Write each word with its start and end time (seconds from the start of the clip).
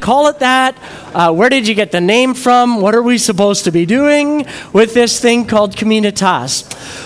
call 0.00 0.28
it 0.28 0.38
that? 0.40 0.76
Uh, 1.14 1.32
where 1.32 1.48
did 1.48 1.68
you 1.68 1.74
get 1.74 1.92
the 1.92 2.00
name 2.00 2.34
from? 2.34 2.80
What 2.80 2.94
are 2.94 3.02
we 3.02 3.18
supposed 3.18 3.64
to 3.64 3.70
be 3.70 3.86
doing 3.86 4.46
with 4.72 4.94
this 4.94 5.20
thing 5.20 5.46
called 5.46 5.76
Communitas? 5.76 6.64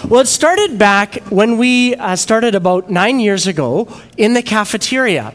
Well, 0.08 0.20
it 0.20 0.28
started 0.28 0.78
back 0.78 1.17
when 1.30 1.58
we 1.58 1.94
uh, 1.96 2.17
started 2.17 2.54
about 2.54 2.91
nine 2.91 3.20
years 3.20 3.46
ago 3.46 3.88
in 4.17 4.34
the 4.34 4.42
cafeteria. 4.42 5.34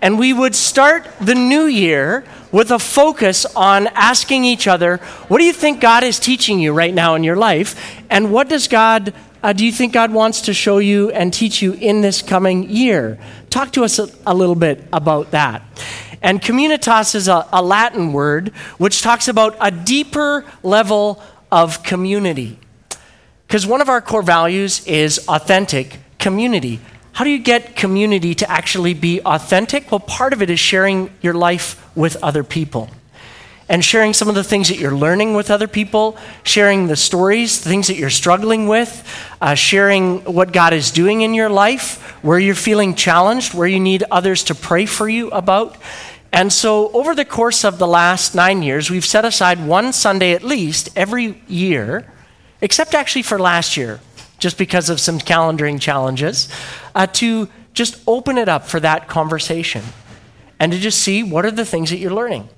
And 0.00 0.18
we 0.18 0.32
would 0.32 0.54
start 0.54 1.08
the 1.20 1.34
new 1.34 1.64
year 1.64 2.24
with 2.52 2.70
a 2.70 2.78
focus 2.78 3.44
on 3.56 3.88
asking 3.88 4.44
each 4.44 4.68
other, 4.68 4.98
what 5.28 5.38
do 5.38 5.44
you 5.44 5.52
think 5.52 5.80
God 5.80 6.04
is 6.04 6.18
teaching 6.18 6.60
you 6.60 6.72
right 6.72 6.94
now 6.94 7.14
in 7.14 7.24
your 7.24 7.36
life? 7.36 7.74
And 8.08 8.32
what 8.32 8.48
does 8.48 8.68
God, 8.68 9.12
uh, 9.42 9.52
do 9.52 9.66
you 9.66 9.72
think 9.72 9.92
God 9.92 10.12
wants 10.12 10.42
to 10.42 10.54
show 10.54 10.78
you 10.78 11.10
and 11.10 11.34
teach 11.34 11.60
you 11.62 11.72
in 11.72 12.00
this 12.00 12.22
coming 12.22 12.70
year? 12.70 13.18
Talk 13.50 13.72
to 13.72 13.84
us 13.84 13.98
a, 13.98 14.08
a 14.26 14.34
little 14.34 14.54
bit 14.54 14.84
about 14.92 15.32
that. 15.32 15.62
And 16.22 16.40
communitas 16.40 17.14
is 17.14 17.28
a, 17.28 17.46
a 17.52 17.62
Latin 17.62 18.12
word 18.12 18.48
which 18.78 19.02
talks 19.02 19.28
about 19.28 19.56
a 19.60 19.70
deeper 19.70 20.44
level 20.62 21.22
of 21.50 21.82
community. 21.82 22.58
Because 23.46 23.66
one 23.66 23.80
of 23.80 23.88
our 23.88 24.00
core 24.00 24.22
values 24.22 24.86
is 24.86 25.26
authentic 25.28 25.98
community. 26.18 26.80
How 27.12 27.24
do 27.24 27.30
you 27.30 27.38
get 27.38 27.76
community 27.76 28.34
to 28.36 28.50
actually 28.50 28.94
be 28.94 29.20
authentic? 29.22 29.90
Well, 29.90 30.00
part 30.00 30.32
of 30.32 30.42
it 30.42 30.50
is 30.50 30.60
sharing 30.60 31.10
your 31.22 31.34
life 31.34 31.82
with 31.96 32.22
other 32.22 32.44
people 32.44 32.90
and 33.68 33.84
sharing 33.84 34.14
some 34.14 34.28
of 34.28 34.34
the 34.34 34.44
things 34.44 34.68
that 34.68 34.78
you're 34.78 34.96
learning 34.96 35.34
with 35.34 35.50
other 35.50 35.68
people, 35.68 36.16
sharing 36.42 36.86
the 36.86 36.96
stories, 36.96 37.60
the 37.60 37.68
things 37.68 37.88
that 37.88 37.96
you're 37.96 38.08
struggling 38.08 38.66
with, 38.66 39.06
uh, 39.40 39.54
sharing 39.54 40.20
what 40.24 40.52
God 40.52 40.72
is 40.72 40.90
doing 40.90 41.20
in 41.20 41.34
your 41.34 41.50
life, 41.50 42.00
where 42.22 42.38
you're 42.38 42.54
feeling 42.54 42.94
challenged, 42.94 43.52
where 43.52 43.68
you 43.68 43.78
need 43.78 44.04
others 44.10 44.42
to 44.44 44.54
pray 44.54 44.86
for 44.86 45.08
you 45.08 45.28
about. 45.30 45.76
And 46.32 46.52
so, 46.52 46.90
over 46.92 47.14
the 47.14 47.24
course 47.24 47.64
of 47.64 47.78
the 47.78 47.86
last 47.86 48.34
nine 48.34 48.62
years, 48.62 48.90
we've 48.90 49.04
set 49.04 49.24
aside 49.24 49.66
one 49.66 49.92
Sunday 49.92 50.32
at 50.32 50.42
least 50.42 50.88
every 50.96 51.42
year, 51.46 52.10
except 52.60 52.94
actually 52.94 53.22
for 53.22 53.38
last 53.38 53.76
year, 53.76 54.00
just 54.38 54.56
because 54.58 54.88
of 54.90 55.00
some 55.00 55.18
calendaring 55.18 55.80
challenges, 55.80 56.48
uh, 56.94 57.06
to 57.06 57.48
just 57.74 58.02
open 58.06 58.38
it 58.38 58.48
up 58.48 58.66
for 58.66 58.80
that 58.80 59.08
conversation 59.08 59.82
and 60.58 60.72
to 60.72 60.78
just 60.78 61.00
see 61.00 61.22
what 61.22 61.44
are 61.44 61.50
the 61.50 61.64
things 61.64 61.90
that 61.90 61.98
you're 61.98 62.12
learning 62.12 62.48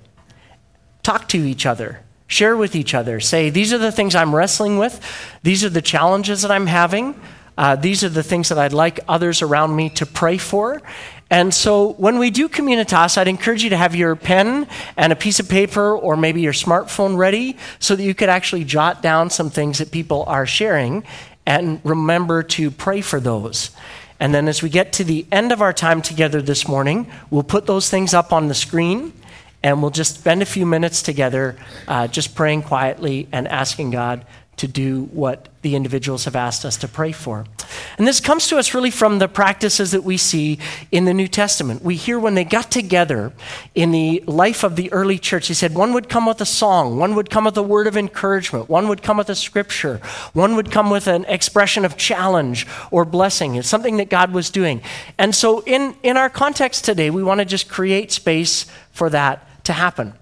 talk 1.03 1.29
to 1.29 1.39
each 1.39 1.67
other, 1.67 2.01
share 2.27 2.56
with 2.56 2.75
each 2.75 2.95
other. 2.95 3.20
Say, 3.20 3.51
these 3.51 3.73
are 3.73 3.79
the 3.79 3.93
things 3.93 4.15
I'm 4.15 4.34
wrestling 4.34 4.79
with, 4.79 5.01
these 5.43 5.65
are 5.65 5.70
the 5.70 5.83
challenges 5.83 6.43
that 6.43 6.51
I'm 6.51 6.67
having. 6.67 7.20
Uh, 7.59 7.77
these 7.77 8.03
are 8.03 8.09
the 8.09 8.23
things 8.23 8.48
that 8.48 8.56
I'd 8.56 8.73
like 8.73 9.01
others 9.06 9.43
around 9.43 9.77
me 9.77 9.91
to 9.91 10.06
pray 10.06 10.39
for. 10.39 10.81
And 11.28 11.53
so 11.53 11.93
when 11.93 12.19
we 12.19 12.31
do 12.31 12.48
Communitas, 12.48 13.19
I'd 13.19 13.28
encourage 13.28 13.62
you 13.62 13.71
to 13.71 13.77
have 13.77 13.95
your 13.95 14.17
pen 14.17 14.67
and 14.97 15.12
a 15.12 15.17
piece 15.17 15.41
of 15.41 15.48
paper 15.48 15.95
or 15.95 16.17
maybe 16.17 16.41
your 16.41 16.55
smartphone 16.55 17.19
ready 17.19 17.59
so 17.78 17.95
that 17.95 18.03
you 18.03 18.15
could 18.15 18.31
actually 18.31 18.65
jot 18.65 19.03
down 19.03 19.28
some 19.28 19.51
things 19.51 19.78
that 19.78 19.91
people 19.91 20.25
are 20.27 20.47
sharing 20.47 21.05
and 21.45 21.81
remember 21.84 22.43
to 22.43 22.71
pray 22.71 23.01
for 23.01 23.21
those. 23.21 23.71
And 24.19 24.34
then 24.34 24.48
as 24.48 24.62
we 24.62 24.69
get 24.69 24.93
to 24.95 25.05
the 25.05 25.27
end 25.31 25.53
of 25.53 25.62
our 25.62 25.73
time 25.73 26.03
together 26.03 26.43
this 26.43 26.67
morning, 26.67 27.11
we'll 27.31 27.43
put 27.43 27.67
those 27.67 27.89
things 27.89 28.12
up 28.12 28.33
on 28.33 28.48
the 28.48 28.55
screen 28.55 29.12
and 29.62 29.83
we'll 29.83 29.91
just 29.91 30.16
spend 30.16 30.42
a 30.42 30.47
few 30.47 30.66
minutes 30.66 31.03
together 31.03 31.56
uh, 31.86 32.06
just 32.06 32.34
praying 32.34 32.62
quietly 32.62 33.28
and 33.33 33.47
asking 33.48 33.91
God 33.91 34.25
to 34.61 34.69
do 34.69 35.05
what 35.12 35.48
the 35.62 35.75
individuals 35.75 36.27
have 36.27 36.36
asked 36.36 36.66
us 36.66 36.77
to 36.77 36.86
pray 36.86 37.12
for. 37.12 37.47
And 37.97 38.06
this 38.06 38.20
comes 38.20 38.47
to 38.48 38.58
us 38.58 38.75
really 38.75 38.91
from 38.91 39.19
the 39.19 39.27
practices 39.27 39.92
that 39.92 40.05
we 40.05 40.19
see 40.19 40.58
in 40.92 41.06
the 41.06 41.14
New 41.14 41.28
Testament. 41.28 41.83
We 41.83 41.97
hear 41.97 42.19
when 42.19 42.34
they 42.34 42.44
got 42.44 42.70
together 42.70 43.33
in 43.75 43.91
the 43.91 44.22
life 44.27 44.62
of 44.62 44.77
the 44.77 44.92
early 44.92 45.19
church, 45.19 45.47
he 45.47 45.55
said 45.55 45.75
one 45.75 45.94
would 45.94 46.11
come 46.11 46.27
with 46.27 46.42
a 46.42 46.47
song, 46.47 46.98
one 46.98 47.14
would 47.14 47.31
come 47.31 47.44
with 47.44 47.56
a 47.56 47.62
word 47.62 47.86
of 47.86 47.97
encouragement, 47.97 48.69
one 48.69 48.86
would 48.88 49.03
come 49.03 49.16
with 49.16 49.31
a 49.31 49.34
scripture, 49.34 49.97
one 50.34 50.56
would 50.56 50.70
come 50.70 50.91
with 50.91 51.06
an 51.06 51.25
expression 51.25 51.86
of 51.86 51.97
challenge 51.97 52.66
or 52.91 53.06
blessing. 53.06 53.54
It's 53.54 53.66
something 53.66 53.97
that 53.97 54.10
God 54.10 54.31
was 54.34 54.50
doing. 54.50 54.82
And 55.16 55.34
so 55.34 55.60
in, 55.60 55.94
in 56.03 56.19
our 56.19 56.28
context 56.28 56.84
today, 56.84 57.09
we 57.09 57.22
want 57.22 57.41
to 57.41 57.47
just 57.47 57.70
create 57.70 58.12
space 58.12 58.66
for 58.93 59.09
that 59.09 59.47
to 59.65 59.72
happen. 59.72 60.15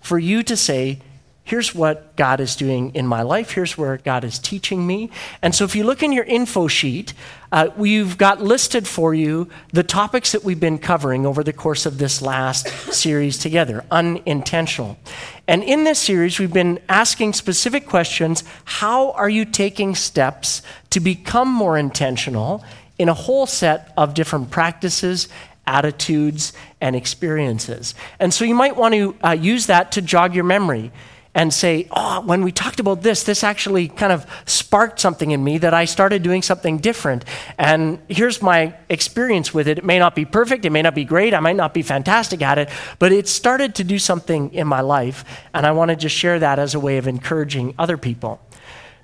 For 0.00 0.18
you 0.18 0.42
to 0.42 0.56
say, 0.56 1.00
here's 1.44 1.74
what 1.74 2.16
God 2.16 2.40
is 2.40 2.56
doing 2.56 2.94
in 2.94 3.06
my 3.06 3.22
life, 3.22 3.52
here's 3.52 3.76
where 3.76 3.98
God 3.98 4.24
is 4.24 4.38
teaching 4.38 4.86
me. 4.86 5.10
And 5.42 5.54
so 5.54 5.64
if 5.64 5.76
you 5.76 5.84
look 5.84 6.02
in 6.02 6.12
your 6.12 6.24
info 6.24 6.68
sheet, 6.68 7.12
uh, 7.52 7.68
we've 7.76 8.18
got 8.18 8.42
listed 8.42 8.88
for 8.88 9.14
you 9.14 9.48
the 9.72 9.82
topics 9.82 10.32
that 10.32 10.42
we've 10.42 10.58
been 10.58 10.78
covering 10.78 11.26
over 11.26 11.44
the 11.44 11.52
course 11.52 11.86
of 11.86 11.98
this 11.98 12.20
last 12.20 12.68
series 12.92 13.38
together, 13.38 13.84
unintentional. 13.90 14.98
And 15.46 15.62
in 15.62 15.84
this 15.84 15.98
series, 15.98 16.38
we've 16.38 16.52
been 16.52 16.80
asking 16.88 17.34
specific 17.34 17.86
questions 17.86 18.42
How 18.64 19.12
are 19.12 19.28
you 19.28 19.44
taking 19.44 19.94
steps 19.94 20.62
to 20.90 21.00
become 21.00 21.48
more 21.48 21.76
intentional 21.76 22.64
in 22.98 23.08
a 23.08 23.14
whole 23.14 23.46
set 23.46 23.92
of 23.96 24.14
different 24.14 24.50
practices 24.50 25.28
attitudes, 25.66 26.52
and 26.80 26.94
experiences. 26.94 27.94
And 28.18 28.32
so 28.32 28.44
you 28.44 28.54
might 28.54 28.76
want 28.76 28.94
to 28.94 29.16
uh, 29.24 29.30
use 29.32 29.66
that 29.66 29.92
to 29.92 30.02
jog 30.02 30.34
your 30.34 30.44
memory 30.44 30.92
and 31.34 31.52
say, 31.52 31.88
oh, 31.90 32.20
when 32.20 32.44
we 32.44 32.52
talked 32.52 32.78
about 32.78 33.02
this, 33.02 33.24
this 33.24 33.42
actually 33.42 33.88
kind 33.88 34.12
of 34.12 34.24
sparked 34.46 35.00
something 35.00 35.32
in 35.32 35.42
me 35.42 35.58
that 35.58 35.74
I 35.74 35.84
started 35.84 36.22
doing 36.22 36.42
something 36.42 36.78
different. 36.78 37.24
And 37.58 37.98
here's 38.08 38.40
my 38.40 38.74
experience 38.88 39.52
with 39.52 39.66
it. 39.66 39.78
It 39.78 39.84
may 39.84 39.98
not 39.98 40.14
be 40.14 40.24
perfect, 40.24 40.64
it 40.64 40.70
may 40.70 40.82
not 40.82 40.94
be 40.94 41.04
great, 41.04 41.34
I 41.34 41.40
might 41.40 41.56
not 41.56 41.74
be 41.74 41.82
fantastic 41.82 42.40
at 42.40 42.58
it, 42.58 42.68
but 43.00 43.10
it 43.10 43.26
started 43.26 43.74
to 43.76 43.84
do 43.84 43.98
something 43.98 44.54
in 44.54 44.68
my 44.68 44.80
life. 44.80 45.24
And 45.52 45.66
I 45.66 45.72
want 45.72 45.88
to 45.88 45.96
just 45.96 46.14
share 46.14 46.38
that 46.38 46.60
as 46.60 46.74
a 46.74 46.80
way 46.80 46.98
of 46.98 47.08
encouraging 47.08 47.74
other 47.78 47.96
people. 47.96 48.40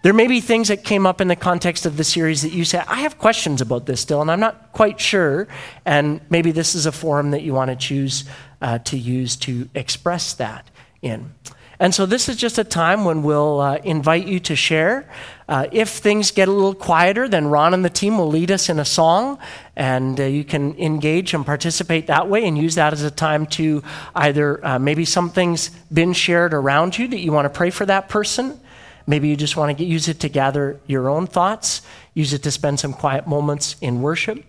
There 0.03 0.15
may 0.15 0.27
be 0.27 0.41
things 0.41 0.69
that 0.69 0.83
came 0.83 1.07
up 1.07 1.21
in 1.21 1.29
the 1.29 1.37
context 1.37 1.85
of 1.85 1.99
the 1.99 2.05
series 2.05 2.41
that 2.41 2.53
you 2.53 2.65
say, 2.65 2.83
I 2.89 3.01
have 3.01 3.19
questions 3.19 3.61
about 3.61 3.85
this 3.85 4.01
still, 4.01 4.23
and 4.23 4.31
I'm 4.31 4.41
not 4.41 4.73
quite 4.73 4.99
sure. 4.99 5.47
And 5.85 6.23
maybe 6.31 6.53
this 6.53 6.75
is 6.75 6.87
a 6.87 6.93
forum 6.93 7.33
that 7.33 7.43
you 7.43 7.53
want 7.53 7.71
to 7.71 7.77
choose 7.77 8.25
uh, 8.63 8.79
to 8.79 8.97
use 8.97 9.37
to 9.37 9.69
express 9.75 10.33
that 10.35 10.71
in. 11.03 11.35
And 11.79 11.95
so, 11.95 12.05
this 12.05 12.29
is 12.29 12.37
just 12.37 12.59
a 12.59 12.65
time 12.65 13.07
when 13.07 13.23
we'll 13.23 13.59
uh, 13.59 13.77
invite 13.77 14.27
you 14.27 14.39
to 14.41 14.55
share. 14.55 15.09
Uh, 15.49 15.67
if 15.73 15.89
things 15.89 16.31
get 16.31 16.47
a 16.47 16.53
little 16.53 16.75
quieter, 16.75 17.27
then 17.27 17.47
Ron 17.47 17.73
and 17.73 17.83
the 17.83 17.91
team 17.91 18.19
will 18.19 18.29
lead 18.29 18.51
us 18.51 18.69
in 18.69 18.79
a 18.79 18.85
song, 18.85 19.39
and 19.77 20.21
uh, 20.21 20.25
you 20.25 20.45
can 20.45 20.79
engage 20.79 21.33
and 21.33 21.45
participate 21.45 22.07
that 22.09 22.29
way 22.29 22.47
and 22.47 22.59
use 22.59 22.75
that 22.75 22.93
as 22.93 23.03
a 23.03 23.11
time 23.11 23.47
to 23.47 23.83
either 24.15 24.65
uh, 24.65 24.79
maybe 24.79 25.07
something's 25.07 25.71
been 25.91 26.13
shared 26.13 26.53
around 26.53 26.99
you 26.99 27.09
that 27.09 27.21
you 27.21 27.33
want 27.33 27.47
to 27.47 27.51
pray 27.51 27.71
for 27.71 27.87
that 27.87 28.11
person. 28.11 28.60
Maybe 29.07 29.29
you 29.29 29.37
just 29.37 29.57
want 29.57 29.77
to 29.77 29.85
use 29.85 30.09
it 30.09 30.21
to 30.21 30.29
gather 30.29 30.81
your 30.87 31.09
own 31.09 31.27
thoughts, 31.27 31.83
use 32.15 32.33
it 32.33 32.43
to 32.43 32.51
spend 32.51 32.81
some 32.81 32.93
quiet 32.93 33.27
moments 33.27 33.77
in 33.81 34.03
worship. 34.03 34.45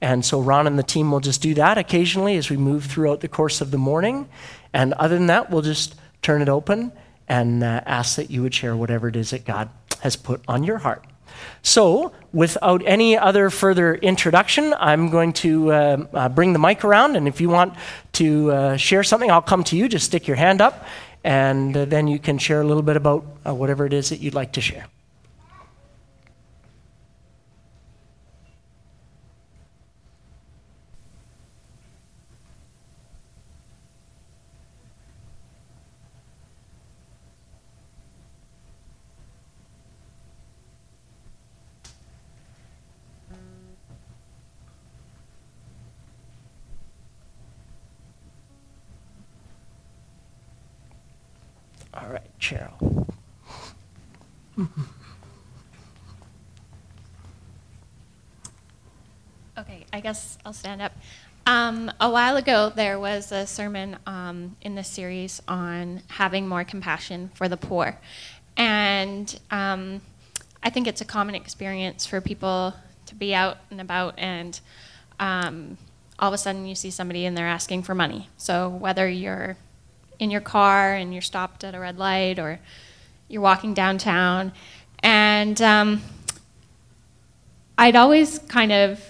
And 0.00 0.24
so 0.24 0.40
Ron 0.40 0.66
and 0.66 0.78
the 0.78 0.82
team 0.82 1.10
will 1.10 1.20
just 1.20 1.40
do 1.40 1.54
that 1.54 1.78
occasionally 1.78 2.36
as 2.36 2.50
we 2.50 2.56
move 2.56 2.84
throughout 2.84 3.20
the 3.20 3.28
course 3.28 3.60
of 3.60 3.70
the 3.70 3.78
morning. 3.78 4.28
And 4.72 4.92
other 4.94 5.16
than 5.16 5.26
that, 5.28 5.50
we'll 5.50 5.62
just 5.62 5.94
turn 6.22 6.42
it 6.42 6.48
open 6.48 6.92
and 7.28 7.64
uh, 7.64 7.80
ask 7.86 8.16
that 8.16 8.30
you 8.30 8.42
would 8.42 8.54
share 8.54 8.76
whatever 8.76 9.08
it 9.08 9.16
is 9.16 9.30
that 9.30 9.44
God 9.44 9.70
has 10.00 10.16
put 10.16 10.42
on 10.46 10.64
your 10.64 10.78
heart. 10.78 11.04
So, 11.62 12.12
without 12.32 12.82
any 12.86 13.16
other 13.16 13.50
further 13.50 13.94
introduction, 13.96 14.74
I'm 14.78 15.10
going 15.10 15.32
to 15.34 15.72
uh, 15.72 16.06
uh, 16.14 16.28
bring 16.28 16.52
the 16.52 16.58
mic 16.58 16.84
around. 16.84 17.16
And 17.16 17.28
if 17.28 17.40
you 17.40 17.50
want 17.50 17.74
to 18.12 18.52
uh, 18.52 18.76
share 18.76 19.02
something, 19.02 19.30
I'll 19.30 19.42
come 19.42 19.64
to 19.64 19.76
you. 19.76 19.88
Just 19.88 20.06
stick 20.06 20.26
your 20.26 20.36
hand 20.36 20.60
up 20.60 20.86
and 21.26 21.76
uh, 21.76 21.84
then 21.84 22.06
you 22.06 22.20
can 22.20 22.38
share 22.38 22.60
a 22.60 22.64
little 22.64 22.84
bit 22.84 22.96
about 22.96 23.26
uh, 23.44 23.52
whatever 23.52 23.84
it 23.84 23.92
is 23.92 24.10
that 24.10 24.20
you'd 24.20 24.34
like 24.34 24.52
to 24.52 24.60
share. 24.60 24.86
Cheryl. 52.46 53.08
Okay, 59.58 59.84
I 59.92 60.00
guess 60.00 60.38
I'll 60.44 60.52
stand 60.52 60.80
up. 60.80 60.92
Um, 61.46 61.90
a 62.00 62.10
while 62.10 62.36
ago, 62.36 62.70
there 62.74 63.00
was 63.00 63.32
a 63.32 63.46
sermon 63.46 63.96
um, 64.06 64.56
in 64.60 64.76
the 64.76 64.84
series 64.84 65.42
on 65.48 66.02
having 66.08 66.46
more 66.46 66.62
compassion 66.62 67.30
for 67.34 67.48
the 67.48 67.56
poor. 67.56 67.98
And 68.56 69.38
um, 69.50 70.00
I 70.62 70.70
think 70.70 70.86
it's 70.86 71.00
a 71.00 71.04
common 71.04 71.34
experience 71.34 72.06
for 72.06 72.20
people 72.20 72.74
to 73.06 73.14
be 73.14 73.34
out 73.34 73.58
and 73.70 73.80
about, 73.80 74.14
and 74.18 74.60
um, 75.18 75.78
all 76.18 76.28
of 76.28 76.34
a 76.34 76.38
sudden 76.38 76.66
you 76.66 76.74
see 76.74 76.90
somebody 76.90 77.26
and 77.26 77.36
they're 77.36 77.48
asking 77.48 77.82
for 77.82 77.94
money. 77.94 78.28
So 78.36 78.68
whether 78.68 79.08
you're 79.08 79.56
in 80.18 80.30
your 80.30 80.40
car 80.40 80.94
and 80.94 81.12
you're 81.12 81.22
stopped 81.22 81.64
at 81.64 81.74
a 81.74 81.80
red 81.80 81.98
light 81.98 82.38
or 82.38 82.58
you're 83.28 83.42
walking 83.42 83.74
downtown. 83.74 84.52
And 85.00 85.60
um, 85.60 86.02
I'd 87.78 87.96
always 87.96 88.38
kind 88.40 88.72
of 88.72 89.00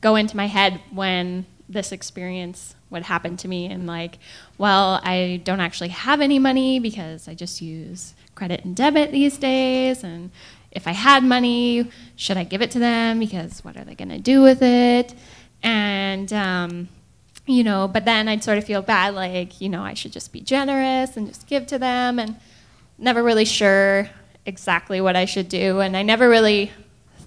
go 0.00 0.16
into 0.16 0.36
my 0.36 0.46
head 0.46 0.80
when 0.92 1.46
this 1.68 1.92
experience 1.92 2.74
would 2.90 3.02
happen 3.02 3.36
to 3.36 3.48
me 3.48 3.66
and 3.66 3.86
like, 3.86 4.18
well, 4.58 5.00
I 5.02 5.40
don't 5.44 5.60
actually 5.60 5.88
have 5.88 6.20
any 6.20 6.38
money 6.38 6.78
because 6.78 7.28
I 7.28 7.34
just 7.34 7.60
use 7.60 8.14
credit 8.34 8.64
and 8.64 8.76
debit 8.76 9.10
these 9.10 9.38
days 9.38 10.04
and 10.04 10.30
if 10.76 10.86
I 10.86 10.92
had 10.92 11.24
money, 11.24 11.90
should 12.16 12.36
I 12.36 12.44
give 12.44 12.60
it 12.60 12.70
to 12.72 12.78
them 12.78 13.18
because 13.18 13.64
what 13.64 13.78
are 13.78 13.84
they 13.84 13.94
going 13.94 14.10
to 14.10 14.18
do 14.18 14.42
with 14.42 14.60
it? 14.62 15.14
And 15.62 16.30
um, 16.34 16.88
you 17.46 17.64
know, 17.64 17.88
but 17.88 18.04
then 18.04 18.28
I'd 18.28 18.44
sort 18.44 18.58
of 18.58 18.64
feel 18.64 18.82
bad, 18.82 19.14
like 19.14 19.60
you 19.60 19.68
know, 19.68 19.82
I 19.82 19.94
should 19.94 20.12
just 20.12 20.32
be 20.32 20.40
generous 20.40 21.16
and 21.16 21.28
just 21.28 21.46
give 21.46 21.66
to 21.68 21.78
them, 21.78 22.18
and 22.18 22.36
never 22.98 23.22
really 23.22 23.44
sure 23.44 24.10
exactly 24.44 25.00
what 25.00 25.16
I 25.16 25.24
should 25.24 25.48
do, 25.48 25.80
and 25.80 25.96
I 25.96 26.02
never 26.02 26.28
really 26.28 26.72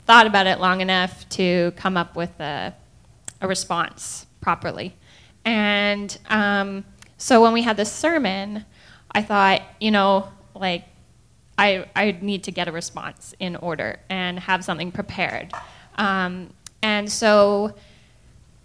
thought 0.06 0.26
about 0.28 0.48
it 0.48 0.60
long 0.60 0.82
enough 0.82 1.28
to 1.30 1.72
come 1.76 1.96
up 1.96 2.16
with 2.16 2.40
a, 2.40 2.74
a 3.42 3.48
response 3.48 4.26
properly. 4.42 4.96
And 5.46 6.18
um, 6.30 6.84
so 7.18 7.42
when 7.42 7.54
we 7.54 7.62
had 7.62 7.78
this 7.78 7.92
sermon, 7.92 8.66
I 9.12 9.22
thought, 9.22 9.62
you 9.80 9.92
know, 9.92 10.30
like 10.56 10.86
I, 11.58 11.86
I 11.96 12.18
need 12.22 12.44
to 12.46 12.52
get 12.52 12.68
a 12.68 12.72
response 12.72 13.36
in 13.40 13.56
order 13.58 14.00
and 14.10 14.40
have 14.40 14.64
something 14.64 14.92
prepared. 14.92 15.54
Um, 15.98 16.54
and 16.82 17.12
so 17.12 17.76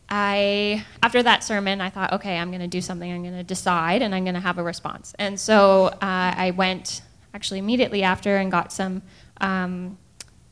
I, 0.08 0.84
after 1.02 1.22
that 1.22 1.42
sermon, 1.42 1.80
I 1.80 1.90
thought, 1.90 2.12
okay, 2.12 2.36
I'm 2.36 2.50
going 2.50 2.60
to 2.60 2.66
do 2.68 2.80
something. 2.80 3.10
I'm 3.10 3.22
going 3.22 3.36
to 3.36 3.42
decide, 3.42 4.02
and 4.02 4.14
I'm 4.14 4.24
going 4.24 4.34
to 4.34 4.40
have 4.40 4.58
a 4.58 4.62
response. 4.62 5.14
And 5.18 5.40
so 5.40 5.86
uh, 5.86 5.98
I 6.00 6.52
went 6.56 7.02
actually 7.32 7.58
immediately 7.58 8.02
after 8.02 8.36
and 8.36 8.50
got 8.50 8.72
some 8.72 9.02
um, 9.40 9.98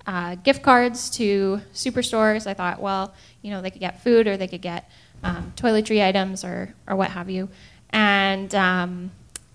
uh, 0.07 0.35
gift 0.37 0.63
cards 0.63 1.11
to 1.11 1.61
superstores. 1.73 2.47
I 2.47 2.55
thought, 2.55 2.81
well, 2.81 3.15
you 3.43 3.51
know, 3.51 3.63
they 3.63 3.71
could 3.71 3.81
get 3.81 4.03
food 4.03 4.27
or 4.27 4.37
they 4.37 4.49
could 4.49 4.63
get 4.63 4.91
um, 5.23 5.53
toiletry 5.57 6.05
items 6.05 6.45
or, 6.45 6.75
or 6.89 6.97
what 6.97 7.11
have 7.11 7.31
you. 7.31 7.49
And, 7.91 8.53
um, 8.55 9.13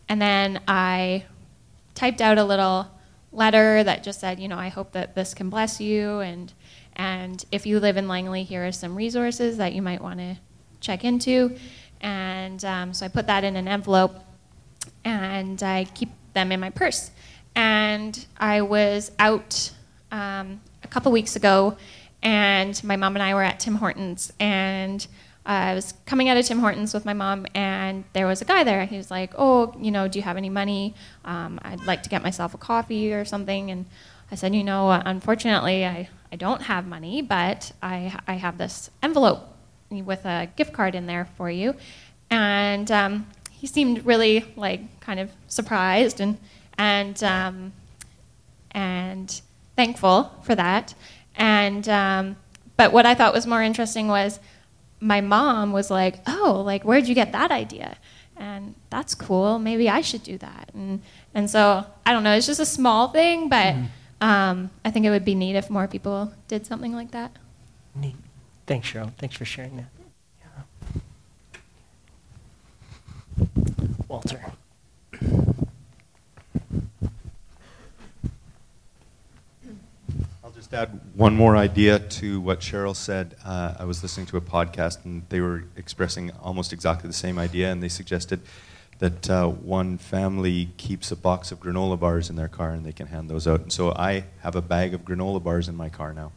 and 0.08 0.22
then 0.22 0.62
I 0.68 1.26
typed 1.96 2.22
out 2.22 2.38
a 2.38 2.44
little 2.44 2.88
letter 3.32 3.84
that 3.84 4.04
just 4.04 4.20
said, 4.20 4.40
you 4.40 4.48
know, 4.48 4.58
I 4.58 4.70
hope 4.70 4.94
that 4.94 5.16
this 5.16 5.34
can 5.34 5.50
bless 5.50 5.82
you, 5.82 6.20
and 6.20 6.54
and 6.98 7.46
if 7.52 7.66
you 7.68 7.80
live 7.80 7.96
in 7.96 8.08
Langley, 8.08 8.44
here 8.44 8.66
are 8.66 8.72
some 8.72 8.96
resources 8.96 9.58
that 9.58 9.74
you 9.74 9.84
might 9.84 10.02
want 10.02 10.20
to 10.20 10.36
check 10.82 11.06
into. 11.06 11.56
And 12.02 12.64
um, 12.66 12.94
so 12.94 13.06
I 13.06 13.10
put 13.10 13.28
that 13.28 13.44
in 13.44 13.56
an 13.56 13.68
envelope, 13.68 14.16
and 15.06 15.62
I 15.62 15.86
keep 15.86 16.10
them 16.34 16.52
in 16.52 16.60
my 16.60 16.72
purse. 16.72 17.12
And 17.56 18.26
I 18.38 18.62
was 18.62 19.12
out 19.20 19.72
um, 20.12 20.60
a 20.84 20.88
couple 20.88 21.12
weeks 21.12 21.36
ago, 21.36 21.78
and 22.24 22.84
my 22.84 22.96
mom 22.96 23.16
and 23.16 23.24
I 23.24 23.36
were 23.36 23.44
at 23.44 23.60
Tim 23.60 23.76
Hortons, 23.76 24.34
and 24.40 25.06
I 25.46 25.76
was 25.76 25.94
coming 26.06 26.30
out 26.30 26.38
of 26.38 26.46
Tim 26.46 26.60
Hortons 26.60 26.94
with 26.94 27.06
my 27.06 27.14
mom, 27.14 27.46
and 27.54 28.06
there 28.14 28.28
was 28.28 28.42
a 28.42 28.46
guy 28.46 28.64
there. 28.64 28.86
He 28.86 28.98
was 28.98 29.10
like, 29.10 29.34
"Oh, 29.38 29.74
you 29.80 29.92
know, 29.92 30.08
do 30.08 30.20
you 30.20 30.24
have 30.24 30.36
any 30.36 30.50
money? 30.50 30.94
Um, 31.26 31.60
I'd 31.64 31.86
like 31.86 32.04
to 32.04 32.10
get 32.10 32.22
myself 32.22 32.54
a 32.54 32.58
coffee 32.58 33.14
or 33.14 33.24
something." 33.24 33.72
And 33.72 33.86
I 34.32 34.36
said, 34.36 34.54
"You 34.54 34.64
know, 34.64 34.92
unfortunately, 34.92 35.86
I, 35.86 36.10
I 36.32 36.36
don't 36.36 36.62
have 36.64 36.86
money, 36.88 37.22
but 37.22 37.72
I 37.82 38.18
I 38.28 38.34
have 38.34 38.58
this 38.58 38.90
envelope 39.02 39.40
with 39.90 40.26
a 40.26 40.50
gift 40.56 40.74
card 40.74 40.96
in 40.96 41.06
there 41.06 41.28
for 41.38 41.50
you." 41.50 41.76
And 42.30 42.92
um, 42.92 43.28
he 43.52 43.68
seemed 43.68 44.06
really 44.06 44.46
like 44.56 45.00
kind 45.00 45.20
of 45.20 45.32
surprised 45.48 46.20
and 46.20 46.38
and 46.78 47.22
um, 47.24 47.74
and 48.72 49.42
thankful 49.76 50.32
for 50.44 50.56
that. 50.56 50.94
And 51.36 51.88
um, 51.90 52.36
but 52.76 52.92
what 52.92 53.06
I 53.06 53.16
thought 53.16 53.34
was 53.34 53.48
more 53.48 53.64
interesting 53.64 54.08
was 54.08 54.40
my 55.00 55.22
mom 55.22 55.72
was 55.72 55.90
like, 55.90 56.20
"Oh, 56.28 56.62
like 56.66 56.84
where'd 56.84 57.08
you 57.08 57.16
get 57.16 57.32
that 57.32 57.52
idea?" 57.52 57.98
And 58.36 58.76
that's 58.92 59.16
cool. 59.16 59.58
Maybe 59.58 59.90
I 59.90 60.02
should 60.02 60.24
do 60.24 60.38
that. 60.38 60.72
And 60.74 61.02
and 61.34 61.50
so 61.50 61.86
I 62.06 62.14
don't 62.14 62.24
know. 62.24 62.36
It's 62.36 62.48
just 62.48 62.60
a 62.60 62.66
small 62.66 63.08
thing, 63.10 63.50
but 63.50 63.74
mm-hmm. 63.74 63.86
Um, 64.22 64.72
I 64.84 64.92
think 64.92 65.06
it 65.06 65.10
would 65.10 65.26
be 65.26 65.36
neat 65.36 65.56
if 65.56 65.70
more 65.70 65.88
people 65.88 66.34
did 66.48 66.66
something 66.66 66.94
like 66.94 67.12
that. 67.12 67.38
Neat. 67.96 68.16
Thanks, 68.66 68.92
Cheryl. 68.92 69.14
Thanks 69.18 69.36
for 69.36 69.46
sharing 69.46 69.78
that. 69.78 69.90
Yeah. 70.42 71.02
Walter. 74.08 74.44
I'll 80.44 80.52
just 80.54 80.74
add 80.74 81.00
one 81.16 81.36
more 81.36 81.56
idea 81.56 82.00
to 82.00 82.42
what 82.42 82.60
Cheryl 82.60 82.96
said. 82.96 83.36
Uh, 83.46 83.76
I 83.80 83.86
was 83.86 84.02
listening 84.02 84.26
to 84.28 84.38
a 84.38 84.42
podcast 84.42 85.06
and 85.06 85.24
they 85.30 85.42
were 85.42 85.64
expressing 85.76 86.32
almost 86.42 86.74
exactly 86.74 87.08
the 87.08 87.14
same 87.14 87.38
idea, 87.38 87.72
and 87.72 87.82
they 87.84 87.90
suggested 87.90 88.42
that 89.00 89.30
uh, 89.30 89.48
one 89.48 89.98
family 89.98 90.70
keeps 90.78 91.12
a 91.12 91.16
box 91.16 91.52
of 91.52 91.60
granola 91.60 92.00
bars 92.00 92.30
in 92.30 92.36
their 92.36 92.48
car 92.48 92.72
and 92.72 92.86
they 92.86 92.92
can 92.92 93.08
hand 93.08 93.30
those 93.30 93.48
out. 93.48 93.62
And 93.62 93.72
so 93.72 93.92
I 93.92 94.26
have 94.42 94.56
a 94.56 94.62
bag 94.62 94.94
of 94.94 95.02
granola 95.02 95.44
bars 95.44 95.68
in 95.68 95.76
my 95.76 95.90
car 95.90 96.14
now 96.14 96.32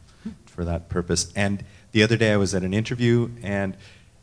for 0.45 0.63
that 0.65 0.89
purpose. 0.89 1.31
And 1.35 1.63
the 1.91 2.03
other 2.03 2.17
day 2.17 2.31
I 2.31 2.37
was 2.37 2.53
at 2.53 2.63
an 2.63 2.73
interview 2.73 3.31
and 3.41 3.75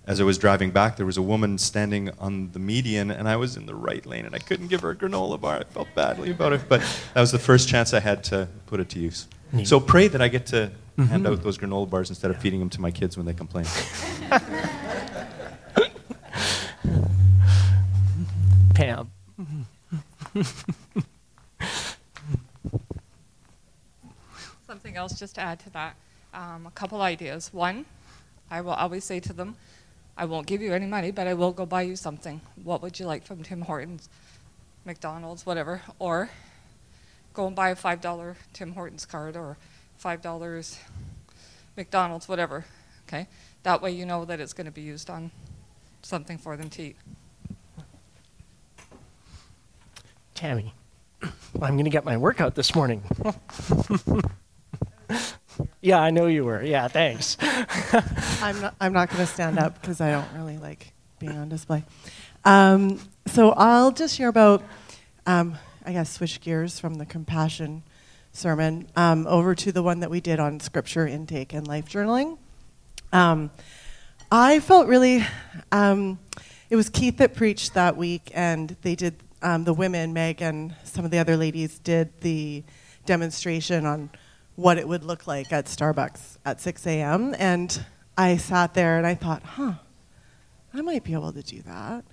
as 0.09 0.21
I 0.23 0.25
was 0.25 0.39
driving 0.39 0.71
back, 0.71 0.97
there 0.97 1.05
was 1.05 1.19
a 1.19 1.23
woman 1.23 1.59
standing 1.59 2.09
on 2.19 2.51
the 2.53 2.59
median, 2.59 3.11
and 3.11 3.29
I 3.29 3.37
was 3.37 3.59
in 3.59 3.67
the 3.67 3.75
right 3.75 4.07
lane, 4.07 4.25
and 4.25 4.35
I 4.35 4.39
couldn't 4.39 4.69
give 4.69 4.81
her 4.81 4.89
a 4.89 4.97
granola 4.97 5.39
bar. 5.39 5.59
I 5.59 5.65
felt 5.65 5.89
badly 5.95 6.31
about 6.31 6.55
it, 6.55 6.63
but 6.67 6.81
that 7.13 7.21
was 7.21 7.31
the 7.31 7.39
first 7.39 7.69
chance 7.69 7.93
I 7.93 8.01
had 8.01 8.25
to 8.25 8.49
put 8.65 8.81
it 8.81 8.89
to 8.91 8.99
use. 8.99 9.29
So 9.65 9.81
pray 9.81 10.09
that 10.09 10.23
I 10.23 10.29
get 10.29 10.47
to 10.47 10.71
mm-hmm. 10.97 11.05
hand 11.05 11.27
out 11.27 11.43
those 11.43 11.59
granola 11.59 11.89
bars 11.89 12.09
instead 12.09 12.31
of 12.31 12.39
feeding 12.39 12.59
them 12.59 12.71
to 12.71 12.81
my 12.81 12.91
kids 12.91 13.19
when 13.19 13.27
they 13.27 13.35
complain. 13.35 13.67
Pam. 18.79 19.11
Something 24.69 24.97
else 24.97 25.19
just 25.19 25.35
to 25.35 25.41
add 25.41 25.59
to 25.61 25.71
that. 25.71 25.97
Um, 26.33 26.65
a 26.65 26.71
couple 26.71 27.03
ideas. 27.03 27.53
One, 27.53 27.87
I 28.49 28.61
will 28.61 28.75
always 28.75 29.03
say 29.03 29.19
to 29.19 29.33
them, 29.33 29.57
I 30.17 30.27
won't 30.27 30.47
give 30.47 30.63
you 30.63 30.73
any 30.75 30.87
money, 30.87 31.11
but 31.11 31.27
I 31.27 31.35
will 31.35 31.51
go 31.51 31.67
buy 31.67 31.83
you 31.83 31.97
something. 31.97 32.41
What 32.63 32.81
would 32.81 33.01
you 33.01 33.07
like 33.07 33.27
from 33.27 33.43
Tim 33.43 33.63
Hortons, 33.63 34.09
McDonald's, 34.85 35.45
whatever? 35.45 35.83
Or 35.99 36.31
go 37.35 37.49
and 37.49 37.57
buy 37.57 37.71
a 37.71 37.77
$5 37.77 38.37
Tim 38.53 38.75
Hortons 38.75 39.05
card 39.05 39.37
or 39.37 39.57
$5 40.01 40.79
McDonald's, 41.77 42.29
whatever. 42.29 42.65
Okay? 43.09 43.27
That 43.65 43.83
way 43.83 43.91
you 43.91 44.07
know 44.07 44.25
that 44.25 44.39
it's 44.39 44.53
going 44.53 44.67
to 44.67 44.71
be 44.71 44.83
used 44.83 45.11
on 45.11 45.33
something 46.03 46.39
for 46.39 46.57
them 46.57 46.71
to 46.71 46.83
eat. 46.83 46.97
Tammy, 50.39 50.73
I'm 51.61 51.75
going 51.75 51.85
to 51.85 51.91
get 51.91 52.05
my 52.05 52.17
workout 52.17 52.55
this 52.55 52.75
morning. 52.75 53.03
yeah, 55.81 56.01
I 56.01 56.11
know 56.11 56.27
you 56.27 56.45
were. 56.45 56.63
Yeah, 56.63 56.87
thanks. 56.87 57.37
I'm 58.41 58.61
not, 58.61 58.77
I'm 58.81 58.93
not 58.93 59.09
going 59.11 59.21
to 59.21 59.27
stand 59.27 59.59
up 59.59 59.81
because 59.81 60.01
I 60.01 60.13
don't 60.13 60.33
really 60.35 60.57
like 60.59 60.93
being 61.19 61.37
on 61.37 61.49
display. 61.49 61.83
Um, 62.45 63.01
so 63.27 63.51
I'll 63.51 63.91
just 63.91 64.17
share 64.17 64.29
about 64.29 64.63
um, 65.27 65.59
I 65.85 65.93
guess, 65.93 66.11
switch 66.11 66.41
gears 66.41 66.79
from 66.79 66.95
the 66.95 67.07
compassion 67.07 67.83
sermon 68.33 68.89
um, 68.95 69.27
over 69.27 69.55
to 69.55 69.73
the 69.73 69.83
one 69.83 70.01
that 70.01 70.11
we 70.11 70.21
did 70.21 70.39
on 70.39 70.61
scripture 70.61 71.07
intake 71.07 71.53
and 71.53 71.67
life 71.67 71.89
journaling. 71.89 72.39
Um, 73.13 73.51
I 74.31 74.61
felt 74.61 74.87
really, 74.87 75.27
um, 75.73 76.19
it 76.71 76.77
was 76.77 76.89
Keith 76.91 77.17
that 77.19 77.35
preached 77.35 77.75
that 77.75 77.97
week, 77.97 78.31
and 78.35 78.77
they 78.83 78.95
did, 78.95 79.17
um, 79.43 79.65
the 79.65 79.73
women, 79.73 80.13
Meg 80.13 80.43
and 80.43 80.75
some 80.85 81.05
of 81.05 81.11
the 81.11 81.19
other 81.19 81.37
ladies, 81.37 81.79
did 81.79 82.21
the 82.21 82.63
demonstration 83.07 83.87
on 83.87 84.11
what 84.57 84.79
it 84.79 84.89
would 84.89 85.05
look 85.05 85.27
like 85.27 85.53
at 85.53 85.67
Starbucks 85.67 86.39
at 86.45 86.61
6 86.61 86.87
a.m. 86.87 87.35
And 87.39 87.85
I 88.17 88.37
sat 88.37 88.75
there 88.75 88.99
and 88.99 89.07
I 89.07 89.15
thought, 89.15 89.43
huh, 89.43 89.75
I 90.75 90.81
might 90.81 91.05
be 91.05 91.13
able 91.13 91.33
to 91.33 91.43
do 91.43 91.63
that. 91.63 92.05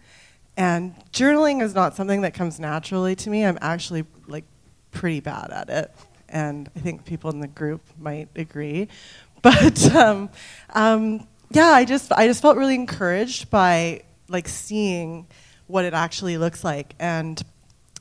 And 0.58 0.96
journaling 1.12 1.62
is 1.62 1.74
not 1.76 1.96
something 1.96 2.22
that 2.22 2.34
comes 2.34 2.60
naturally 2.60 3.16
to 3.18 3.30
me. 3.30 3.44
I'm 3.44 3.58
actually 3.62 4.06
like 4.28 4.46
pretty 4.92 5.20
bad 5.20 5.52
at 5.52 5.70
it, 5.70 5.92
and 6.30 6.70
I 6.76 6.80
think 6.80 7.06
people 7.06 7.30
in 7.32 7.40
the 7.42 7.48
group 7.48 7.82
might 8.00 8.30
agree. 8.36 8.88
But 9.42 9.94
um, 9.96 10.32
um, 10.74 11.28
yeah, 11.52 11.68
I 11.68 11.86
just 11.86 12.12
I 12.12 12.26
just 12.26 12.42
felt 12.42 12.58
really 12.58 12.74
encouraged 12.74 13.52
by 13.52 14.02
like 14.28 14.48
seeing 14.48 15.28
what 15.68 15.86
it 15.86 15.94
actually 15.94 16.38
looks 16.38 16.64
like, 16.64 16.96
and 17.00 17.42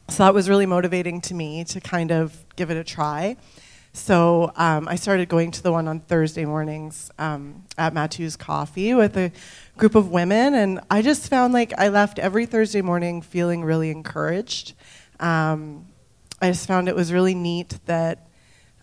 so 0.09 0.25
that 0.25 0.35
was 0.35 0.49
really 0.49 0.67
motivating 0.67 1.21
to 1.23 1.35
me 1.35 1.65
to 1.65 1.81
kind 1.81 2.11
of 2.11 2.45
give 2.57 2.71
it 2.71 2.77
a 2.77 2.85
try. 2.85 3.37
So 3.97 4.53
um, 4.57 4.89
I 4.89 4.97
started 4.97 5.29
going 5.29 5.53
to 5.53 5.63
the 5.63 5.71
one 5.71 5.87
on 5.87 6.01
Thursday 6.01 6.45
mornings 6.45 7.13
um, 7.17 7.63
at 7.79 7.95
Matthew's 7.95 8.37
Coffee 8.37 8.93
with 8.93 9.17
a 9.17 9.31
group 9.79 9.95
of 9.95 10.11
women, 10.11 10.55
and 10.55 10.81
I 10.91 11.01
just 11.01 11.31
found 11.31 11.55
like 11.55 11.73
I 11.79 11.89
left 11.89 12.19
every 12.19 12.45
Thursday 12.45 12.83
morning 12.83 13.23
feeling 13.23 13.63
really 13.63 13.91
encouraged. 13.91 14.75
Um, 15.21 15.87
I 16.43 16.51
just 16.51 16.67
found 16.67 16.89
it 16.89 16.97
was 16.97 17.13
really 17.13 17.37
neat 17.37 17.79
that 17.87 18.27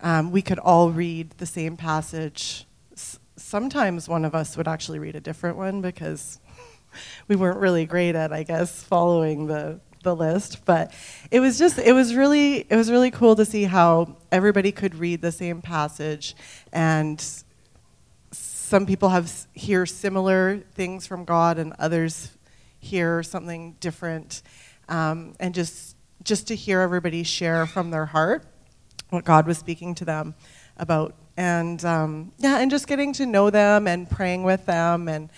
um, 0.01 0.31
we 0.31 0.41
could 0.41 0.59
all 0.59 0.91
read 0.91 1.31
the 1.31 1.45
same 1.45 1.75
passage. 1.75 2.65
S- 2.93 3.19
sometimes 3.35 4.07
one 4.07 4.23
of 4.23 4.33
us 4.33 4.55
would 4.55 4.67
actually 4.67 5.00
read 5.00 5.15
a 5.15 5.21
different 5.21 5.57
one 5.57 5.81
because 5.81 6.39
we 7.27 7.36
weren't 7.36 7.60
really 7.60 7.86
great 7.86 8.15
at, 8.15 8.31
I 8.31 8.43
guess, 8.43 8.83
following 8.83 9.48
the 9.48 9.79
the 10.03 10.15
list, 10.15 10.65
but 10.65 10.91
it 11.29 11.39
was 11.39 11.60
just 11.60 11.77
it 11.77 11.93
was 11.93 12.15
really 12.15 12.65
it 12.69 12.75
was 12.75 12.89
really 12.89 13.12
cool 13.12 13.36
to 13.36 13.45
see 13.45 13.65
how 13.65 14.17
everybody 14.31 14.71
could 14.71 14.95
read 14.95 15.21
the 15.21 15.31
same 15.31 15.62
passage 15.62 16.36
and 16.74 17.24
some 18.31 18.86
people 18.86 19.10
have 19.10 19.29
hear 19.53 19.86
similar 19.86 20.60
things 20.75 21.05
from 21.05 21.25
God 21.25 21.60
and 21.60 21.74
others 21.77 22.31
hear 22.79 23.21
something 23.21 23.75
different 23.79 24.41
um, 24.89 25.36
and 25.39 25.53
just 25.53 25.95
just 26.24 26.48
to 26.48 26.55
hear 26.55 26.79
everybody 26.79 27.24
share 27.24 27.65
from 27.65 27.91
their 27.91 28.05
heart 28.05 28.45
what 29.10 29.25
God 29.25 29.45
was 29.45 29.57
speaking 29.57 29.93
to 29.95 30.05
them 30.05 30.36
about. 30.77 31.15
And 31.36 31.83
um, 31.83 32.31
yeah 32.38 32.60
and 32.60 32.71
just 32.71 32.88
getting 32.88 33.13
to 33.13 33.25
know 33.25 33.50
them 33.50 33.88
and 33.88 34.10
praying 34.10 34.43
with 34.43 34.65
them 34.65 35.07
and 35.07 35.29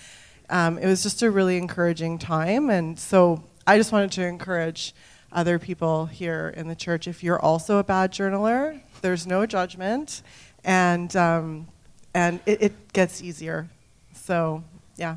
um, 0.50 0.78
it 0.78 0.86
was 0.86 1.02
just 1.02 1.22
a 1.22 1.30
really 1.30 1.56
encouraging 1.56 2.18
time 2.18 2.70
and 2.70 2.98
so 2.98 3.42
I 3.66 3.78
just 3.78 3.92
wanted 3.92 4.12
to 4.12 4.26
encourage 4.26 4.94
other 5.32 5.58
people 5.58 6.06
here 6.06 6.52
in 6.56 6.68
the 6.68 6.76
church 6.76 7.08
if 7.08 7.24
you're 7.24 7.40
also 7.40 7.78
a 7.78 7.84
bad 7.84 8.12
journaler, 8.12 8.80
there's 9.02 9.26
no 9.26 9.46
judgment, 9.46 10.22
and 10.64 11.14
um, 11.16 11.66
and 12.14 12.40
it, 12.46 12.62
it 12.62 12.92
gets 12.92 13.22
easier. 13.22 13.68
So 14.12 14.62
yeah. 14.96 15.16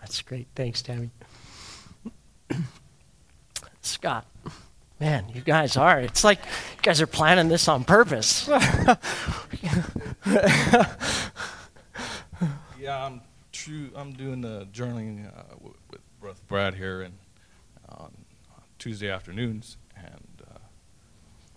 That's 0.00 0.22
great. 0.22 0.48
Thanks, 0.56 0.82
Tammy. 0.82 1.10
Scott, 3.82 4.26
man, 4.98 5.26
you 5.32 5.42
guys 5.42 5.76
are. 5.76 6.00
It's 6.00 6.24
like 6.24 6.38
you 6.38 6.82
guys 6.82 7.00
are 7.00 7.06
planning 7.06 7.48
this 7.48 7.68
on 7.68 7.84
purpose. 7.84 8.48
yeah, 12.80 13.04
I'm 13.04 13.20
true. 13.52 13.90
I'm 13.94 14.12
doing 14.12 14.40
the 14.40 14.66
journaling 14.72 15.26
uh, 15.26 15.42
w- 15.54 15.74
with 15.90 16.00
with 16.22 16.48
Brad 16.48 16.74
here 16.74 17.02
and 17.02 17.14
on 17.88 18.12
Tuesday 18.78 19.10
afternoons, 19.10 19.76
and 19.96 20.42
uh, 20.50 20.58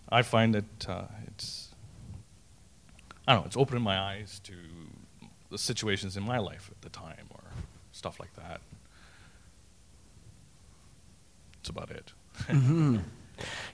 I 0.10 0.22
find 0.22 0.54
that 0.56 0.90
uh, 0.90 1.06
it's 1.28 1.70
I 3.28 3.34
don't 3.34 3.44
know. 3.44 3.48
It's 3.48 3.58
opening 3.58 3.84
my 3.84 3.98
eyes 4.00 4.40
to 4.44 4.54
the 5.50 5.58
situations 5.58 6.18
in 6.18 6.24
my 6.24 6.40
life 6.40 6.70
at 6.72 6.82
the 6.82 6.90
time, 6.90 7.28
or 7.30 7.42
stuff 7.92 8.20
like 8.20 8.34
that. 8.36 8.60
That's 11.58 11.70
about 11.70 11.92
it. 11.92 12.12
mm-hmm. 12.48 12.98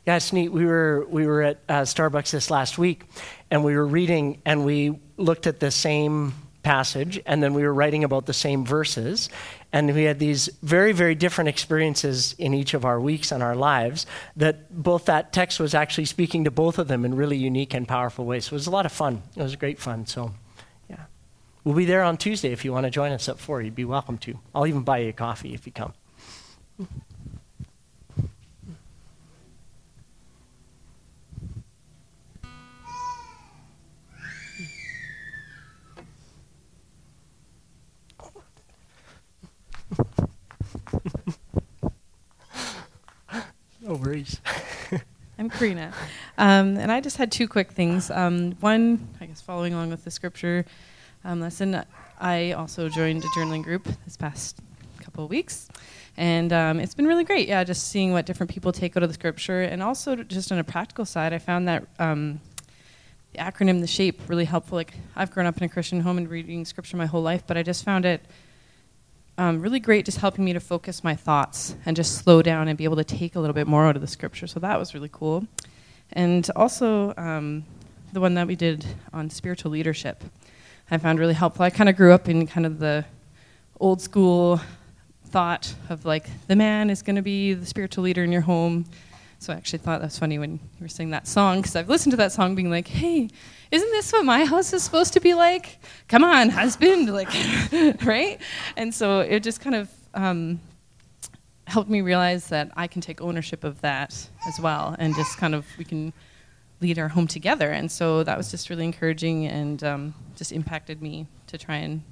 Yeah, 0.08 0.16
it's 0.16 0.32
neat. 0.32 0.50
We 0.54 0.66
were 0.66 1.06
we 1.10 1.28
were 1.28 1.42
at 1.42 1.60
uh, 1.68 1.82
Starbucks 1.82 2.32
this 2.32 2.50
last 2.50 2.78
week, 2.78 3.04
and 3.52 3.64
we 3.64 3.76
were 3.76 3.86
reading, 3.86 4.42
and 4.46 4.64
we 4.66 4.98
looked 5.18 5.48
at 5.48 5.60
the 5.60 5.70
same 5.70 6.34
passage, 6.64 7.22
and 7.26 7.42
then 7.42 7.54
we 7.54 7.64
were 7.64 7.74
writing 7.74 8.04
about 8.04 8.26
the 8.26 8.34
same 8.34 8.66
verses. 8.66 9.30
And 9.72 9.94
we 9.94 10.04
had 10.04 10.20
these 10.20 10.50
very, 10.64 10.92
very 10.94 11.16
different 11.16 11.48
experiences 11.48 12.34
in 12.38 12.54
each 12.54 12.74
of 12.74 12.86
our 12.86 13.00
weeks 13.00 13.32
and 13.32 13.44
our 13.44 13.56
lives 13.56 14.06
that 14.36 14.84
both 14.84 15.06
that 15.06 15.32
text 15.32 15.60
was 15.60 15.76
actually 15.76 16.06
speaking 16.06 16.44
to 16.46 16.52
both 16.52 16.80
of 16.80 16.88
them 16.88 17.06
in 17.06 17.16
really 17.16 17.38
unique 17.38 17.74
and 17.74 17.88
powerful 17.88 18.26
ways. 18.26 18.46
So 18.46 18.54
it 18.54 18.56
was 18.56 18.68
a 18.68 18.72
lot 18.72 18.86
of 18.86 18.92
fun. 18.92 19.22
It 19.36 19.44
was 19.44 19.56
great 19.56 19.80
fun. 19.80 20.08
So, 20.08 20.32
yeah. 20.90 21.06
We'll 21.64 21.76
be 21.76 21.86
there 21.86 22.04
on 22.04 22.18
Tuesday 22.18 22.52
if 22.52 22.66
you 22.66 22.74
want 22.74 22.86
to 22.86 22.90
join 22.90 23.12
us 23.12 23.30
at 23.30 23.40
4. 23.40 23.62
You'd 23.62 23.76
be 23.76 23.86
welcome 23.86 24.18
to. 24.20 24.40
I'll 24.56 24.66
even 24.66 24.82
buy 24.82 25.00
you 25.00 25.10
a 25.10 25.14
coffee 25.14 25.54
if 25.54 25.68
you 25.68 25.72
come. 25.72 25.94
No 43.82 43.94
worries. 43.96 44.40
I'm 45.38 45.50
Karina. 45.50 45.94
Um, 46.38 46.78
and 46.78 46.92
I 46.92 47.00
just 47.00 47.18
had 47.18 47.32
two 47.32 47.48
quick 47.48 47.72
things. 47.72 48.12
Um, 48.12 48.52
one, 48.60 49.08
I 49.22 49.26
guess, 49.26 49.42
following 49.42 49.74
along 49.74 49.90
with 49.90 50.04
the 50.04 50.12
scripture 50.12 50.66
um, 51.24 51.40
lesson, 51.40 51.84
I 52.20 52.52
also 52.52 52.90
joined 52.90 53.24
a 53.24 53.28
journaling 53.28 53.64
group 53.64 53.88
this 54.06 54.18
past 54.18 54.60
couple 55.02 55.24
of 55.24 55.30
weeks. 55.30 55.70
And 56.18 56.52
um, 56.52 56.80
it's 56.82 56.94
been 56.94 57.08
really 57.08 57.24
great, 57.24 57.48
yeah, 57.48 57.64
just 57.64 57.88
seeing 57.90 58.12
what 58.12 58.26
different 58.26 58.52
people 58.52 58.74
take 58.74 58.98
out 58.98 59.04
of 59.04 59.10
the 59.10 59.14
scripture. 59.14 59.62
And 59.62 59.82
also, 59.82 60.18
just 60.18 60.52
on 60.52 60.60
a 60.60 60.64
practical 60.64 61.06
side, 61.06 61.32
I 61.32 61.38
found 61.38 61.68
that 61.70 61.88
um, 61.98 62.42
the 63.32 63.40
acronym, 63.40 63.80
the 63.80 63.88
shape, 63.88 64.20
really 64.28 64.46
helpful. 64.46 64.76
Like, 64.76 64.94
I've 65.16 65.32
grown 65.32 65.46
up 65.46 65.58
in 65.58 65.64
a 65.64 65.70
Christian 65.70 66.02
home 66.02 66.18
and 66.18 66.30
reading 66.30 66.66
scripture 66.66 66.98
my 66.98 67.06
whole 67.06 67.22
life, 67.22 67.44
but 67.48 67.56
I 67.56 67.64
just 67.64 67.86
found 67.86 68.06
it 68.06 68.22
um, 69.40 69.62
really 69.62 69.80
great 69.80 70.04
just 70.04 70.18
helping 70.18 70.44
me 70.44 70.52
to 70.52 70.60
focus 70.60 71.02
my 71.02 71.16
thoughts 71.16 71.74
and 71.86 71.96
just 71.96 72.18
slow 72.18 72.42
down 72.42 72.68
and 72.68 72.78
be 72.78 72.84
able 72.84 72.98
to 72.98 73.06
take 73.06 73.38
a 73.38 73.40
little 73.40 73.54
bit 73.54 73.68
more 73.68 73.86
out 73.86 73.96
of 73.96 74.02
the 74.02 74.08
scripture. 74.08 74.48
So 74.48 74.60
that 74.60 74.78
was 74.78 74.94
really 74.94 75.10
cool. 75.14 75.48
And 76.12 76.48
also, 76.58 77.14
um, 77.16 77.64
the 78.12 78.20
one 78.20 78.34
that 78.34 78.48
we 78.48 78.58
did 78.58 78.86
on 79.14 79.30
spiritual 79.30 79.72
leadership, 79.72 80.26
I 80.92 80.98
found 80.98 81.20
really 81.20 81.34
helpful. 81.34 81.64
I 81.64 81.70
kind 81.70 81.90
of 81.90 81.96
grew 81.96 82.12
up 82.12 82.28
in 82.28 82.48
kind 82.48 82.66
of 82.66 82.80
the 82.80 83.06
old 83.80 84.02
school 84.02 84.60
thought 85.28 85.74
of 85.90 86.04
like 86.04 86.28
the 86.48 86.56
man 86.58 86.90
is 86.90 87.02
going 87.02 87.16
to 87.16 87.22
be 87.22 87.54
the 87.54 87.66
spiritual 87.66 88.04
leader 88.04 88.26
in 88.26 88.34
your 88.34 88.42
home. 88.42 88.86
So 89.42 89.54
I 89.54 89.56
actually 89.56 89.80
thought 89.80 90.02
that 90.02 90.08
was 90.08 90.20
funny 90.20 90.38
when 90.38 90.54
you 90.54 90.82
were 90.82 90.90
singing 90.90 91.12
that 91.12 91.26
song 91.26 91.62
because 91.62 91.78
I've 91.78 91.88
listened 91.88 92.12
to 92.12 92.18
that 92.18 92.34
song 92.34 92.56
being 92.56 92.70
like, 92.70 92.90
hey, 92.90 93.30
isn't 93.72 93.92
this 93.92 94.12
what 94.12 94.26
my 94.26 94.44
house 94.44 94.74
is 94.74 94.84
supposed 94.84 95.14
to 95.14 95.22
be 95.22 95.34
like? 95.34 95.80
Come 96.10 96.26
on, 96.26 96.50
husband, 96.50 97.10
like, 97.14 97.30
right? 98.04 98.38
And 98.76 98.94
so 98.94 99.22
it 99.22 99.42
just 99.42 99.62
kind 99.62 99.76
of 99.76 99.90
um, 100.14 100.60
helped 101.68 101.90
me 101.90 102.02
realize 102.02 102.50
that 102.50 102.72
I 102.76 102.88
can 102.88 103.02
take 103.02 103.22
ownership 103.22 103.64
of 103.64 103.80
that 103.80 104.30
as 104.46 104.60
well, 104.60 104.98
and 105.00 105.16
just 105.16 105.38
kind 105.38 105.56
of 105.56 105.66
we 105.78 105.86
can 105.86 106.12
lead 106.82 107.00
our 107.00 107.08
home 107.08 107.28
together. 107.28 107.72
And 107.72 107.90
so 107.90 108.24
that 108.24 108.38
was 108.38 108.52
just 108.52 108.70
really 108.70 108.84
encouraging 108.84 109.46
and 109.46 109.82
um, 109.86 110.14
just 110.36 110.52
impacted 110.52 111.02
me 111.02 111.28
to 111.48 111.58
try 111.58 111.78
and 111.78 112.04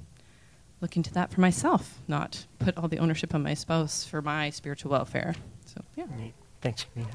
look 0.80 0.96
into 0.96 1.12
that 1.12 1.30
for 1.30 1.42
myself, 1.42 1.98
not 2.08 2.46
put 2.58 2.76
all 2.78 2.88
the 2.88 2.98
ownership 2.98 3.34
on 3.34 3.42
my 3.42 3.52
spouse 3.52 4.04
for 4.04 4.22
my 4.22 4.48
spiritual 4.48 4.90
welfare. 4.92 5.34
So 5.66 5.82
yeah. 5.94 6.06
Thanks, 6.60 6.86
Nina. 6.94 7.08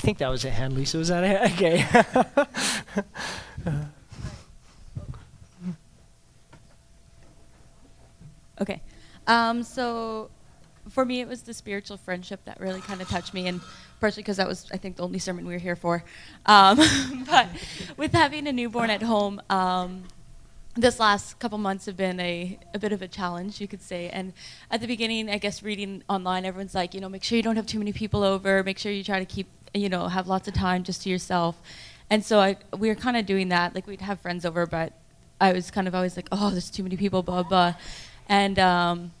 I 0.00 0.02
think 0.02 0.16
that 0.16 0.30
was 0.30 0.46
a 0.46 0.50
hand, 0.50 0.72
Lisa. 0.72 0.96
Was 0.96 1.08
that 1.08 1.22
a 1.22 1.44
Okay. 1.52 1.84
okay. 8.62 8.80
Um, 9.26 9.62
so 9.62 10.30
for 10.88 11.04
me, 11.04 11.20
it 11.20 11.28
was 11.28 11.42
the 11.42 11.52
spiritual 11.52 11.98
friendship 11.98 12.42
that 12.46 12.58
really 12.58 12.80
kind 12.80 13.02
of 13.02 13.10
touched 13.10 13.34
me, 13.34 13.46
and 13.46 13.60
partially 14.00 14.22
because 14.22 14.38
that 14.38 14.48
was, 14.48 14.70
I 14.72 14.78
think, 14.78 14.96
the 14.96 15.02
only 15.02 15.18
sermon 15.18 15.46
we 15.46 15.52
were 15.52 15.58
here 15.58 15.76
for. 15.76 16.02
Um, 16.46 16.80
but 17.26 17.48
with 17.98 18.14
having 18.14 18.46
a 18.46 18.52
newborn 18.52 18.88
at 18.88 19.02
home, 19.02 19.42
um, 19.50 20.04
this 20.76 20.98
last 20.98 21.38
couple 21.40 21.58
months 21.58 21.84
have 21.84 21.98
been 21.98 22.18
a, 22.20 22.58
a 22.72 22.78
bit 22.78 22.92
of 22.92 23.02
a 23.02 23.08
challenge, 23.08 23.60
you 23.60 23.68
could 23.68 23.82
say. 23.82 24.08
And 24.08 24.32
at 24.70 24.80
the 24.80 24.86
beginning, 24.86 25.28
I 25.28 25.36
guess 25.36 25.62
reading 25.62 26.04
online, 26.08 26.46
everyone's 26.46 26.74
like, 26.74 26.94
you 26.94 27.02
know, 27.02 27.10
make 27.10 27.22
sure 27.22 27.36
you 27.36 27.42
don't 27.42 27.56
have 27.56 27.66
too 27.66 27.78
many 27.78 27.92
people 27.92 28.24
over, 28.24 28.64
make 28.64 28.78
sure 28.78 28.90
you 28.90 29.04
try 29.04 29.18
to 29.18 29.26
keep 29.26 29.48
you 29.74 29.88
know, 29.88 30.08
have 30.08 30.26
lots 30.26 30.48
of 30.48 30.54
time 30.54 30.82
just 30.82 31.02
to 31.02 31.08
yourself. 31.08 31.60
and 32.10 32.24
so 32.24 32.40
I 32.40 32.56
we 32.76 32.88
were 32.88 32.94
kind 32.94 33.16
of 33.16 33.26
doing 33.26 33.48
that. 33.50 33.74
Like 33.74 33.86
we'd 33.86 34.00
have 34.00 34.20
friends 34.20 34.44
over, 34.44 34.66
but 34.66 34.92
I 35.40 35.52
was 35.52 35.70
kind 35.70 35.88
of 35.88 35.94
always 35.94 36.16
like, 36.16 36.28
oh, 36.32 36.50
there's 36.50 36.70
too 36.70 36.82
many 36.82 36.96
people, 36.96 37.22
blah 37.22 37.42
blah, 37.42 37.74
and 38.28 38.58
um, 38.58 39.12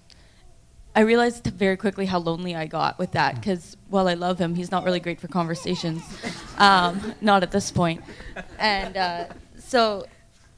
I 0.94 1.00
realized 1.00 1.46
very 1.46 1.76
quickly 1.76 2.06
how 2.06 2.18
lonely 2.18 2.56
I 2.56 2.66
got 2.66 2.98
with 2.98 3.12
that 3.12 3.36
because 3.36 3.76
while 3.88 4.08
I 4.08 4.14
love 4.14 4.38
him, 4.40 4.54
he's 4.56 4.70
not 4.70 4.84
really 4.84 5.00
great 5.00 5.20
for 5.20 5.28
conversations, 5.28 6.02
um, 6.58 7.14
not 7.20 7.42
at 7.42 7.52
this 7.52 7.70
point. 7.70 8.02
point, 8.02 8.46
and 8.58 8.96
uh, 8.96 9.24
so 9.58 10.06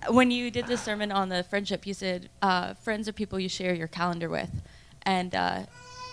when 0.08 0.30
you 0.30 0.50
did 0.50 0.66
the 0.66 0.76
sermon 0.76 1.12
on 1.12 1.28
the 1.28 1.44
friendship, 1.44 1.87
you 1.87 1.94
said 1.94 2.30
uh, 2.40 2.75
friends 2.75 3.08
are 3.08 3.12
people 3.12 3.38
you 3.38 3.49
share 3.49 3.75
your 3.75 3.88
calendar 3.88 4.28
with, 4.28 4.50
and 5.02 5.34
uh, 5.34 5.61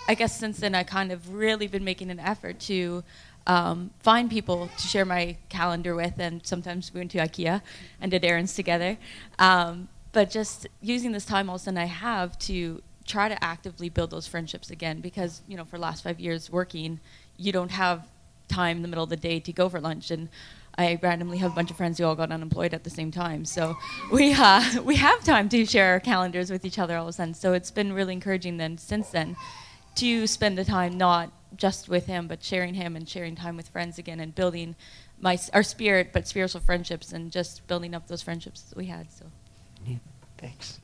I 0.07 0.15
guess 0.15 0.37
since 0.37 0.59
then 0.59 0.75
I 0.75 0.83
kind 0.83 1.11
of 1.11 1.33
really 1.33 1.67
been 1.67 1.83
making 1.83 2.09
an 2.11 2.19
effort 2.19 2.59
to 2.61 3.03
um, 3.49 3.89
find 3.99 4.29
people 4.29 4.69
to 4.77 4.87
share 4.87 5.05
my 5.05 5.35
calendar 5.49 5.95
with, 5.95 6.19
and 6.19 6.45
sometimes 6.45 6.93
we 6.93 6.99
went 6.99 7.09
to 7.11 7.17
IKEA 7.17 7.61
and 7.99 8.11
did 8.11 8.23
errands 8.23 8.53
together. 8.53 8.95
Um, 9.39 9.89
but 10.11 10.29
just 10.29 10.67
using 10.81 11.11
this 11.13 11.25
time 11.25 11.49
all 11.49 11.55
of 11.55 11.61
a 11.61 11.63
sudden 11.65 11.79
I 11.79 11.85
have 11.85 12.37
to 12.39 12.83
try 13.07 13.27
to 13.27 13.43
actively 13.43 13.89
build 13.89 14.11
those 14.11 14.27
friendships 14.27 14.69
again 14.69 15.01
because 15.01 15.41
you 15.47 15.57
know 15.57 15.65
for 15.65 15.77
the 15.77 15.81
last 15.81 16.03
five 16.03 16.19
years 16.19 16.51
working, 16.51 16.99
you 17.37 17.51
don't 17.51 17.71
have 17.71 18.07
time 18.49 18.77
in 18.77 18.83
the 18.83 18.87
middle 18.87 19.03
of 19.03 19.09
the 19.09 19.17
day 19.17 19.39
to 19.39 19.51
go 19.51 19.67
for 19.67 19.81
lunch 19.81 20.11
and 20.11 20.29
I 20.77 20.99
randomly 21.01 21.39
have 21.39 21.51
a 21.51 21.55
bunch 21.55 21.71
of 21.71 21.77
friends 21.77 21.97
who 21.97 22.05
all 22.05 22.15
got 22.15 22.31
unemployed 22.31 22.73
at 22.73 22.83
the 22.83 22.89
same 22.89 23.11
time. 23.11 23.45
So 23.45 23.75
we 24.11 24.31
uh, 24.37 24.83
we 24.83 24.95
have 24.97 25.23
time 25.23 25.49
to 25.49 25.65
share 25.65 25.93
our 25.93 25.99
calendars 25.99 26.51
with 26.51 26.65
each 26.65 26.77
other 26.77 26.95
all 26.97 27.05
of 27.05 27.09
a 27.09 27.13
sudden. 27.13 27.33
So 27.33 27.53
it's 27.53 27.71
been 27.71 27.93
really 27.93 28.13
encouraging 28.13 28.57
then 28.57 28.77
since 28.77 29.09
then 29.09 29.35
to 29.95 30.27
spend 30.27 30.55
the 30.55 30.63
time 30.63 30.97
not 30.97 31.31
just 31.55 31.89
with 31.89 32.05
him, 32.05 32.27
but 32.27 32.43
sharing 32.43 32.73
him 32.73 32.95
and 32.95 33.07
sharing 33.07 33.35
time 33.35 33.55
with 33.55 33.69
friends 33.69 33.97
again 33.97 34.19
and 34.19 34.33
building 34.35 34.75
my 35.19 35.37
our 35.53 35.63
spirit, 35.63 36.11
but 36.13 36.27
spiritual 36.27 36.61
friendships 36.61 37.11
and 37.11 37.31
just 37.31 37.65
building 37.67 37.93
up 37.93 38.07
those 38.07 38.21
friendships 38.21 38.61
that 38.61 38.77
we 38.77 38.85
had. 38.85 39.11
So. 39.11 39.25
Yeah, 39.85 39.97
thanks. 40.37 40.79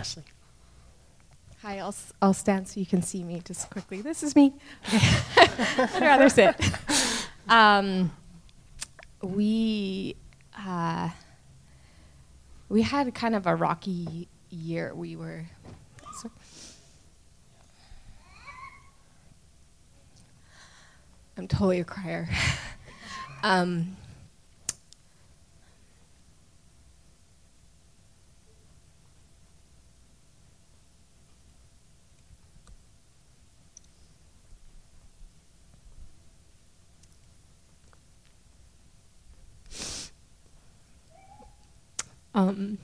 Leslie. 0.00 0.22
Hi, 1.60 1.78
I'll, 1.78 1.94
I'll 2.22 2.32
stand 2.32 2.66
so 2.66 2.80
you 2.80 2.86
can 2.86 3.02
see 3.02 3.22
me 3.22 3.42
just 3.44 3.68
quickly. 3.68 4.00
This 4.00 4.22
is 4.22 4.34
me. 4.34 4.54
I'd 4.90 6.00
rather 6.00 6.30
sit. 6.30 6.56
Um, 7.50 8.10
we 9.20 10.16
uh, 10.58 11.10
we 12.70 12.80
had 12.80 13.14
kind 13.14 13.34
of 13.34 13.46
a 13.46 13.54
rocky 13.54 14.26
year. 14.48 14.94
We 14.94 15.16
were. 15.16 15.44
I'm 21.36 21.46
totally 21.46 21.80
a 21.80 21.84
crier. 21.84 22.26
um, 23.42 23.98
Um, 42.34 42.78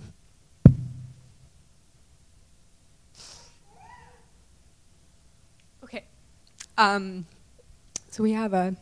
okay. 5.85 6.05
Um, 6.77 7.27
so 8.11 8.23
we 8.23 8.33
have 8.33 8.53
a 8.53 8.75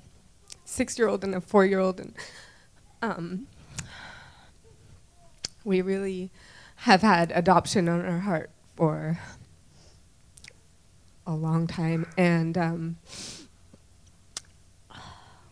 six-year-old 0.65 1.23
and 1.23 1.35
a 1.35 1.41
four-year-old, 1.41 2.01
and 2.01 2.15
um, 3.03 3.47
we 5.65 5.83
really 5.83 6.31
have 6.77 7.03
had 7.03 7.31
adoption 7.35 7.89
on 7.89 8.05
our 8.05 8.21
heart 8.21 8.51
for 8.75 9.19
a 11.27 11.35
long 11.35 11.67
time, 11.67 12.07
and 12.17 12.57
um, 12.57 12.97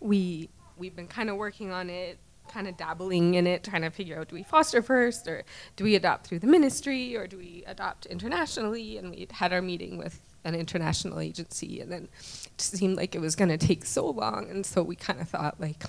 we 0.01 0.49
we've 0.79 0.97
been 0.97 1.07
kind 1.07 1.29
of 1.31 1.37
working 1.37 1.71
on 1.71 1.91
it 1.91 2.19
kind 2.53 2.69
of 2.69 2.77
dabbling 2.77 3.35
in 3.35 3.47
it, 3.47 3.65
trying 3.65 3.83
to 3.83 3.91
figure 3.91 4.19
out 4.19 4.29
do 4.29 4.35
we 4.35 4.43
foster 4.43 4.83
first 4.83 5.27
or 5.27 5.45
do 5.77 5.85
we 5.85 5.95
adopt 5.95 6.27
through 6.27 6.41
the 6.41 6.47
ministry 6.47 7.17
or 7.17 7.27
do 7.27 7.39
we 7.39 7.65
adopt 7.67 8.07
internationally? 8.07 8.99
And 8.99 9.11
we 9.11 9.27
had 9.31 9.53
our 9.53 9.63
meeting 9.63 9.97
with 9.97 10.21
an 10.45 10.55
international 10.55 11.21
agency, 11.21 11.81
and 11.81 11.91
then 11.91 12.09
it 12.45 12.61
seemed 12.61 12.97
like 12.97 13.15
it 13.15 13.21
was 13.21 13.37
going 13.37 13.49
to 13.49 13.59
take 13.59 13.85
so 13.85 14.09
long, 14.09 14.51
and 14.51 14.67
so 14.67 14.83
we 14.83 14.97
kind 14.97 15.21
of 15.21 15.29
thought 15.29 15.61
like, 15.61 15.85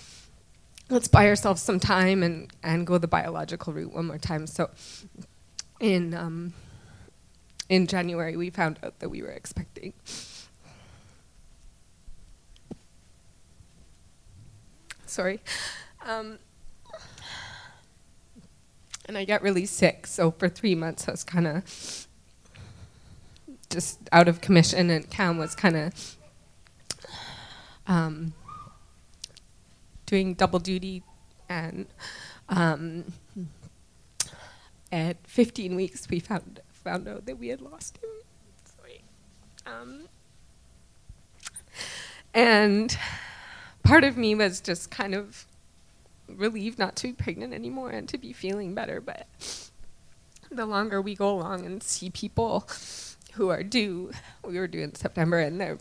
let's 0.89 1.07
buy 1.07 1.27
ourselves 1.27 1.61
some 1.61 1.79
time 1.79 2.21
and 2.21 2.51
and 2.61 2.85
go 2.85 2.97
the 2.97 3.07
biological 3.07 3.73
route 3.73 3.93
one 3.93 4.05
more 4.05 4.17
time. 4.17 4.45
So 4.45 4.69
in 5.79 6.13
um, 6.13 6.53
in 7.69 7.87
January, 7.87 8.37
we 8.37 8.49
found 8.49 8.79
out 8.83 8.99
that 8.99 9.09
we 9.09 9.21
were 9.21 9.31
expecting. 9.31 9.93
Sorry. 15.05 15.41
Um, 16.05 16.39
and 19.05 19.17
I 19.17 19.25
got 19.25 19.41
really 19.41 19.65
sick. 19.65 20.07
So 20.07 20.31
for 20.31 20.49
three 20.49 20.75
months, 20.75 21.07
I 21.07 21.11
was 21.11 21.23
kind 21.23 21.47
of 21.47 22.07
just 23.69 23.99
out 24.11 24.27
of 24.27 24.41
commission, 24.41 24.89
and 24.89 25.09
Cam 25.09 25.37
was 25.37 25.55
kind 25.55 25.75
of 25.75 26.17
um, 27.87 28.33
doing 30.05 30.33
double 30.33 30.59
duty. 30.59 31.03
And 31.49 31.87
um, 32.49 33.13
at 34.91 35.17
15 35.27 35.75
weeks, 35.75 36.07
we 36.09 36.19
found 36.19 36.61
found 36.71 37.07
out 37.07 37.25
that 37.25 37.39
we 37.39 37.47
had 37.47 37.61
lost 37.61 37.97
him. 37.97 38.09
Sorry. 38.77 39.01
Um, 39.65 40.07
and 42.33 42.97
part 43.83 44.03
of 44.03 44.17
me 44.17 44.35
was 44.35 44.59
just 44.59 44.91
kind 44.91 45.15
of 45.15 45.45
relieved 46.33 46.79
not 46.79 46.95
to 46.97 47.07
be 47.07 47.13
pregnant 47.13 47.53
anymore 47.53 47.89
and 47.89 48.07
to 48.09 48.17
be 48.17 48.33
feeling 48.33 48.73
better. 48.73 49.01
But 49.01 49.27
the 50.51 50.65
longer 50.65 51.01
we 51.01 51.15
go 51.15 51.29
along 51.29 51.65
and 51.65 51.81
see 51.81 52.09
people 52.09 52.67
who 53.33 53.49
are 53.49 53.63
due, 53.63 54.11
we 54.45 54.59
were 54.59 54.67
due 54.67 54.81
in 54.81 54.95
September, 54.95 55.39
and 55.39 55.59
their 55.59 55.77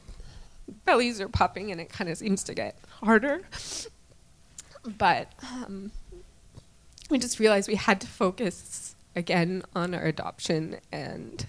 bellies 0.84 1.20
are 1.20 1.28
popping, 1.28 1.70
and 1.70 1.80
it 1.80 1.90
kind 1.90 2.08
of 2.08 2.16
seems 2.16 2.42
to 2.44 2.54
get 2.54 2.76
harder. 3.00 3.42
But 4.98 5.32
um, 5.42 5.92
we 7.10 7.18
just 7.18 7.38
realized 7.38 7.68
we 7.68 7.76
had 7.76 8.00
to 8.00 8.06
focus 8.06 8.94
again 9.14 9.62
on 9.74 9.94
our 9.94 10.04
adoption 10.04 10.78
and 10.90 11.46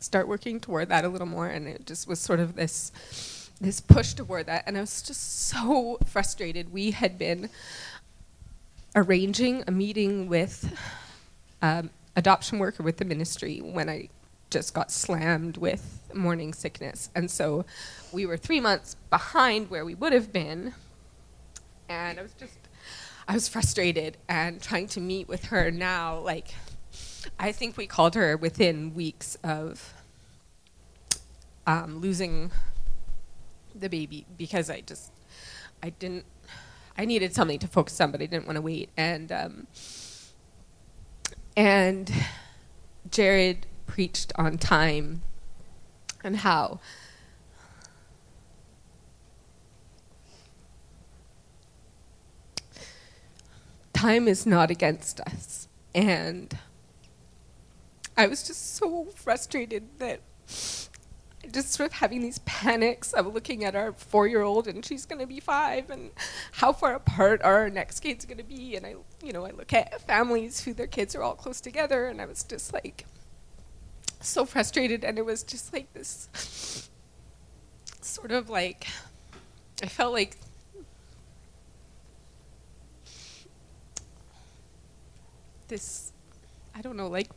start 0.00 0.26
working 0.26 0.58
toward 0.58 0.88
that 0.88 1.04
a 1.04 1.08
little 1.08 1.28
more. 1.28 1.46
And 1.46 1.68
it 1.68 1.86
just 1.86 2.08
was 2.08 2.18
sort 2.18 2.40
of 2.40 2.56
this 2.56 3.41
this 3.62 3.80
push 3.80 4.12
toward 4.14 4.46
that 4.46 4.64
and 4.66 4.76
i 4.76 4.80
was 4.80 5.02
just 5.02 5.48
so 5.48 5.98
frustrated. 6.06 6.72
We 6.72 6.90
had 6.90 7.18
been 7.18 7.48
arranging 8.94 9.64
a 9.66 9.70
meeting 9.70 10.28
with 10.28 10.76
um, 11.62 11.90
adoption 12.16 12.58
worker 12.58 12.82
with 12.82 12.98
the 12.98 13.04
ministry 13.04 13.60
when 13.60 13.88
i 13.88 14.08
just 14.50 14.74
got 14.74 14.90
slammed 14.90 15.56
with 15.56 15.98
morning 16.12 16.52
sickness. 16.52 17.08
And 17.14 17.30
so 17.30 17.64
we 18.12 18.26
were 18.26 18.36
three 18.36 18.60
months 18.60 18.96
behind 19.08 19.70
where 19.70 19.82
we 19.82 19.94
would 19.94 20.12
have 20.12 20.30
been. 20.30 20.74
And 21.88 22.18
i 22.18 22.22
was 22.22 22.34
just 22.34 22.58
i 23.28 23.34
was 23.34 23.48
frustrated 23.48 24.18
and 24.28 24.60
trying 24.60 24.88
to 24.88 25.00
meet 25.00 25.28
with 25.28 25.46
her 25.46 25.70
now 25.70 26.18
like 26.18 26.54
i 27.38 27.52
think 27.52 27.76
we 27.76 27.86
called 27.86 28.14
her 28.14 28.36
within 28.36 28.94
weeks 28.94 29.36
of 29.44 29.94
um, 31.66 31.98
losing 32.00 32.50
the 33.74 33.88
baby 33.88 34.26
because 34.36 34.70
I 34.70 34.80
just 34.80 35.12
I 35.82 35.90
didn't 35.90 36.24
I 36.96 37.04
needed 37.04 37.34
something 37.34 37.58
to 37.60 37.68
focus 37.68 38.00
on, 38.00 38.12
but 38.12 38.20
I 38.20 38.26
didn't 38.26 38.46
want 38.46 38.56
to 38.56 38.62
wait. 38.62 38.90
And 38.96 39.32
um, 39.32 39.66
and 41.56 42.12
Jared 43.10 43.66
preached 43.86 44.32
on 44.36 44.58
time 44.58 45.22
and 46.24 46.38
how 46.38 46.80
time 53.92 54.28
is 54.28 54.46
not 54.46 54.70
against 54.70 55.20
us. 55.20 55.68
And 55.94 56.58
I 58.16 58.26
was 58.26 58.46
just 58.46 58.76
so 58.76 59.06
frustrated 59.14 59.98
that 59.98 60.20
just 61.50 61.72
sort 61.72 61.88
of 61.90 61.94
having 61.94 62.20
these 62.20 62.38
panics 62.40 63.12
of 63.12 63.26
looking 63.32 63.64
at 63.64 63.74
our 63.74 63.92
four 63.92 64.26
year 64.26 64.42
old 64.42 64.68
and 64.68 64.84
she's 64.84 65.06
going 65.06 65.20
to 65.20 65.26
be 65.26 65.40
five 65.40 65.90
and 65.90 66.10
how 66.52 66.72
far 66.72 66.94
apart 66.94 67.42
are 67.42 67.58
our 67.58 67.70
next 67.70 68.00
kids 68.00 68.24
going 68.24 68.38
to 68.38 68.44
be. 68.44 68.76
And 68.76 68.86
i 68.86 68.94
you 69.22 69.32
know 69.32 69.44
i 69.44 69.50
look 69.50 69.72
at 69.72 70.00
families 70.06 70.62
who 70.62 70.72
their 70.72 70.86
kids 70.86 71.14
are 71.14 71.22
all 71.22 71.34
close 71.34 71.60
together 71.60 72.06
and 72.06 72.20
i 72.20 72.26
was 72.26 72.44
just 72.44 72.72
like 72.72 73.06
so 74.20 74.44
frustrated. 74.44 75.04
And 75.04 75.18
it 75.18 75.26
was 75.26 75.42
just 75.42 75.72
like 75.72 75.92
this 75.94 76.88
sort 78.00 78.30
of 78.32 78.48
like 78.50 78.86
i 79.82 79.86
felt 79.86 80.12
like 80.12 80.36
this 85.68 86.12
i 86.74 86.82
don't 86.82 86.96
know 86.96 87.08
like 87.08 87.30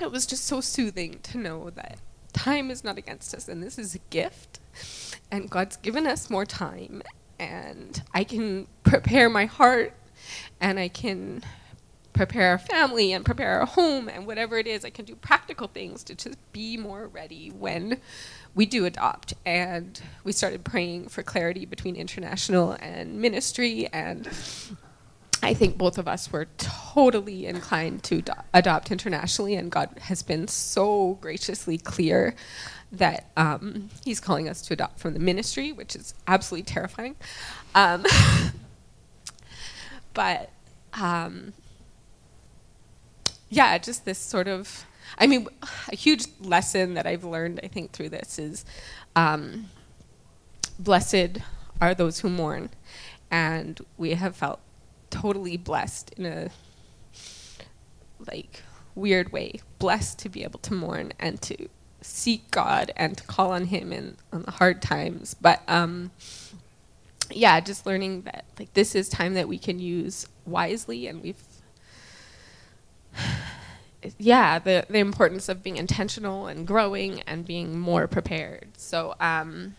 it 0.00 0.10
was 0.10 0.26
just 0.26 0.44
so 0.44 0.60
soothing 0.60 1.20
to 1.22 1.38
know 1.38 1.70
that 1.70 1.98
time 2.32 2.70
is 2.70 2.84
not 2.84 2.98
against 2.98 3.34
us 3.34 3.48
and 3.48 3.62
this 3.62 3.78
is 3.78 3.94
a 3.94 4.00
gift 4.10 4.60
and 5.30 5.50
God's 5.50 5.76
given 5.76 6.06
us 6.06 6.30
more 6.30 6.46
time 6.46 7.02
and 7.38 8.02
I 8.14 8.24
can 8.24 8.66
prepare 8.84 9.28
my 9.28 9.46
heart 9.46 9.92
and 10.60 10.78
I 10.78 10.88
can 10.88 11.42
prepare 12.12 12.50
our 12.50 12.58
family 12.58 13.12
and 13.12 13.24
prepare 13.24 13.60
our 13.60 13.66
home 13.66 14.08
and 14.08 14.26
whatever 14.26 14.58
it 14.58 14.66
is 14.66 14.84
I 14.84 14.90
can 14.90 15.04
do 15.04 15.14
practical 15.16 15.68
things 15.68 16.04
to 16.04 16.14
just 16.14 16.38
be 16.52 16.76
more 16.76 17.08
ready 17.08 17.48
when 17.50 17.98
we 18.54 18.66
do 18.66 18.84
adopt. 18.84 19.34
And 19.46 20.00
we 20.24 20.32
started 20.32 20.64
praying 20.64 21.08
for 21.08 21.22
clarity 21.22 21.64
between 21.64 21.96
international 21.96 22.76
and 22.80 23.20
ministry 23.20 23.88
and 23.92 24.28
I 25.42 25.54
think 25.54 25.76
both 25.76 25.98
of 25.98 26.06
us 26.06 26.30
were 26.30 26.46
totally 26.56 27.46
inclined 27.46 28.04
to 28.04 28.22
do- 28.22 28.32
adopt 28.54 28.92
internationally, 28.92 29.56
and 29.56 29.70
God 29.70 29.90
has 30.02 30.22
been 30.22 30.46
so 30.46 31.18
graciously 31.20 31.78
clear 31.78 32.36
that 32.92 33.30
um, 33.36 33.90
He's 34.04 34.20
calling 34.20 34.48
us 34.48 34.62
to 34.62 34.74
adopt 34.74 35.00
from 35.00 35.14
the 35.14 35.18
ministry, 35.20 35.72
which 35.72 35.96
is 35.96 36.14
absolutely 36.28 36.64
terrifying. 36.64 37.16
Um, 37.74 38.04
but 40.14 40.50
um, 40.94 41.54
yeah, 43.48 43.76
just 43.78 44.04
this 44.04 44.18
sort 44.18 44.46
of, 44.46 44.84
I 45.18 45.26
mean, 45.26 45.48
a 45.90 45.96
huge 45.96 46.24
lesson 46.40 46.94
that 46.94 47.06
I've 47.06 47.24
learned, 47.24 47.60
I 47.62 47.66
think, 47.66 47.92
through 47.92 48.10
this 48.10 48.38
is 48.38 48.64
um, 49.16 49.70
blessed 50.78 51.38
are 51.80 51.94
those 51.94 52.20
who 52.20 52.30
mourn. 52.30 52.70
And 53.30 53.80
we 53.96 54.10
have 54.10 54.36
felt 54.36 54.60
totally 55.12 55.56
blessed 55.56 56.12
in 56.16 56.26
a 56.26 56.50
like 58.26 58.62
weird 58.94 59.32
way. 59.32 59.60
Blessed 59.78 60.18
to 60.20 60.28
be 60.28 60.42
able 60.42 60.58
to 60.60 60.74
mourn 60.74 61.12
and 61.20 61.40
to 61.42 61.68
seek 62.00 62.50
god 62.50 62.92
and 62.96 63.16
to 63.16 63.24
call 63.24 63.52
on 63.52 63.66
him 63.66 63.92
in 63.92 64.16
on 64.32 64.42
the 64.42 64.50
hard 64.50 64.82
times. 64.82 65.34
But 65.34 65.62
um 65.68 66.10
yeah 67.30 67.60
just 67.60 67.86
learning 67.86 68.22
that 68.22 68.44
like 68.58 68.72
this 68.74 68.94
is 68.94 69.08
time 69.08 69.34
that 69.34 69.48
we 69.48 69.56
can 69.58 69.78
use 69.78 70.26
wisely 70.44 71.06
and 71.06 71.22
we've 71.22 71.42
yeah 74.18 74.58
the 74.58 74.84
the 74.90 74.98
importance 74.98 75.48
of 75.48 75.62
being 75.62 75.76
intentional 75.76 76.46
and 76.46 76.66
growing 76.66 77.20
and 77.22 77.46
being 77.46 77.78
more 77.78 78.08
prepared. 78.08 78.70
So 78.76 79.14
um 79.20 79.76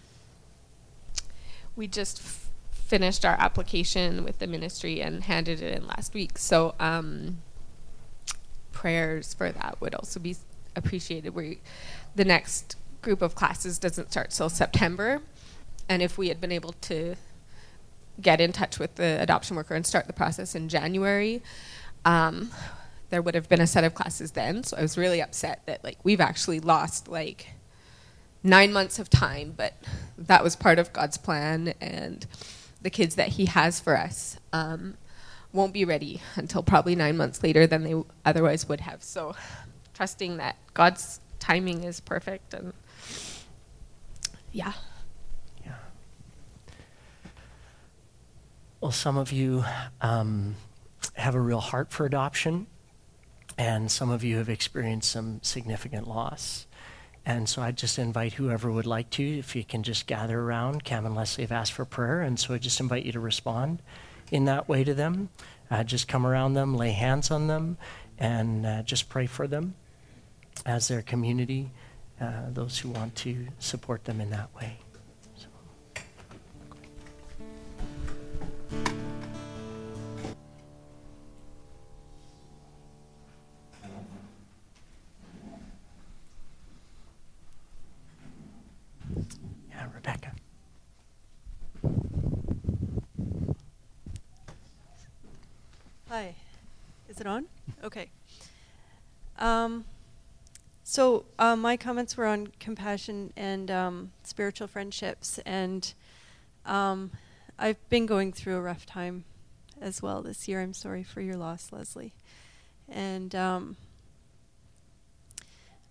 we 1.76 1.88
just 1.88 2.22
finished 2.86 3.26
our 3.26 3.36
application 3.40 4.24
with 4.24 4.40
the 4.40 4.48
ministry 4.48 5.02
and 5.02 5.24
handed 5.24 5.62
it 5.62 5.78
in 5.78 5.88
last 5.88 6.14
week. 6.14 6.38
So 6.38 6.76
um, 6.80 7.42
prayers 8.72 9.34
for 9.34 9.52
that 9.52 9.78
would 9.80 9.96
also 9.96 10.20
be 10.20 10.36
appreciated. 10.76 11.34
We, 11.34 11.60
the 12.16 12.26
next 12.26 12.76
group 13.02 13.22
of 13.22 13.36
classes 13.36 13.80
doesn't 13.80 14.12
start 14.12 14.32
till 14.32 14.50
September, 14.50 15.22
and 15.90 16.02
if 16.02 16.18
we 16.18 16.30
had 16.30 16.40
been 16.40 16.52
able 16.52 16.74
to 16.74 17.16
get 18.22 18.40
in 18.40 18.52
touch 18.52 18.80
with 18.80 18.96
the 18.96 19.18
adoption 19.22 19.56
worker 19.56 19.74
and 19.74 19.86
start 19.86 20.08
the 20.08 20.14
process 20.14 20.56
in 20.56 20.70
January, 20.70 21.42
um, 22.06 22.52
there 23.10 23.22
would 23.22 23.36
have 23.36 23.50
been 23.50 23.62
a 23.62 23.68
set 23.68 23.84
of 23.84 23.94
classes 23.94 24.32
then. 24.32 24.64
So 24.64 24.78
I 24.78 24.82
was 24.82 24.98
really 24.98 25.22
upset 25.22 25.62
that 25.66 25.84
like 25.84 25.98
we've 26.04 26.22
actually 26.22 26.60
lost 26.60 27.08
like 27.08 27.48
nine 28.44 28.74
months 28.74 29.00
of 29.00 29.10
time, 29.10 29.54
but 29.56 29.74
that 30.18 30.44
was 30.44 30.56
part 30.56 30.80
of 30.80 30.94
God's 30.94 31.18
plan 31.18 31.74
and 31.80 32.26
the 32.84 32.90
kids 32.90 33.16
that 33.16 33.30
he 33.30 33.46
has 33.46 33.80
for 33.80 33.98
us 33.98 34.38
um, 34.52 34.96
won't 35.52 35.74
be 35.74 35.86
ready 35.86 36.22
until 36.36 36.62
probably 36.62 36.96
nine 36.96 37.18
months 37.18 37.42
later 37.42 37.66
than 37.66 37.84
they 37.84 37.96
otherwise 38.26 38.68
would 38.70 38.82
have. 38.82 39.02
So, 39.02 39.36
trusting 39.94 40.38
that 40.38 40.58
God's 40.74 41.20
timing 41.40 41.84
is 41.84 42.00
perfect 42.00 42.54
and 42.54 42.74
yeah. 44.52 44.74
Yeah. 45.66 45.74
Well, 48.80 48.92
some 48.92 49.18
of 49.18 49.32
you 49.32 49.64
um, 50.02 50.56
have 51.14 51.36
a 51.36 51.42
real 51.42 51.60
heart 51.60 51.92
for 51.92 52.06
adoption, 52.06 52.68
and 53.58 53.92
some 53.92 54.12
of 54.12 54.24
you 54.24 54.38
have 54.38 54.50
experienced 54.50 55.12
some 55.12 55.40
significant 55.42 56.08
loss. 56.08 56.68
And 57.26 57.48
so 57.48 57.62
I 57.62 57.72
just 57.72 57.98
invite 57.98 58.34
whoever 58.34 58.72
would 58.72 58.86
like 58.86 59.10
to, 59.12 59.40
if 59.40 59.56
you 59.56 59.64
can 59.64 59.84
just 59.84 60.08
gather 60.08 60.40
around. 60.40 60.84
Cam 60.84 61.06
and 61.06 61.16
Leslie 61.16 61.44
have 61.44 61.52
asked 61.52 61.72
for 61.72 61.86
prayer, 61.86 62.22
and 62.22 62.38
so 62.38 62.54
I 62.54 62.58
just 62.58 62.80
invite 62.80 63.06
you 63.06 63.14
to 63.14 63.20
respond 63.20 63.82
in 64.32 64.46
that 64.46 64.68
way 64.68 64.84
to 64.84 64.94
them. 64.94 65.30
Uh, 65.72 65.84
just 65.84 66.08
come 66.08 66.26
around 66.26 66.54
them, 66.54 66.76
lay 66.76 66.92
hands 66.92 67.32
on 67.32 67.48
them, 67.48 67.78
and 68.20 68.66
uh, 68.66 68.84
just 68.84 69.08
pray 69.08 69.26
for 69.26 69.48
them 69.48 69.76
as 70.66 70.88
their 70.88 71.02
community, 71.02 71.72
uh, 72.20 72.50
those 72.50 72.80
who 72.80 72.90
want 72.90 73.16
to 73.16 73.48
support 73.58 74.04
them 74.04 74.20
in 74.20 74.30
that 74.32 74.54
way. 74.56 74.83
Hi. 96.14 96.36
Is 97.10 97.20
it 97.20 97.26
on? 97.26 97.48
Okay. 97.84 98.12
Um, 99.40 99.84
so 100.84 101.26
uh, 101.40 101.56
my 101.56 101.76
comments 101.76 102.16
were 102.16 102.28
on 102.28 102.50
compassion 102.60 103.34
and 103.36 103.72
um, 103.72 104.12
spiritual 104.22 104.68
friendships, 104.68 105.40
and 105.44 105.92
um, 106.68 107.10
I've 107.58 107.90
been 107.90 108.06
going 108.06 108.32
through 108.32 108.58
a 108.58 108.62
rough 108.62 108.86
time 108.86 109.24
as 109.82 110.04
well 110.04 110.22
this 110.22 110.48
year. 110.48 110.62
I'm 110.62 110.76
sorry 110.76 111.02
for 111.02 111.20
your 111.20 111.36
loss, 111.36 111.72
Leslie, 111.72 112.14
and 112.88 113.34
um, 113.34 113.76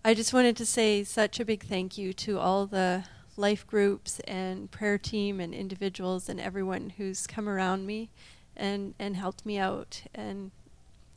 I 0.05 0.13
just 0.13 0.33
wanted 0.33 0.55
to 0.55 0.65
say 0.65 1.03
such 1.03 1.41
a 1.41 1.43
big 1.43 1.65
thank 1.65 1.97
you 1.97 2.13
to 2.13 2.39
all 2.39 2.65
the 2.65 3.03
life 3.35 3.67
groups 3.67 4.21
and 4.21 4.71
prayer 4.71 4.97
team 4.97 5.41
and 5.41 5.53
individuals 5.53 6.29
and 6.29 6.39
everyone 6.39 6.93
who's 6.95 7.27
come 7.27 7.49
around 7.49 7.85
me 7.85 8.09
and 8.55 8.93
and 8.99 9.15
helped 9.15 9.45
me 9.45 9.57
out 9.57 10.03
and 10.13 10.51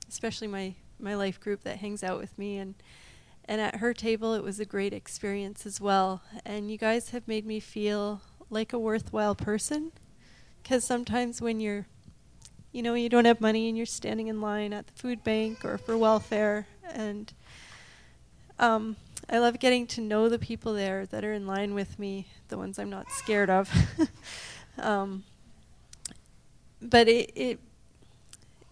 especially 0.09 0.47
my 0.47 0.75
my 0.99 1.15
life 1.15 1.41
group 1.41 1.63
that 1.63 1.79
hangs 1.79 2.03
out 2.03 2.19
with 2.19 2.37
me 2.39 2.57
and 2.57 2.75
and 3.45 3.61
at 3.61 3.77
her 3.77 3.93
table 3.93 4.35
it 4.35 4.43
was 4.43 4.59
a 4.59 4.65
great 4.65 4.93
experience 4.93 5.67
as 5.67 5.81
well 5.81 6.23
and 6.45 6.71
you 6.71 6.79
guys 6.79 7.11
have 7.11 7.27
made 7.29 7.47
me 7.47 7.61
feel 7.61 8.21
like 8.51 8.73
a 8.73 8.79
worthwhile 8.79 9.35
person 9.35 9.93
cuz 10.65 10.85
sometimes 10.85 11.41
when 11.41 11.61
you're 11.61 11.87
you 12.73 12.83
know 12.83 12.95
you 12.95 13.09
don't 13.09 13.25
have 13.25 13.41
money 13.41 13.69
and 13.69 13.77
you're 13.77 13.87
standing 13.87 14.29
in 14.29 14.41
line 14.41 14.73
at 14.73 14.87
the 14.87 14.93
food 14.95 15.23
bank 15.23 15.65
or 15.65 15.79
for 15.79 15.97
welfare 15.97 16.67
and 16.93 17.33
um, 18.59 18.97
I 19.29 19.39
love 19.39 19.59
getting 19.59 19.87
to 19.89 20.01
know 20.01 20.29
the 20.29 20.39
people 20.39 20.73
there 20.73 21.07
that 21.07 21.25
are 21.25 21.33
in 21.33 21.47
line 21.47 21.75
with 21.75 21.99
me, 21.99 22.29
the 22.49 22.57
ones 22.57 22.79
I'm 22.79 22.91
not 22.91 23.11
scared 23.11 23.51
of. 23.51 23.71
um, 24.79 25.25
but 26.91 27.09
it, 27.09 27.33
it 27.35 27.61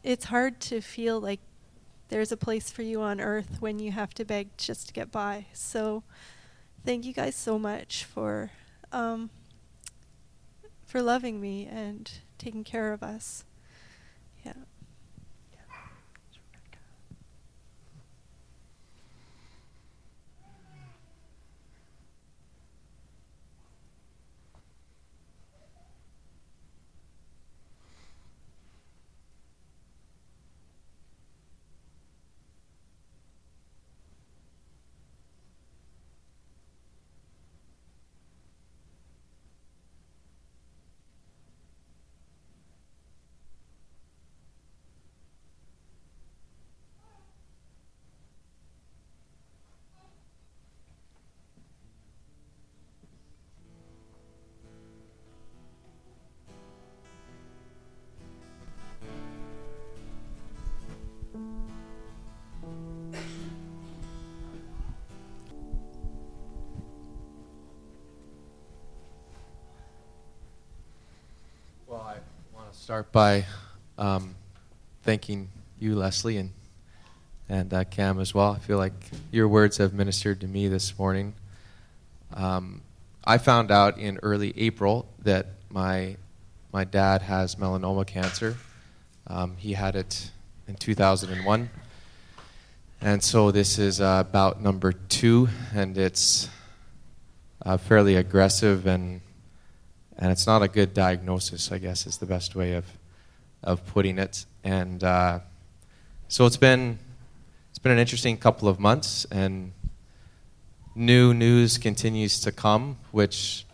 it's 0.02 0.26
hard 0.26 0.60
to 0.60 0.80
feel 0.80 1.20
like 1.20 1.40
there's 2.08 2.30
a 2.30 2.36
place 2.36 2.70
for 2.70 2.82
you 2.82 3.00
on 3.00 3.20
earth 3.20 3.56
when 3.60 3.78
you 3.78 3.90
have 3.92 4.14
to 4.14 4.24
beg 4.24 4.48
just 4.56 4.88
to 4.88 4.92
get 4.92 5.10
by. 5.10 5.46
So 5.52 6.02
thank 6.84 7.04
you 7.04 7.12
guys 7.12 7.34
so 7.34 7.58
much 7.58 8.04
for 8.04 8.50
um, 8.92 9.30
for 10.86 11.02
loving 11.02 11.40
me 11.40 11.66
and 11.66 12.10
taking 12.38 12.64
care 12.64 12.92
of 12.92 13.02
us. 13.02 13.44
Start 72.84 73.10
by 73.12 73.46
um, 73.96 74.34
thanking 75.04 75.48
you, 75.78 75.94
Leslie, 75.94 76.36
and 76.36 76.52
and 77.48 77.72
uh, 77.72 77.82
Cam 77.84 78.20
as 78.20 78.34
well. 78.34 78.52
I 78.52 78.58
feel 78.58 78.76
like 78.76 78.92
your 79.32 79.48
words 79.48 79.78
have 79.78 79.94
ministered 79.94 80.42
to 80.42 80.46
me 80.46 80.68
this 80.68 80.98
morning. 80.98 81.32
Um, 82.34 82.82
I 83.24 83.38
found 83.38 83.70
out 83.70 83.96
in 83.96 84.18
early 84.22 84.52
April 84.58 85.06
that 85.20 85.46
my 85.70 86.18
my 86.74 86.84
dad 86.84 87.22
has 87.22 87.54
melanoma 87.54 88.06
cancer. 88.06 88.54
Um, 89.28 89.56
he 89.56 89.72
had 89.72 89.96
it 89.96 90.30
in 90.68 90.74
2001, 90.74 91.70
and 93.00 93.24
so 93.24 93.50
this 93.50 93.78
is 93.78 94.02
uh, 94.02 94.24
bout 94.24 94.60
number 94.60 94.92
two, 94.92 95.48
and 95.74 95.96
it's 95.96 96.50
uh, 97.64 97.78
fairly 97.78 98.16
aggressive 98.16 98.86
and 98.86 99.22
and 100.18 100.30
it's 100.30 100.46
not 100.46 100.62
a 100.62 100.68
good 100.68 100.94
diagnosis. 100.94 101.72
I 101.72 101.78
guess 101.78 102.06
is 102.06 102.18
the 102.18 102.26
best 102.26 102.54
way 102.54 102.74
of 102.74 102.84
of 103.62 103.84
putting 103.86 104.18
it. 104.18 104.44
And 104.62 105.02
uh, 105.02 105.40
so 106.28 106.46
it's 106.46 106.56
been 106.56 106.98
it's 107.70 107.78
been 107.78 107.92
an 107.92 107.98
interesting 107.98 108.36
couple 108.36 108.68
of 108.68 108.78
months, 108.78 109.26
and 109.30 109.72
new 110.94 111.34
news 111.34 111.78
continues 111.78 112.40
to 112.40 112.52
come, 112.52 112.96
which 113.10 113.66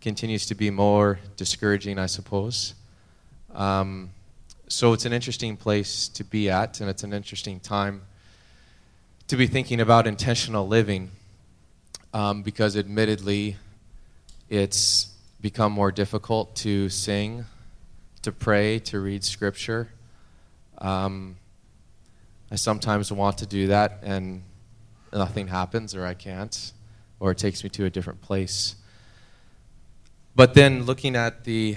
continues 0.00 0.46
to 0.46 0.54
be 0.54 0.70
more 0.70 1.18
discouraging, 1.36 1.98
I 1.98 2.06
suppose. 2.06 2.74
Um, 3.54 4.10
so 4.68 4.92
it's 4.92 5.04
an 5.04 5.12
interesting 5.12 5.56
place 5.56 6.08
to 6.08 6.24
be 6.24 6.50
at, 6.50 6.80
and 6.80 6.90
it's 6.90 7.02
an 7.02 7.12
interesting 7.12 7.60
time 7.60 8.02
to 9.28 9.36
be 9.36 9.46
thinking 9.46 9.80
about 9.80 10.06
intentional 10.06 10.68
living, 10.68 11.10
um, 12.14 12.42
because 12.42 12.76
admittedly, 12.76 13.56
it's 14.48 15.08
become 15.50 15.70
more 15.70 15.92
difficult 15.92 16.56
to 16.56 16.88
sing, 16.88 17.44
to 18.20 18.32
pray, 18.32 18.80
to 18.80 18.98
read 18.98 19.22
scripture. 19.22 19.88
Um, 20.78 21.36
I 22.50 22.56
sometimes 22.56 23.12
want 23.12 23.38
to 23.38 23.46
do 23.46 23.68
that 23.68 24.00
and 24.02 24.42
nothing 25.12 25.46
happens, 25.46 25.94
or 25.94 26.04
I 26.04 26.14
can't, 26.14 26.72
or 27.20 27.30
it 27.30 27.38
takes 27.38 27.62
me 27.62 27.70
to 27.70 27.84
a 27.84 27.90
different 27.90 28.22
place. 28.22 28.74
But 30.34 30.54
then 30.54 30.82
looking 30.82 31.14
at 31.14 31.44
the 31.44 31.76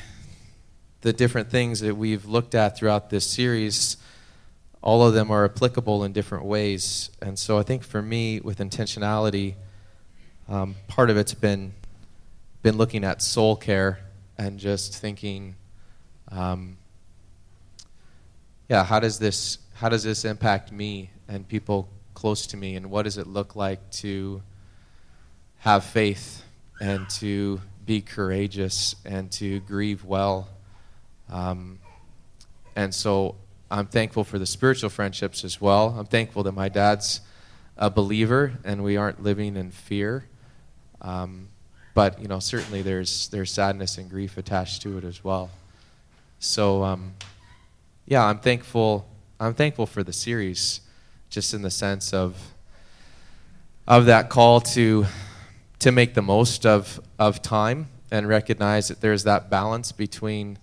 the 1.02 1.14
different 1.14 1.52
things 1.52 1.80
that 1.82 1.96
we've 1.96 2.26
looked 2.26 2.56
at 2.56 2.76
throughout 2.76 3.12
this 3.12 3.28
series, 3.28 3.98
all 4.82 5.06
of 5.06 5.14
them 5.14 5.30
are 5.30 5.46
applicable 5.46 6.04
in 6.04 6.12
different 6.12 6.44
ways. 6.44 7.12
And 7.22 7.38
so 7.38 7.60
I 7.60 7.64
think 7.64 7.84
for 7.84 8.02
me, 8.02 8.40
with 8.40 8.58
intentionality, 8.58 9.54
um, 10.50 10.76
part 10.88 11.12
of 11.12 11.18
it's 11.18 11.36
been 11.36 11.74
been 12.62 12.78
looking 12.78 13.04
at 13.04 13.22
soul 13.22 13.56
care 13.56 14.00
and 14.38 14.60
just 14.60 14.96
thinking, 14.96 15.56
um, 16.32 16.78
yeah, 18.68 18.84
how 18.84 19.00
does 19.00 19.20
this 19.20 19.60
how 19.74 19.90
does 19.90 20.04
this 20.04 20.26
impact 20.26 20.72
me 20.72 21.10
and 21.28 21.48
people 21.48 21.90
close 22.14 22.48
to 22.48 22.58
me, 22.58 22.76
and 22.76 22.92
what 22.92 23.04
does 23.04 23.18
it 23.18 23.28
look 23.28 23.56
like 23.56 23.90
to 23.92 24.42
have 25.60 25.84
faith 25.84 26.44
and 26.82 27.10
to 27.10 27.62
be 27.86 28.02
courageous 28.02 28.96
and 29.04 29.32
to 29.32 29.60
grieve 29.62 30.06
well. 30.06 30.48
Um, 31.30 31.80
and 32.76 32.94
so 32.94 33.36
I'm 33.70 33.88
thankful 33.88 34.24
for 34.24 34.40
the 34.40 34.46
spiritual 34.46 34.90
friendships 34.90 35.44
as 35.44 35.60
well. 35.60 35.96
I'm 35.98 36.06
thankful 36.06 36.44
that 36.44 36.52
my 36.52 36.70
dad's 36.70 37.22
a 37.78 37.90
believer 37.90 38.54
and 38.64 38.84
we 38.84 38.96
aren't 38.96 39.24
living 39.24 39.56
in 39.58 39.72
fear. 39.72 40.26
Um, 41.02 41.50
but 42.00 42.22
you 42.22 42.30
know, 42.30 42.40
certainly 42.40 42.82
there's 42.82 43.28
there's 43.28 43.52
sadness 43.52 43.98
and 43.98 44.10
grief 44.10 44.38
attached 44.38 44.82
to 44.84 44.98
it 44.98 45.04
as 45.04 45.22
well. 45.22 45.50
So 46.40 46.82
um, 46.82 47.12
yeah, 48.06 48.24
I'm 48.24 48.40
thankful. 48.40 49.06
I'm 49.38 49.54
thankful 49.54 49.86
for 49.86 50.02
the 50.02 50.14
series 50.14 50.80
just 51.30 51.54
in 51.54 51.62
the 51.62 51.70
sense 51.70 52.14
of 52.14 52.38
of 53.86 54.06
that 54.06 54.30
call 54.30 54.62
to 54.62 55.08
to 55.80 55.92
make 55.92 56.14
the 56.14 56.22
most 56.22 56.66
of 56.66 57.02
of 57.20 57.42
time 57.42 57.90
and 58.10 58.30
recognize 58.30 58.88
that 58.88 59.02
there's 59.02 59.26
that 59.26 59.50
balance 59.50 59.92
between 59.92 60.58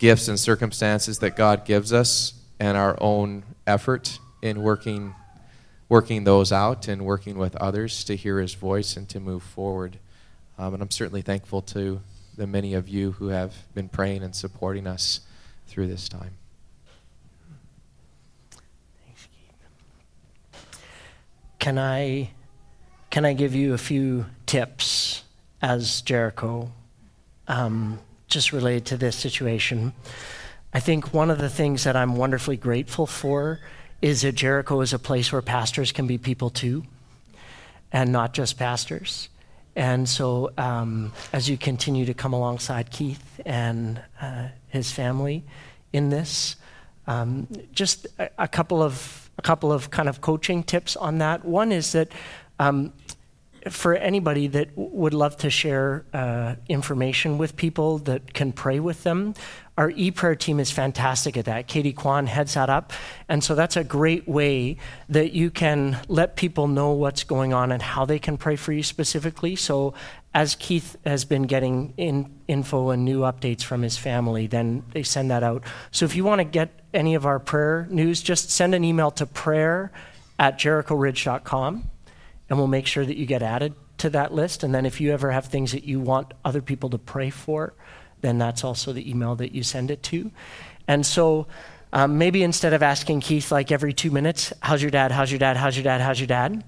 gifts 0.00 0.26
and 0.26 0.40
circumstances 0.40 1.20
that 1.20 1.36
God 1.36 1.64
gives 1.64 1.92
us 1.92 2.34
and 2.58 2.76
our 2.76 3.00
own 3.00 3.44
effort 3.64 4.18
in 4.42 4.60
working 4.60 5.14
working 5.88 6.24
those 6.24 6.50
out 6.50 6.88
and 6.88 7.06
working 7.06 7.38
with 7.38 7.54
others 7.58 8.02
to 8.02 8.16
hear 8.16 8.40
his 8.40 8.54
voice 8.54 8.96
and 8.96 9.08
to 9.10 9.20
move 9.20 9.44
forward. 9.44 10.00
Um, 10.58 10.74
and 10.74 10.82
I'm 10.82 10.90
certainly 10.90 11.22
thankful 11.22 11.62
to 11.62 12.00
the 12.36 12.46
many 12.46 12.74
of 12.74 12.88
you 12.88 13.12
who 13.12 13.28
have 13.28 13.54
been 13.74 13.88
praying 13.88 14.22
and 14.22 14.34
supporting 14.34 14.86
us 14.86 15.20
through 15.66 15.86
this 15.86 16.08
time. 16.08 16.32
Can 21.58 21.78
I 21.78 22.30
can 23.10 23.24
I 23.24 23.34
give 23.34 23.54
you 23.54 23.74
a 23.74 23.78
few 23.78 24.24
tips 24.46 25.22
as 25.60 26.00
Jericho, 26.00 26.72
um, 27.46 27.98
just 28.26 28.52
related 28.52 28.86
to 28.86 28.96
this 28.96 29.14
situation? 29.14 29.92
I 30.72 30.80
think 30.80 31.12
one 31.12 31.30
of 31.30 31.38
the 31.38 31.50
things 31.50 31.84
that 31.84 31.94
I'm 31.94 32.16
wonderfully 32.16 32.56
grateful 32.56 33.06
for 33.06 33.60
is 34.00 34.22
that 34.22 34.32
Jericho 34.32 34.80
is 34.80 34.92
a 34.92 34.98
place 34.98 35.30
where 35.30 35.42
pastors 35.42 35.92
can 35.92 36.06
be 36.06 36.18
people 36.18 36.50
too, 36.50 36.84
and 37.92 38.10
not 38.10 38.32
just 38.32 38.58
pastors. 38.58 39.28
And 39.74 40.08
so, 40.08 40.50
um, 40.58 41.12
as 41.32 41.48
you 41.48 41.56
continue 41.56 42.04
to 42.04 42.14
come 42.14 42.32
alongside 42.32 42.90
Keith 42.90 43.40
and 43.46 44.02
uh, 44.20 44.48
his 44.68 44.92
family 44.92 45.44
in 45.92 46.10
this, 46.10 46.56
um, 47.06 47.48
just 47.72 48.06
a, 48.18 48.30
a 48.38 48.48
couple 48.48 48.82
of 48.82 49.30
a 49.38 49.42
couple 49.42 49.72
of 49.72 49.90
kind 49.90 50.08
of 50.08 50.20
coaching 50.20 50.62
tips 50.62 50.94
on 50.94 51.18
that. 51.18 51.44
One 51.44 51.72
is 51.72 51.92
that 51.92 52.12
um, 52.58 52.92
for 53.70 53.94
anybody 53.94 54.46
that 54.48 54.70
would 54.76 55.14
love 55.14 55.36
to 55.38 55.50
share 55.50 56.04
uh, 56.12 56.56
information 56.68 57.38
with 57.38 57.56
people 57.56 57.98
that 57.98 58.34
can 58.34 58.52
pray 58.52 58.80
with 58.80 59.04
them, 59.04 59.34
our 59.78 59.90
e-prayer 59.90 60.34
team 60.34 60.60
is 60.60 60.70
fantastic 60.70 61.36
at 61.36 61.46
that. 61.46 61.66
Katie 61.66 61.94
Kwan 61.94 62.26
heads 62.26 62.54
that 62.54 62.68
up. 62.68 62.92
And 63.28 63.42
so 63.42 63.54
that's 63.54 63.76
a 63.76 63.82
great 63.82 64.28
way 64.28 64.76
that 65.08 65.32
you 65.32 65.50
can 65.50 65.98
let 66.08 66.36
people 66.36 66.68
know 66.68 66.92
what's 66.92 67.24
going 67.24 67.54
on 67.54 67.72
and 67.72 67.80
how 67.80 68.04
they 68.04 68.18
can 68.18 68.36
pray 68.36 68.56
for 68.56 68.72
you 68.72 68.82
specifically. 68.82 69.56
So 69.56 69.94
as 70.34 70.56
Keith 70.56 70.96
has 71.06 71.24
been 71.24 71.44
getting 71.44 71.94
in 71.96 72.30
info 72.48 72.90
and 72.90 73.04
new 73.04 73.20
updates 73.20 73.62
from 73.62 73.80
his 73.80 73.96
family, 73.96 74.46
then 74.46 74.82
they 74.92 75.02
send 75.02 75.30
that 75.30 75.42
out. 75.42 75.64
So 75.90 76.04
if 76.04 76.16
you 76.16 76.24
want 76.24 76.40
to 76.40 76.44
get 76.44 76.80
any 76.92 77.14
of 77.14 77.24
our 77.24 77.38
prayer 77.38 77.86
news, 77.90 78.20
just 78.20 78.50
send 78.50 78.74
an 78.74 78.84
email 78.84 79.10
to 79.12 79.24
prayer 79.24 79.90
at 80.38 80.58
jerichoridge.com 80.58 81.90
and 82.50 82.58
we'll 82.58 82.66
make 82.66 82.86
sure 82.86 83.06
that 83.06 83.16
you 83.16 83.24
get 83.24 83.42
added 83.42 83.74
to 83.98 84.10
that 84.10 84.34
list. 84.34 84.64
And 84.64 84.74
then 84.74 84.84
if 84.84 85.00
you 85.00 85.12
ever 85.12 85.30
have 85.30 85.46
things 85.46 85.72
that 85.72 85.84
you 85.84 85.98
want 85.98 86.34
other 86.44 86.60
people 86.60 86.90
to 86.90 86.98
pray 86.98 87.30
for, 87.30 87.72
then 88.22 88.38
that's 88.38 88.64
also 88.64 88.92
the 88.92 89.08
email 89.08 89.36
that 89.36 89.52
you 89.52 89.62
send 89.62 89.90
it 89.90 90.02
to. 90.04 90.30
And 90.88 91.04
so 91.04 91.46
um, 91.92 92.16
maybe 92.16 92.42
instead 92.42 92.72
of 92.72 92.82
asking 92.82 93.20
Keith 93.20 93.52
like 93.52 93.70
every 93.70 93.92
two 93.92 94.10
minutes, 94.10 94.52
how's 94.60 94.80
your 94.80 94.90
dad, 94.90 95.12
how's 95.12 95.30
your 95.30 95.38
dad, 95.38 95.56
how's 95.56 95.76
your 95.76 95.84
dad, 95.84 96.00
how's 96.00 96.18
your 96.18 96.26
dad, 96.26 96.64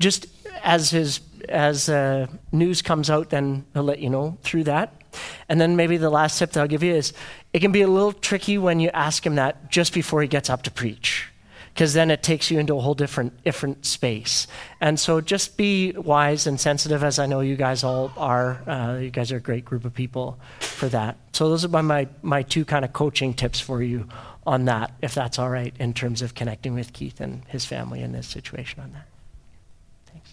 just 0.00 0.26
as 0.62 0.90
his 0.90 1.20
as 1.48 1.88
uh, 1.88 2.26
news 2.50 2.82
comes 2.82 3.08
out, 3.08 3.30
then 3.30 3.64
he'll 3.72 3.84
let 3.84 4.00
you 4.00 4.10
know 4.10 4.36
through 4.42 4.64
that. 4.64 5.00
And 5.48 5.60
then 5.60 5.76
maybe 5.76 5.96
the 5.96 6.10
last 6.10 6.38
tip 6.38 6.50
that 6.52 6.60
I'll 6.60 6.66
give 6.66 6.82
you 6.82 6.92
is 6.92 7.12
it 7.52 7.60
can 7.60 7.70
be 7.70 7.82
a 7.82 7.86
little 7.86 8.12
tricky 8.12 8.58
when 8.58 8.80
you 8.80 8.90
ask 8.92 9.24
him 9.24 9.36
that 9.36 9.70
just 9.70 9.94
before 9.94 10.20
he 10.22 10.28
gets 10.28 10.50
up 10.50 10.62
to 10.64 10.70
preach 10.70 11.28
because 11.72 11.92
then 11.92 12.10
it 12.10 12.22
takes 12.22 12.50
you 12.50 12.58
into 12.58 12.74
a 12.74 12.80
whole 12.80 12.94
different 12.94 13.44
different 13.44 13.84
space. 13.84 14.46
And 14.80 14.98
so 14.98 15.20
just 15.20 15.58
be 15.58 15.92
wise 15.92 16.46
and 16.46 16.58
sensitive, 16.58 17.04
as 17.04 17.18
I 17.18 17.26
know 17.26 17.40
you 17.40 17.54
guys 17.54 17.84
all 17.84 18.12
are. 18.16 18.62
Uh, 18.66 18.98
you 18.98 19.10
guys 19.10 19.30
are 19.30 19.36
a 19.36 19.40
great 19.40 19.64
group 19.64 19.84
of 19.84 19.92
people 19.92 20.38
for 20.76 20.88
that. 20.88 21.16
So 21.32 21.48
those 21.48 21.64
are 21.64 21.82
my, 21.82 22.06
my, 22.22 22.42
two 22.42 22.64
kind 22.64 22.84
of 22.84 22.92
coaching 22.92 23.34
tips 23.34 23.58
for 23.58 23.82
you 23.82 24.08
on 24.46 24.66
that, 24.66 24.92
if 25.02 25.14
that's 25.14 25.38
all 25.38 25.50
right, 25.50 25.74
in 25.78 25.92
terms 25.92 26.22
of 26.22 26.34
connecting 26.34 26.74
with 26.74 26.92
Keith 26.92 27.20
and 27.20 27.42
his 27.46 27.64
family 27.64 28.02
in 28.02 28.12
this 28.12 28.28
situation 28.28 28.80
on 28.80 28.92
that. 28.92 29.06
Thanks. 30.06 30.30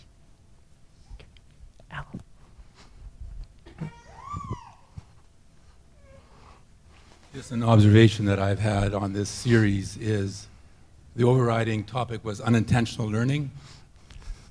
Okay. 1.16 1.26
Alan. 1.92 2.22
Just 7.34 7.52
an 7.52 7.64
observation 7.64 8.26
that 8.26 8.38
I've 8.38 8.60
had 8.60 8.94
on 8.94 9.14
this 9.14 9.30
series 9.30 9.98
is 9.98 10.48
the 11.16 11.24
overriding 11.24 11.84
topic 11.84 12.24
was 12.24 12.40
unintentional 12.42 13.10
learning. 13.10 13.50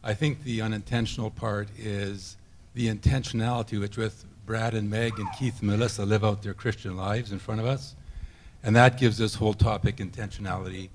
I 0.02 0.14
think 0.14 0.42
the 0.42 0.62
unintentional 0.62 1.30
part 1.30 1.68
is 1.78 2.36
the 2.74 2.92
intentionality 2.92 3.78
which 3.78 3.96
with 3.96 4.24
Brad 4.44 4.74
and 4.74 4.90
Meg 4.90 5.18
and 5.18 5.28
Keith 5.38 5.60
and 5.60 5.70
Melissa 5.70 6.04
live 6.04 6.24
out 6.24 6.42
their 6.42 6.54
Christian 6.54 6.96
lives 6.96 7.32
in 7.32 7.38
front 7.38 7.60
of 7.60 7.66
us. 7.66 7.94
And 8.62 8.76
that 8.76 8.98
gives 8.98 9.18
this 9.18 9.34
whole 9.34 9.54
topic 9.54 9.96
intentionality. 9.96 10.88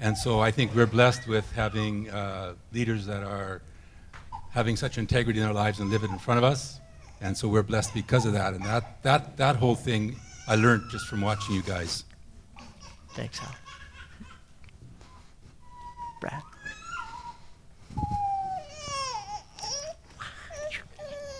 And 0.00 0.16
so 0.16 0.40
I 0.40 0.50
think 0.50 0.74
we're 0.74 0.86
blessed 0.86 1.26
with 1.28 1.50
having 1.52 2.10
uh, 2.10 2.54
leaders 2.72 3.06
that 3.06 3.22
are 3.22 3.62
having 4.50 4.76
such 4.76 4.98
integrity 4.98 5.38
in 5.40 5.44
their 5.44 5.54
lives 5.54 5.80
and 5.80 5.90
live 5.90 6.04
it 6.04 6.10
in 6.10 6.18
front 6.18 6.38
of 6.38 6.44
us. 6.44 6.80
And 7.20 7.36
so 7.36 7.48
we're 7.48 7.62
blessed 7.62 7.94
because 7.94 8.26
of 8.26 8.32
that. 8.34 8.54
And 8.54 8.64
that, 8.64 9.02
that, 9.02 9.36
that 9.36 9.56
whole 9.56 9.74
thing 9.74 10.16
I 10.46 10.56
learned 10.56 10.90
just 10.90 11.06
from 11.06 11.20
watching 11.22 11.54
you 11.54 11.62
guys. 11.62 12.04
Thanks, 13.14 13.40
Al. 13.40 13.54
Brad. 16.20 16.42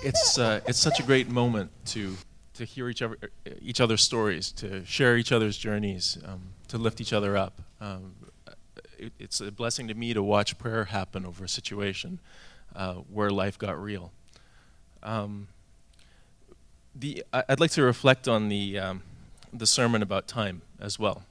It's 0.05 0.38
uh, 0.38 0.61
it's 0.67 0.79
such 0.79 1.01
a 1.01 1.03
great 1.03 1.29
moment 1.29 1.71
to 1.87 2.17
to 2.55 2.64
hear 2.64 2.88
each 2.88 3.03
other 3.03 3.17
each 3.61 3.81
other's 3.81 4.03
stories, 4.03 4.53
to 4.53 4.85
share 4.85 5.17
each 5.17 5.33
other's 5.33 5.57
journeys, 5.57 6.19
um, 6.25 6.43
to 6.69 6.79
lift 6.79 7.01
each 7.01 7.12
other 7.12 7.37
up. 7.37 7.61
Um, 7.81 8.12
it, 8.99 9.12
it's 9.19 9.40
a 9.40 9.51
blessing 9.51 9.88
to 9.88 9.95
me 9.95 10.14
to 10.14 10.23
watch 10.23 10.59
prayer 10.59 10.85
happen 10.85 11.25
over 11.25 11.45
a 11.45 11.49
situation 11.49 12.21
uh, 12.77 12.95
where 12.95 13.31
life 13.31 13.59
got 13.59 13.81
real. 13.83 14.12
Um, 15.03 15.49
the 16.95 17.25
I, 17.33 17.45
would 17.49 17.61
like 17.61 17.73
to 17.73 17.83
reflect 17.83 18.29
on 18.29 18.49
the 18.49 18.79
um, 18.79 19.03
the 19.53 19.67
sermon 19.67 20.03
about 20.03 20.29
time 20.29 20.62
as 20.79 20.99
well. 20.99 21.25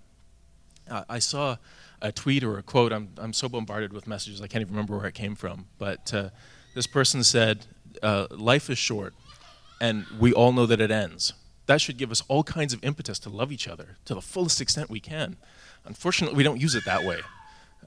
Uh, 0.90 1.04
I 1.08 1.20
saw 1.20 1.58
a 2.02 2.12
tweet 2.12 2.44
or 2.44 2.58
a 2.58 2.64
quote. 2.64 2.92
I'm 2.92 3.10
I'm 3.18 3.34
so 3.34 3.48
bombarded 3.48 3.94
with 3.94 4.08
messages 4.08 4.42
I 4.42 4.48
can't 4.48 4.62
even 4.62 4.74
remember 4.74 4.98
where 4.98 5.08
it 5.08 5.16
came 5.16 5.36
from. 5.36 5.68
But 5.78 6.14
uh, 6.14 6.30
this 6.74 6.88
person 6.88 7.24
said, 7.24 7.66
uh, 8.02 8.28
"Life 8.32 8.70
is 8.70 8.78
short, 8.78 9.14
and 9.80 10.06
we 10.20 10.34
all 10.34 10.52
know 10.52 10.66
that 10.66 10.82
it 10.82 10.92
ends." 10.92 11.34
That 11.66 11.80
should 11.80 11.98
give 11.98 12.12
us 12.12 12.22
all 12.28 12.44
kinds 12.44 12.74
of 12.74 12.84
impetus 12.84 13.20
to 13.20 13.30
love 13.30 13.52
each 13.52 13.68
other 13.68 13.98
to 14.06 14.14
the 14.14 14.22
fullest 14.22 14.60
extent 14.60 14.90
we 14.90 15.00
can. 15.00 15.38
Unfortunately, 15.86 16.36
we 16.36 16.44
don't 16.44 16.60
use 16.60 16.76
it 16.76 16.84
that 16.86 17.04
way. 17.04 17.22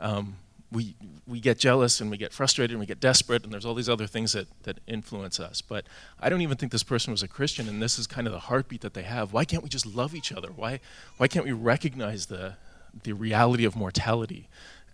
Um, 0.01 0.37
we, 0.73 0.97
we 1.27 1.41
get 1.41 1.59
jealous 1.59 2.01
and 2.01 2.11
we 2.11 2.17
get 2.17 2.33
frustrated 2.33 2.73
and 2.73 2.81
we 2.81 2.87
get 2.87 3.01
desperate 3.01 3.45
and 3.45 3.53
there's 3.53 3.65
all 3.65 3.75
these 3.75 3.89
other 3.89 4.07
things 4.07 4.33
that, 4.33 4.47
that 4.65 4.81
influence 4.87 5.39
us. 5.39 5.63
But 5.63 5.87
I 6.19 6.29
don't 6.29 6.41
even 6.41 6.57
think 6.57 6.73
this 6.73 6.83
person 6.83 7.13
was 7.13 7.23
a 7.23 7.29
Christian 7.29 7.69
and 7.69 7.81
this 7.81 7.99
is 7.99 8.07
kind 8.07 8.27
of 8.27 8.33
the 8.33 8.41
heartbeat 8.41 8.81
that 8.81 8.95
they 8.95 9.05
have. 9.05 9.33
Why 9.33 9.45
can't 9.45 9.63
we 9.63 9.69
just 9.69 9.87
love 9.87 10.15
each 10.15 10.33
other? 10.33 10.49
Why, 10.49 10.81
why 11.19 11.29
can't 11.29 11.45
we 11.45 11.53
recognize 11.53 12.27
the, 12.27 12.55
the 13.05 13.13
reality 13.13 13.65
of 13.65 13.77
mortality 13.77 14.49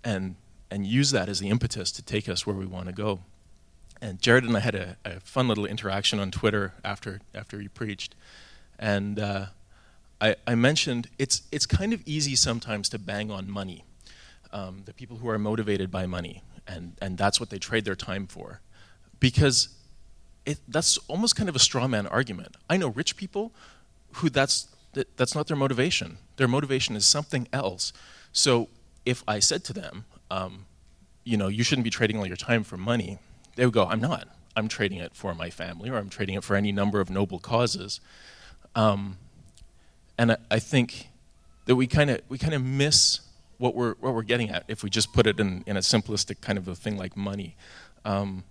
and, 0.05 0.37
and 0.70 0.87
use 0.87 1.11
that 1.12 1.29
as 1.29 1.40
the 1.40 1.48
impetus 1.48 1.90
to 1.92 2.03
take 2.03 2.29
us 2.29 2.46
where 2.46 2.57
we 2.57 2.66
want 2.66 2.87
to 2.87 2.92
go? 2.92 3.20
And 4.03 4.21
Jared 4.21 4.43
and 4.43 4.57
I 4.57 4.61
had 4.61 4.75
a, 4.75 4.97
a 5.05 5.21
fun 5.21 5.47
little 5.47 5.65
interaction 5.65 6.19
on 6.19 6.33
Twitter 6.33 6.75
after, 6.85 7.21
after 7.35 7.61
he 7.61 7.69
preached. 7.69 8.17
And 8.77 9.21
uh, 9.21 9.47
I, 10.21 10.35
I 10.45 10.57
mentioned 10.57 11.09
it's, 11.19 11.43
it's 11.53 11.67
kind 11.67 11.93
of 11.93 12.03
easy 12.05 12.35
sometimes 12.35 12.88
to 12.88 12.99
bang 12.99 13.31
on 13.31 13.49
money 13.49 13.85
um, 14.53 14.83
the 14.85 14.93
people 14.93 15.19
who 15.19 15.29
are 15.29 15.38
motivated 15.38 15.91
by 15.91 16.07
money, 16.07 16.43
and, 16.67 16.93
and 17.01 17.17
that's 17.17 17.41
what 17.41 17.51
they 17.51 17.59
trade 17.59 17.85
their 17.85 17.95
time 17.95 18.27
for. 18.27 18.61
Because 19.19 19.69
it, 20.45 20.59
that's 20.69 20.99
almost 21.09 21.37
kind 21.37 21.49
of 21.49 21.57
a 21.57 21.61
straw 21.61 21.87
man 21.87 22.07
argument. 22.07 22.57
I 22.69 22.77
know 22.77 22.88
rich 22.88 23.17
people 23.17 23.53
who 24.15 24.29
that's, 24.29 24.69
that, 24.95 25.17
that's 25.17 25.35
not 25.35 25.47
their 25.47 25.57
motivation. 25.57 26.19
Their 26.37 26.49
motivation 26.49 26.97
is 26.97 27.07
something 27.07 27.49
else. 27.53 27.93
So 28.33 28.69
if 29.07 29.23
I 29.27 29.38
said 29.38 29.65
to 29.65 29.73
them, 29.73 30.05
um, 30.31 30.67
you 31.25 31.37
know, 31.37 31.49
you 31.49 31.62
shouldn't 31.62 31.85
be 31.85 31.91
trading 31.91 32.19
all 32.19 32.27
your 32.27 32.37
time 32.37 32.65
for 32.65 32.77
money, 32.77 33.19
they 33.57 33.65
would 33.65 33.75
go, 33.75 33.87
I'm 33.87 34.01
not. 34.01 34.29
I'm 34.57 34.69
trading 34.69 34.99
it 34.99 35.15
for 35.15 35.35
my 35.35 35.51
family, 35.51 35.88
or 35.91 35.97
I'm 35.97 36.09
trading 36.09 36.35
it 36.35 36.45
for 36.45 36.57
any 36.57 36.73
number 36.73 37.01
of 37.01 37.11
noble 37.11 37.38
causes. 37.38 38.01
Um, 38.75 39.19
and 40.19 40.33
I, 40.33 40.37
I, 40.51 40.59
think 40.59 41.09
that 41.67 41.77
we 41.77 41.87
kind 41.87 42.11
of 42.11 42.21
we 42.29 42.38
kind 42.38 42.55
of 42.55 42.62
miss 42.62 43.21
what 43.59 43.75
we're 43.75 43.95
what 44.01 44.15
we're 44.15 44.23
getting 44.23 44.51
at 44.51 44.65
if 44.69 44.83
we 44.83 44.91
just 44.91 45.12
put 45.12 45.27
it 45.27 45.41
in, 45.41 45.62
in 45.67 45.77
a 45.77 45.81
simplistic 45.81 46.41
kind 46.41 46.59
of 46.59 46.69
a 46.69 46.75
thing 46.75 46.97
like 46.97 47.17
money. 47.17 47.57
Um, 48.05 48.45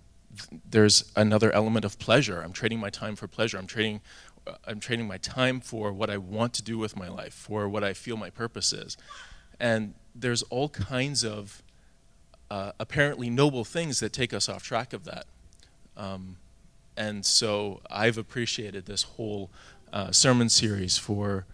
there's 0.68 1.12
another 1.14 1.52
element 1.52 1.84
of 1.84 1.98
pleasure. 1.98 2.40
I'm 2.40 2.52
trading 2.52 2.80
my 2.80 2.90
time 2.90 3.16
for 3.16 3.28
pleasure. 3.28 3.58
I'm 3.58 3.66
trading 3.66 4.00
uh, 4.46 4.54
I'm 4.66 4.80
trading 4.80 5.06
my 5.06 5.18
time 5.18 5.60
for 5.60 5.92
what 5.92 6.10
I 6.10 6.16
want 6.16 6.54
to 6.54 6.62
do 6.62 6.78
with 6.78 6.96
my 6.96 7.08
life, 7.08 7.34
for 7.34 7.68
what 7.68 7.84
I 7.84 7.92
feel 7.92 8.16
my 8.16 8.30
purpose 8.30 8.72
is. 8.72 8.96
And 9.60 9.94
there's 10.14 10.42
all 10.44 10.68
kinds 10.68 11.24
of 11.24 11.62
uh, 12.52 12.72
apparently 12.78 13.30
noble 13.30 13.64
things 13.64 13.98
that 14.00 14.12
take 14.12 14.34
us 14.34 14.46
off 14.46 14.62
track 14.62 14.92
of 14.92 15.04
that. 15.04 15.24
Um, 15.96 16.36
and 16.98 17.24
so 17.24 17.80
I've 17.90 18.18
appreciated 18.18 18.84
this 18.84 19.04
whole 19.04 19.48
uh, 19.90 20.10
sermon 20.12 20.50
series 20.50 20.98
for 20.98 21.46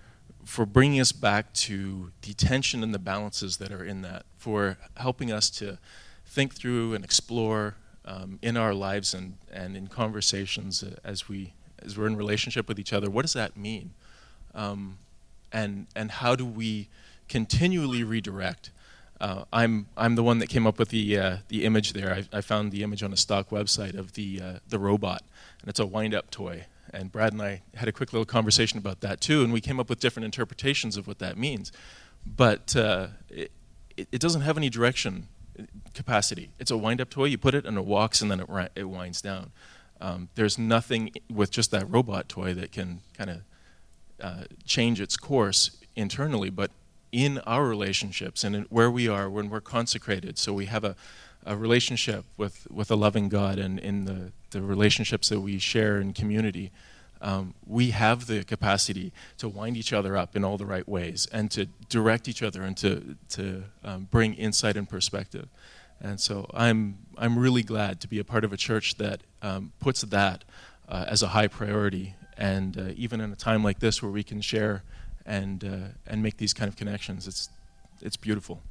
for 0.44 0.64
bringing 0.66 0.98
us 0.98 1.12
back 1.12 1.52
to 1.52 2.11
the 2.22 2.32
tension 2.32 2.82
and 2.82 2.94
the 2.94 2.98
balances 2.98 3.58
that 3.58 3.70
are 3.70 3.84
in 3.84 4.00
that, 4.02 4.24
for 4.38 4.78
helping 4.96 5.30
us 5.30 5.50
to 5.50 5.78
think 6.24 6.54
through 6.54 6.94
and 6.94 7.04
explore 7.04 7.76
um, 8.06 8.38
in 8.40 8.56
our 8.56 8.72
lives 8.72 9.12
and, 9.12 9.37
and 9.52 9.76
in 9.76 9.88
conversations 9.88 10.82
as, 11.04 11.28
we, 11.28 11.52
as 11.84 11.98
we're 11.98 12.06
in 12.06 12.16
relationship 12.16 12.66
with 12.66 12.78
each 12.78 12.94
other. 12.94 13.11
What 13.11 13.22
does 13.22 13.34
that 13.34 13.58
mean? 13.58 13.90
Um, 14.54 14.96
and, 15.52 15.87
and 15.94 16.11
how 16.11 16.34
do 16.34 16.46
we 16.46 16.88
continually 17.28 18.02
redirect? 18.02 18.70
Uh, 19.20 19.44
I'm, 19.52 19.87
I'm 19.96 20.14
the 20.14 20.22
one 20.22 20.38
that 20.38 20.48
came 20.48 20.66
up 20.66 20.78
with 20.78 20.90
the, 20.90 21.18
uh, 21.18 21.37
the 21.48 21.64
image 21.64 21.92
there. 21.92 22.14
I, 22.14 22.38
I, 22.38 22.40
found 22.40 22.70
the 22.70 22.85
image 22.85 23.02
on 23.02 23.12
a 23.12 23.16
stock 23.16 23.50
website 23.50 23.98
of 23.98 24.12
the, 24.12 24.40
uh, 24.40 24.52
the 24.68 24.78
robot, 24.78 25.22
and 25.61 25.68
it's 25.68 25.81
a 25.81 25.87
wind 25.87 26.14
up 26.14 26.31
toy. 26.31 26.66
And 26.92 27.11
Brad 27.11 27.33
and 27.33 27.42
I 27.42 27.62
had 27.74 27.88
a 27.88 27.92
quick 27.92 28.12
little 28.12 28.24
conversation 28.24 28.78
about 28.78 29.00
that 29.00 29.20
too, 29.20 29.42
and 29.42 29.52
we 29.52 29.61
came 29.61 29.81
up 29.81 29.88
with 29.88 29.98
different 29.98 30.24
interpretations 30.24 30.96
of 30.96 31.07
what 31.09 31.18
that 31.18 31.37
means. 31.37 31.72
But 32.24 32.76
uh, 32.76 33.09
it, 33.28 33.50
it, 33.96 34.20
doesn't 34.20 34.42
have 34.42 34.57
any 34.57 34.70
direction 34.70 35.28
uh, 35.59 35.64
capacity. 35.94 36.50
It's 36.59 36.70
a 36.70 36.76
wind 36.76 37.00
up 37.00 37.11
toy, 37.11 37.24
you 37.24 37.38
put 37.38 37.54
it 37.54 37.66
and 37.66 37.76
it 37.76 37.85
walks 37.85 38.20
and 38.20 38.31
then 38.31 38.40
it, 38.40 38.70
it 38.76 38.85
winds 38.85 39.20
down. 39.20 39.50
Um, 40.00 40.28
there's 40.37 40.59
nothing 40.59 41.11
with 41.33 41.50
just 41.50 41.70
that 41.72 41.90
robot 41.90 42.28
toy 42.28 42.54
that 42.54 42.70
can 42.70 43.00
kind 43.16 43.31
of 43.31 43.42
uh, 44.20 44.44
change 44.64 45.00
its 45.00 45.16
course 45.16 45.76
internally, 45.96 46.50
but 46.50 46.70
in 47.12 47.38
our 47.38 47.66
relationships 47.66 48.44
and 48.44 48.66
where 48.70 48.90
we 48.90 49.08
are 49.08 49.28
when 49.28 49.48
we're 49.50 49.60
consecrated. 49.60 50.38
So 50.38 50.52
we 50.52 50.66
have 50.66 50.84
a, 50.84 50.96
a 51.44 51.56
relationship 51.56 52.24
with, 52.36 52.66
with 52.70 52.90
a 52.90 52.96
loving 52.96 53.28
God 53.28 53.58
and 53.58 53.78
in 53.78 54.04
the, 54.04 54.32
the 54.50 54.62
relationships 54.62 55.28
that 55.28 55.40
we 55.40 55.58
share 55.58 56.00
in 56.00 56.12
community, 56.12 56.70
um, 57.20 57.54
we 57.66 57.90
have 57.90 58.26
the 58.26 58.44
capacity 58.44 59.12
to 59.38 59.48
wind 59.48 59.76
each 59.76 59.92
other 59.92 60.16
up 60.16 60.36
in 60.36 60.44
all 60.44 60.56
the 60.56 60.66
right 60.66 60.88
ways 60.88 61.26
and 61.32 61.50
to 61.50 61.66
direct 61.88 62.28
each 62.28 62.42
other 62.42 62.62
and 62.62 62.76
to, 62.76 63.16
to 63.30 63.64
um, 63.82 64.08
bring 64.10 64.34
insight 64.34 64.76
and 64.76 64.88
perspective. 64.88 65.48
And 66.00 66.20
so 66.20 66.48
I'm, 66.54 66.98
I'm 67.16 67.38
really 67.38 67.62
glad 67.62 68.00
to 68.02 68.08
be 68.08 68.18
a 68.20 68.24
part 68.24 68.44
of 68.44 68.52
a 68.52 68.56
church 68.56 68.96
that 68.98 69.22
um, 69.42 69.72
puts 69.80 70.02
that 70.02 70.44
uh, 70.88 71.06
as 71.08 71.22
a 71.22 71.28
high 71.28 71.48
priority. 71.48 72.14
And 72.36 72.78
uh, 72.78 72.82
even 72.94 73.20
in 73.20 73.32
a 73.32 73.36
time 73.36 73.64
like 73.64 73.80
this 73.80 74.00
where 74.00 74.12
we 74.12 74.22
can 74.22 74.40
share 74.40 74.84
and, 75.28 75.62
uh, 75.62 75.88
and 76.06 76.22
make 76.22 76.38
these 76.38 76.54
kind 76.54 76.68
of 76.68 76.76
connections, 76.76 77.28
it's, 77.28 77.50
it's 78.00 78.16
beautiful. 78.16 78.62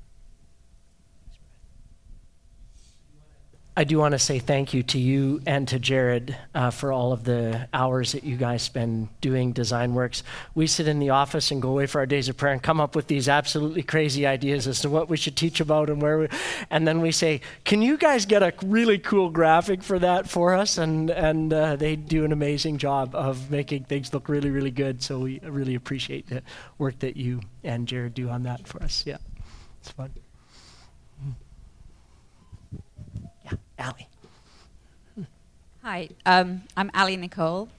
I 3.77 3.83
do 3.83 3.99
want 3.99 4.13
to 4.13 4.19
say 4.19 4.39
thank 4.39 4.73
you 4.73 4.81
to 4.81 4.97
you 4.97 5.39
and 5.45 5.67
to 5.67 5.77
Jared 5.77 6.35
uh, 6.55 6.71
for 6.71 6.91
all 6.91 7.11
of 7.11 7.25
the 7.25 7.69
hours 7.71 8.13
that 8.13 8.23
you 8.23 8.35
guys 8.35 8.63
spend 8.63 9.09
doing 9.21 9.51
design 9.51 9.93
works. 9.93 10.23
We 10.55 10.65
sit 10.65 10.87
in 10.87 10.97
the 10.97 11.11
office 11.11 11.51
and 11.51 11.61
go 11.61 11.69
away 11.69 11.85
for 11.85 11.99
our 11.99 12.07
days 12.07 12.27
of 12.27 12.37
prayer 12.37 12.53
and 12.53 12.63
come 12.63 12.81
up 12.81 12.95
with 12.95 13.05
these 13.05 13.29
absolutely 13.29 13.83
crazy 13.83 14.25
ideas 14.25 14.65
as 14.65 14.81
to 14.81 14.89
what 14.89 15.09
we 15.09 15.15
should 15.15 15.35
teach 15.35 15.59
about 15.59 15.91
and 15.91 16.01
where 16.01 16.17
we, 16.17 16.27
and 16.71 16.87
then 16.87 17.01
we 17.01 17.11
say, 17.11 17.39
"Can 17.65 17.83
you 17.83 17.97
guys 17.97 18.25
get 18.25 18.41
a 18.41 18.51
really 18.65 18.97
cool 18.97 19.29
graphic 19.29 19.83
for 19.83 19.99
that 19.99 20.27
for 20.27 20.55
us?" 20.55 20.79
And 20.79 21.11
and 21.11 21.53
uh, 21.53 21.75
they 21.75 21.95
do 21.95 22.25
an 22.25 22.31
amazing 22.31 22.79
job 22.79 23.13
of 23.13 23.51
making 23.51 23.83
things 23.83 24.11
look 24.11 24.27
really 24.27 24.49
really 24.49 24.71
good. 24.71 25.03
So 25.03 25.19
we 25.19 25.39
really 25.41 25.75
appreciate 25.75 26.29
the 26.29 26.41
work 26.79 26.97
that 26.99 27.15
you 27.15 27.41
and 27.63 27.87
Jared 27.87 28.15
do 28.15 28.27
on 28.29 28.41
that 28.41 28.67
for 28.67 28.81
us. 28.81 29.03
Yeah, 29.05 29.17
it's 29.81 29.91
fun. 29.91 30.13
Allie. 33.79 34.07
Hi, 35.83 36.09
um, 36.25 36.63
I'm 36.75 36.89
Ali 36.95 37.15
Nicole. 37.15 37.69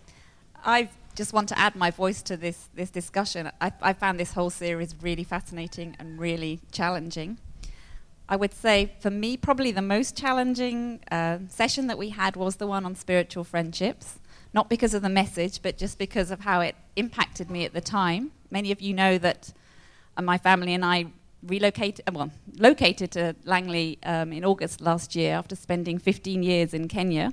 I 0.65 0.91
just 1.17 1.33
want 1.33 1.49
to 1.49 1.59
add 1.59 1.75
my 1.75 1.91
voice 1.91 2.23
to 2.23 2.37
this, 2.37 2.69
this 2.75 2.91
discussion. 2.91 3.51
I, 3.61 3.73
I 3.83 3.93
found 3.93 4.21
this 4.21 4.33
whole 4.33 4.51
series 4.51 4.95
really 5.03 5.25
fascinating 5.25 5.97
and 5.99 6.19
really 6.19 6.61
challenging. 6.71 7.39
I 8.29 8.37
would 8.37 8.55
say, 8.55 8.93
for 9.01 9.11
me, 9.11 9.37
probably 9.37 9.73
the 9.73 9.83
most 9.83 10.17
challenging 10.17 11.01
uh, 11.11 11.39
session 11.49 11.89
that 11.89 11.99
we 11.99 12.11
had 12.11 12.37
was 12.37 12.57
the 12.57 12.67
one 12.69 12.85
on 12.85 12.95
spiritual 12.95 13.43
friendships. 13.43 14.21
Not 14.55 14.69
because 14.71 14.95
of 14.95 15.03
the 15.03 15.09
message, 15.09 15.63
but 15.63 15.77
just 15.77 15.99
because 15.99 16.31
of 16.31 16.41
how 16.41 16.61
it 16.61 16.77
impacted 16.95 17.51
me 17.51 17.65
at 17.65 17.73
the 17.73 17.81
time. 17.81 18.31
Many 18.51 18.71
of 18.71 18.81
you 18.81 18.95
know 18.95 19.19
that 19.19 19.53
my 20.21 20.39
family 20.39 20.75
and 20.75 20.85
I 20.85 21.07
relocated, 21.43 22.09
uh, 22.09 22.13
well, 22.15 22.31
located 22.59 23.11
to 23.13 23.37
Langley 23.45 23.99
um, 24.03 24.33
in 24.33 24.45
August 24.45 24.81
last 24.81 25.15
year 25.15 25.35
after 25.35 25.57
spending 25.57 25.99
15 25.99 26.43
years 26.43 26.75
in 26.75 26.89
Kenya 26.89 27.33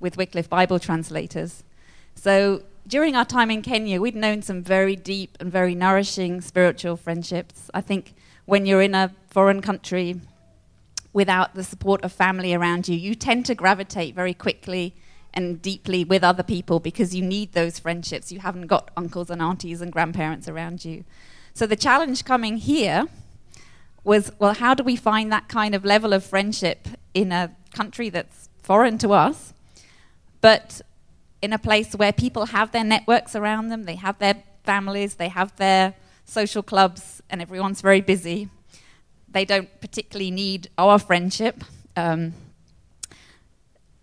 with 0.00 0.16
Wycliffe 0.16 0.48
Bible 0.48 0.78
translators. 0.78 1.64
So 2.14 2.62
during 2.86 3.16
our 3.16 3.24
time 3.24 3.50
in 3.50 3.62
Kenya, 3.62 4.00
we'd 4.00 4.16
known 4.16 4.42
some 4.42 4.62
very 4.62 4.96
deep 4.96 5.36
and 5.40 5.50
very 5.50 5.74
nourishing 5.74 6.40
spiritual 6.40 6.96
friendships. 6.96 7.70
I 7.74 7.80
think 7.80 8.14
when 8.44 8.66
you're 8.66 8.82
in 8.82 8.94
a 8.94 9.12
foreign 9.28 9.60
country 9.60 10.20
without 11.12 11.54
the 11.54 11.64
support 11.64 12.02
of 12.04 12.12
family 12.12 12.54
around 12.54 12.88
you, 12.88 12.96
you 12.96 13.14
tend 13.14 13.46
to 13.46 13.54
gravitate 13.54 14.14
very 14.14 14.34
quickly 14.34 14.94
and 15.34 15.60
deeply 15.60 16.04
with 16.04 16.24
other 16.24 16.42
people 16.42 16.80
because 16.80 17.14
you 17.14 17.22
need 17.22 17.52
those 17.52 17.78
friendships. 17.78 18.32
You 18.32 18.40
haven't 18.40 18.66
got 18.66 18.90
uncles 18.96 19.30
and 19.30 19.42
aunties 19.42 19.80
and 19.80 19.92
grandparents 19.92 20.48
around 20.48 20.84
you. 20.84 21.04
So 21.52 21.66
the 21.66 21.76
challenge 21.76 22.24
coming 22.24 22.56
here 22.58 23.06
was 24.06 24.30
well, 24.38 24.54
how 24.54 24.72
do 24.72 24.84
we 24.84 24.96
find 24.96 25.32
that 25.32 25.48
kind 25.48 25.74
of 25.74 25.84
level 25.84 26.12
of 26.12 26.24
friendship 26.24 26.86
in 27.12 27.32
a 27.32 27.54
country 27.74 28.08
that's 28.08 28.48
foreign 28.62 28.98
to 28.98 29.12
us, 29.12 29.52
but 30.40 30.80
in 31.42 31.52
a 31.52 31.58
place 31.58 31.94
where 31.94 32.12
people 32.12 32.46
have 32.46 32.70
their 32.70 32.84
networks 32.84 33.34
around 33.34 33.68
them, 33.68 33.82
they 33.82 33.96
have 33.96 34.18
their 34.18 34.36
families, 34.64 35.16
they 35.16 35.28
have 35.28 35.54
their 35.56 35.94
social 36.24 36.62
clubs, 36.62 37.20
and 37.28 37.42
everyone's 37.42 37.80
very 37.80 38.00
busy. 38.00 38.48
They 39.28 39.44
don't 39.44 39.68
particularly 39.80 40.30
need 40.30 40.70
our 40.78 40.98
friendship. 40.98 41.64
Um, 41.96 42.32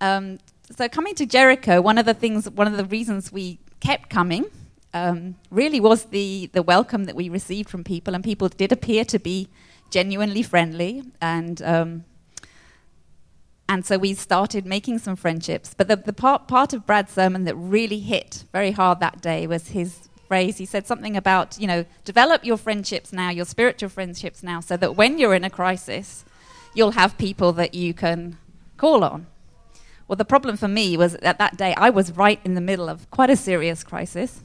um, 0.02 0.40
so 0.76 0.90
coming 0.90 1.16
to 1.16 1.26
Jericho, 1.26 1.82
one 1.82 1.98
of 1.98 2.06
the 2.06 2.14
things, 2.14 2.50
one 2.50 2.68
of 2.68 2.76
the 2.76 2.86
reasons 2.86 3.32
we 3.32 3.60
kept 3.80 4.10
coming, 4.10 4.46
um, 4.94 5.36
really 5.50 5.80
was 5.80 6.06
the 6.06 6.50
the 6.54 6.62
welcome 6.62 7.06
that 7.06 7.16
we 7.16 7.30
received 7.30 7.70
from 7.70 7.86
people, 7.86 8.14
and 8.14 8.24
people 8.24 8.50
did 8.50 8.72
appear 8.74 9.06
to 9.06 9.18
be 9.18 9.48
genuinely 9.94 10.42
friendly, 10.42 11.04
and 11.22 11.62
um, 11.62 12.04
and 13.70 13.86
so 13.86 14.00
we 14.00 14.16
started 14.16 14.66
making 14.66 14.98
some 14.98 15.16
friendships. 15.16 15.76
But 15.78 15.88
the, 15.88 15.96
the 15.96 16.12
part 16.14 16.48
part 16.48 16.74
of 16.74 16.88
Brad's 16.88 17.12
sermon 17.14 17.44
that 17.44 17.56
really 17.56 18.00
hit 18.00 18.46
very 18.52 18.72
hard 18.72 19.00
that 19.00 19.22
day 19.22 19.46
was 19.46 19.68
his 19.68 20.10
phrase. 20.28 20.58
He 20.58 20.66
said 20.66 20.88
something 20.88 21.16
about 21.16 21.60
you 21.60 21.68
know 21.68 21.86
develop 22.06 22.44
your 22.44 22.58
friendships 22.58 23.14
now, 23.14 23.30
your 23.30 23.46
spiritual 23.46 23.90
friendships 23.90 24.42
now, 24.42 24.60
so 24.62 24.76
that 24.78 24.96
when 24.96 25.20
you're 25.20 25.36
in 25.36 25.44
a 25.44 25.50
crisis, 25.52 26.26
you'll 26.74 26.98
have 27.02 27.16
people 27.20 27.54
that 27.54 27.76
you 27.76 27.94
can 27.94 28.40
call 28.78 29.04
on. 29.04 29.28
Well, 30.08 30.18
the 30.18 30.26
problem 30.26 30.58
for 30.58 30.68
me 30.68 30.98
was 30.98 31.14
that 31.22 31.38
that 31.38 31.56
day 31.56 31.76
I 31.78 31.92
was 31.92 32.12
right 32.12 32.40
in 32.44 32.56
the 32.56 32.62
middle 32.62 32.90
of 32.90 33.10
quite 33.12 33.30
a 33.30 33.36
serious 33.36 33.84
crisis. 33.84 34.42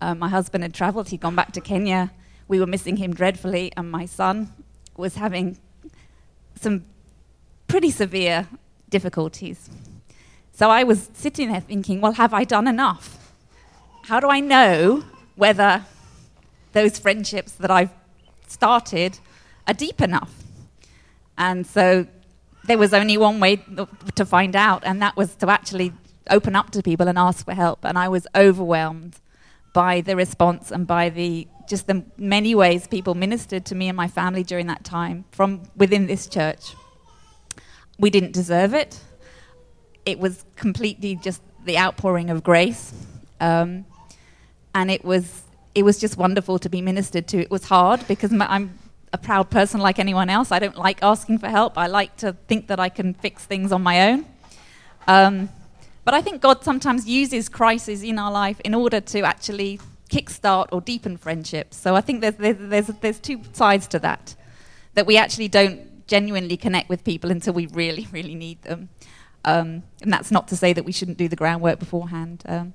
Um, 0.00 0.18
my 0.18 0.28
husband 0.28 0.64
had 0.64 0.72
traveled, 0.72 1.08
he'd 1.10 1.20
gone 1.20 1.36
back 1.36 1.52
to 1.52 1.60
Kenya. 1.60 2.10
We 2.46 2.58
were 2.58 2.66
missing 2.66 2.96
him 2.96 3.12
dreadfully, 3.12 3.70
and 3.76 3.90
my 3.90 4.06
son 4.06 4.54
was 4.98 5.14
having 5.14 5.56
some 6.60 6.84
pretty 7.68 7.90
severe 7.90 8.48
difficulties. 8.90 9.70
So 10.52 10.70
I 10.70 10.82
was 10.82 11.08
sitting 11.14 11.52
there 11.52 11.60
thinking, 11.60 12.00
well, 12.00 12.12
have 12.12 12.34
I 12.34 12.44
done 12.44 12.66
enough? 12.66 13.32
How 14.04 14.18
do 14.18 14.28
I 14.28 14.40
know 14.40 15.04
whether 15.36 15.84
those 16.72 16.98
friendships 16.98 17.52
that 17.52 17.70
I've 17.70 17.92
started 18.48 19.20
are 19.68 19.74
deep 19.74 20.00
enough? 20.00 20.42
And 21.36 21.64
so 21.64 22.06
there 22.64 22.78
was 22.78 22.92
only 22.92 23.16
one 23.16 23.38
way 23.38 23.62
to 24.16 24.26
find 24.26 24.56
out, 24.56 24.82
and 24.84 25.00
that 25.00 25.16
was 25.16 25.36
to 25.36 25.48
actually 25.48 25.92
open 26.28 26.56
up 26.56 26.70
to 26.70 26.82
people 26.82 27.06
and 27.06 27.16
ask 27.16 27.44
for 27.44 27.54
help. 27.54 27.84
And 27.84 27.96
I 27.96 28.08
was 28.08 28.26
overwhelmed 28.34 29.20
by 29.72 30.00
the 30.00 30.16
response 30.16 30.72
and 30.72 30.86
by 30.86 31.08
the 31.08 31.46
just 31.68 31.86
the 31.86 32.04
many 32.16 32.54
ways 32.54 32.86
people 32.86 33.14
ministered 33.14 33.64
to 33.66 33.74
me 33.74 33.88
and 33.88 33.96
my 33.96 34.08
family 34.08 34.42
during 34.42 34.66
that 34.66 34.84
time 34.84 35.24
from 35.30 35.62
within 35.76 36.06
this 36.06 36.26
church. 36.26 36.74
We 37.98 38.10
didn't 38.10 38.32
deserve 38.32 38.74
it. 38.74 39.00
It 40.06 40.18
was 40.18 40.44
completely 40.56 41.16
just 41.16 41.42
the 41.64 41.76
outpouring 41.76 42.30
of 42.30 42.42
grace, 42.42 42.92
um, 43.40 43.84
and 44.74 44.90
it 44.90 45.04
was 45.04 45.42
it 45.74 45.84
was 45.84 45.98
just 45.98 46.16
wonderful 46.16 46.58
to 46.58 46.68
be 46.68 46.80
ministered 46.80 47.28
to. 47.28 47.38
It 47.38 47.50
was 47.50 47.64
hard 47.64 48.06
because 48.08 48.32
my, 48.32 48.46
I'm 48.50 48.78
a 49.12 49.18
proud 49.18 49.50
person 49.50 49.80
like 49.80 49.98
anyone 49.98 50.30
else. 50.30 50.50
I 50.50 50.58
don't 50.58 50.76
like 50.76 50.98
asking 51.02 51.38
for 51.38 51.48
help. 51.48 51.76
I 51.76 51.86
like 51.86 52.16
to 52.18 52.32
think 52.48 52.68
that 52.68 52.80
I 52.80 52.88
can 52.88 53.14
fix 53.14 53.44
things 53.44 53.72
on 53.72 53.82
my 53.82 54.10
own. 54.10 54.26
Um, 55.06 55.48
but 56.04 56.14
I 56.14 56.22
think 56.22 56.40
God 56.40 56.64
sometimes 56.64 57.06
uses 57.06 57.48
crises 57.48 58.02
in 58.02 58.18
our 58.18 58.32
life 58.32 58.60
in 58.60 58.74
order 58.74 59.00
to 59.00 59.20
actually 59.20 59.78
kickstart 60.08 60.68
or 60.72 60.80
deepen 60.80 61.16
friendships. 61.16 61.76
So 61.76 61.94
I 61.94 62.00
think 62.00 62.20
there's, 62.20 62.36
there's, 62.36 62.56
there's, 62.58 62.86
there's 63.00 63.20
two 63.20 63.42
sides 63.52 63.86
to 63.88 63.98
that. 64.00 64.34
That 64.94 65.06
we 65.06 65.16
actually 65.16 65.48
don't 65.48 66.06
genuinely 66.06 66.56
connect 66.56 66.88
with 66.88 67.04
people 67.04 67.30
until 67.30 67.54
we 67.54 67.66
really, 67.66 68.08
really 68.12 68.34
need 68.34 68.62
them. 68.62 68.88
Um, 69.44 69.82
and 70.02 70.12
that's 70.12 70.30
not 70.30 70.48
to 70.48 70.56
say 70.56 70.72
that 70.72 70.84
we 70.84 70.92
shouldn't 70.92 71.18
do 71.18 71.28
the 71.28 71.36
groundwork 71.36 71.78
beforehand. 71.78 72.42
Um, 72.46 72.74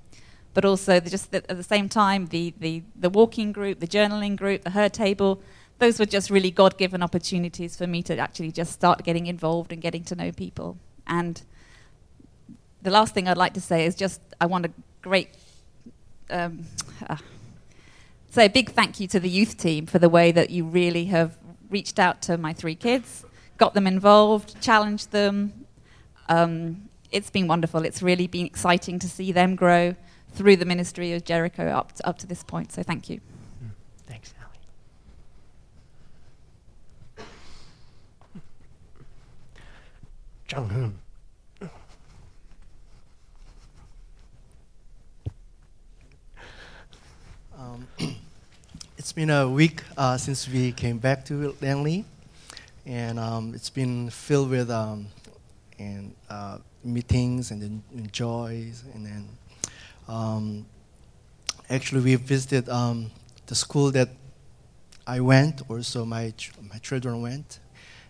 but 0.54 0.66
also, 0.66 1.00
just 1.00 1.34
at 1.34 1.48
the 1.48 1.64
same 1.64 1.90
time, 1.90 2.28
the, 2.28 2.54
the, 2.60 2.84
the 2.96 3.10
walking 3.10 3.52
group, 3.52 3.80
the 3.80 3.88
journaling 3.88 4.38
group, 4.38 4.64
the 4.64 4.70
her 4.70 4.88
table, 4.88 5.42
those 5.80 6.00
were 6.00 6.06
just 6.06 6.30
really 6.30 6.52
God 6.52 6.78
given 6.78 7.02
opportunities 7.02 7.76
for 7.76 7.88
me 7.88 8.04
to 8.04 8.18
actually 8.18 8.52
just 8.52 8.72
start 8.72 9.04
getting 9.04 9.26
involved 9.26 9.72
and 9.72 9.82
getting 9.82 10.04
to 10.06 10.16
know 10.16 10.32
people. 10.32 10.78
And 11.08 11.42
the 12.84 12.92
last 12.92 13.14
thing 13.14 13.28
I'd 13.28 13.38
like 13.38 13.54
to 13.56 13.62
say 13.62 13.86
is 13.86 13.96
just 13.96 14.22
I 14.40 14.46
want 14.46 14.66
a 14.66 14.72
great 15.02 15.30
um, 16.34 16.66
say 18.30 18.46
a 18.46 18.50
big 18.50 18.72
thank 18.72 19.00
you 19.00 19.08
to 19.08 19.20
the 19.20 19.30
youth 19.30 19.58
team 19.58 19.86
for 19.86 20.00
the 20.00 20.10
way 20.10 20.32
that 20.32 20.50
you 20.50 20.66
really 20.66 21.06
have 21.06 21.38
reached 21.70 22.00
out 22.00 22.22
to 22.24 22.38
my 22.38 22.52
three 22.52 22.76
kids, 22.76 23.26
got 23.58 23.74
them 23.74 23.88
involved, 23.88 24.60
challenged 24.62 25.12
them. 25.12 25.66
Um, 26.30 26.90
it's 27.12 27.30
been 27.30 27.48
wonderful. 27.48 27.86
It's 27.86 28.02
really 28.02 28.28
been 28.28 28.46
exciting 28.46 28.98
to 29.00 29.08
see 29.08 29.32
them 29.32 29.56
grow 29.56 29.96
through 30.34 30.56
the 30.56 30.66
ministry 30.66 31.14
of 31.14 31.24
Jericho 31.24 31.68
up 31.68 31.92
to, 31.94 32.08
up 32.08 32.18
to 32.20 32.28
this 32.28 32.44
point. 32.44 32.72
So 32.72 32.82
thank 32.82 33.10
you. 33.10 33.22
Thanks, 34.08 34.34
Ali. 37.18 37.28
Jung 40.50 40.70
Hoon. 40.70 41.03
It's 49.04 49.12
been 49.12 49.32
a 49.32 49.50
week 49.50 49.84
uh, 49.98 50.16
since 50.16 50.48
we 50.48 50.72
came 50.72 50.98
back 50.98 51.26
to 51.26 51.54
Langley, 51.60 52.06
and 52.86 53.20
um, 53.20 53.52
it's 53.54 53.70
been 53.70 54.10
filled 54.10 54.50
with 54.50 54.72
um, 54.72 55.08
and 55.78 56.16
uh, 56.30 56.60
meetings 56.86 57.52
and, 57.52 57.84
and 57.92 58.14
joys, 58.14 58.86
and 58.94 59.06
then 59.06 59.28
um, 60.08 60.66
actually 61.70 62.00
we 62.00 62.16
visited 62.16 62.70
um, 62.70 63.12
the 63.48 63.56
school 63.56 63.92
that 63.92 64.08
I 65.06 65.20
went, 65.20 65.70
also 65.70 66.06
my 66.06 66.34
ch- 66.38 66.54
my 66.72 66.78
children 66.78 67.22
went, 67.22 67.60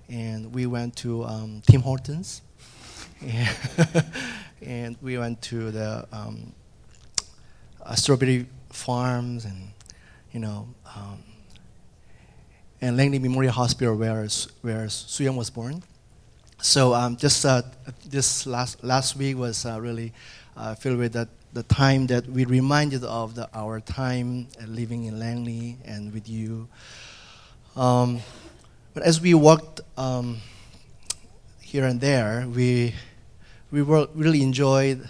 and 0.10 0.54
we 0.54 0.68
went 0.68 0.96
to 0.98 1.24
um, 1.24 1.64
Tim 1.66 1.82
Hortons, 1.82 2.44
and, 3.20 3.58
and 4.62 4.96
we 5.02 5.18
went 5.18 5.42
to 5.42 5.72
the 5.72 6.08
um, 6.12 6.54
uh, 7.84 7.96
strawberry 7.96 8.46
farms 8.70 9.46
and 9.46 9.74
you 10.34 10.40
know 10.40 10.68
um, 10.96 11.24
and 12.82 12.98
Langley 12.98 13.20
Memorial 13.20 13.54
Hospital 13.54 13.96
where 13.96 14.28
where 14.62 14.88
Suyang 14.88 15.38
was 15.38 15.50
born. 15.50 15.82
So 16.62 16.94
um, 16.94 17.16
just 17.16 17.46
uh, 17.46 17.62
this 18.06 18.46
last 18.46 18.84
last 18.84 19.16
week 19.16 19.38
was 19.38 19.66
uh, 19.66 19.80
really 19.80 20.12
uh, 20.58 20.76
filled 20.76 20.98
with 20.98 21.14
that 21.14 21.30
the 21.54 21.64
time 21.64 22.08
that 22.08 22.28
we 22.28 22.46
reminded 22.46 23.04
of 23.04 23.36
the, 23.36 23.48
our 23.54 23.80
time 23.80 24.48
living 24.68 25.06
in 25.06 25.20
Langley 25.20 25.78
and 25.86 26.12
with 26.12 26.28
you. 26.28 26.68
Um, 27.76 28.22
but 28.94 29.04
as 29.04 29.22
we 29.22 29.34
walked 29.36 29.82
um, 29.98 30.40
here 31.62 31.86
and 31.86 32.02
there, 32.02 32.48
we 32.48 32.96
we 33.72 33.82
were, 33.82 34.08
really 34.14 34.42
enjoyed 34.42 35.08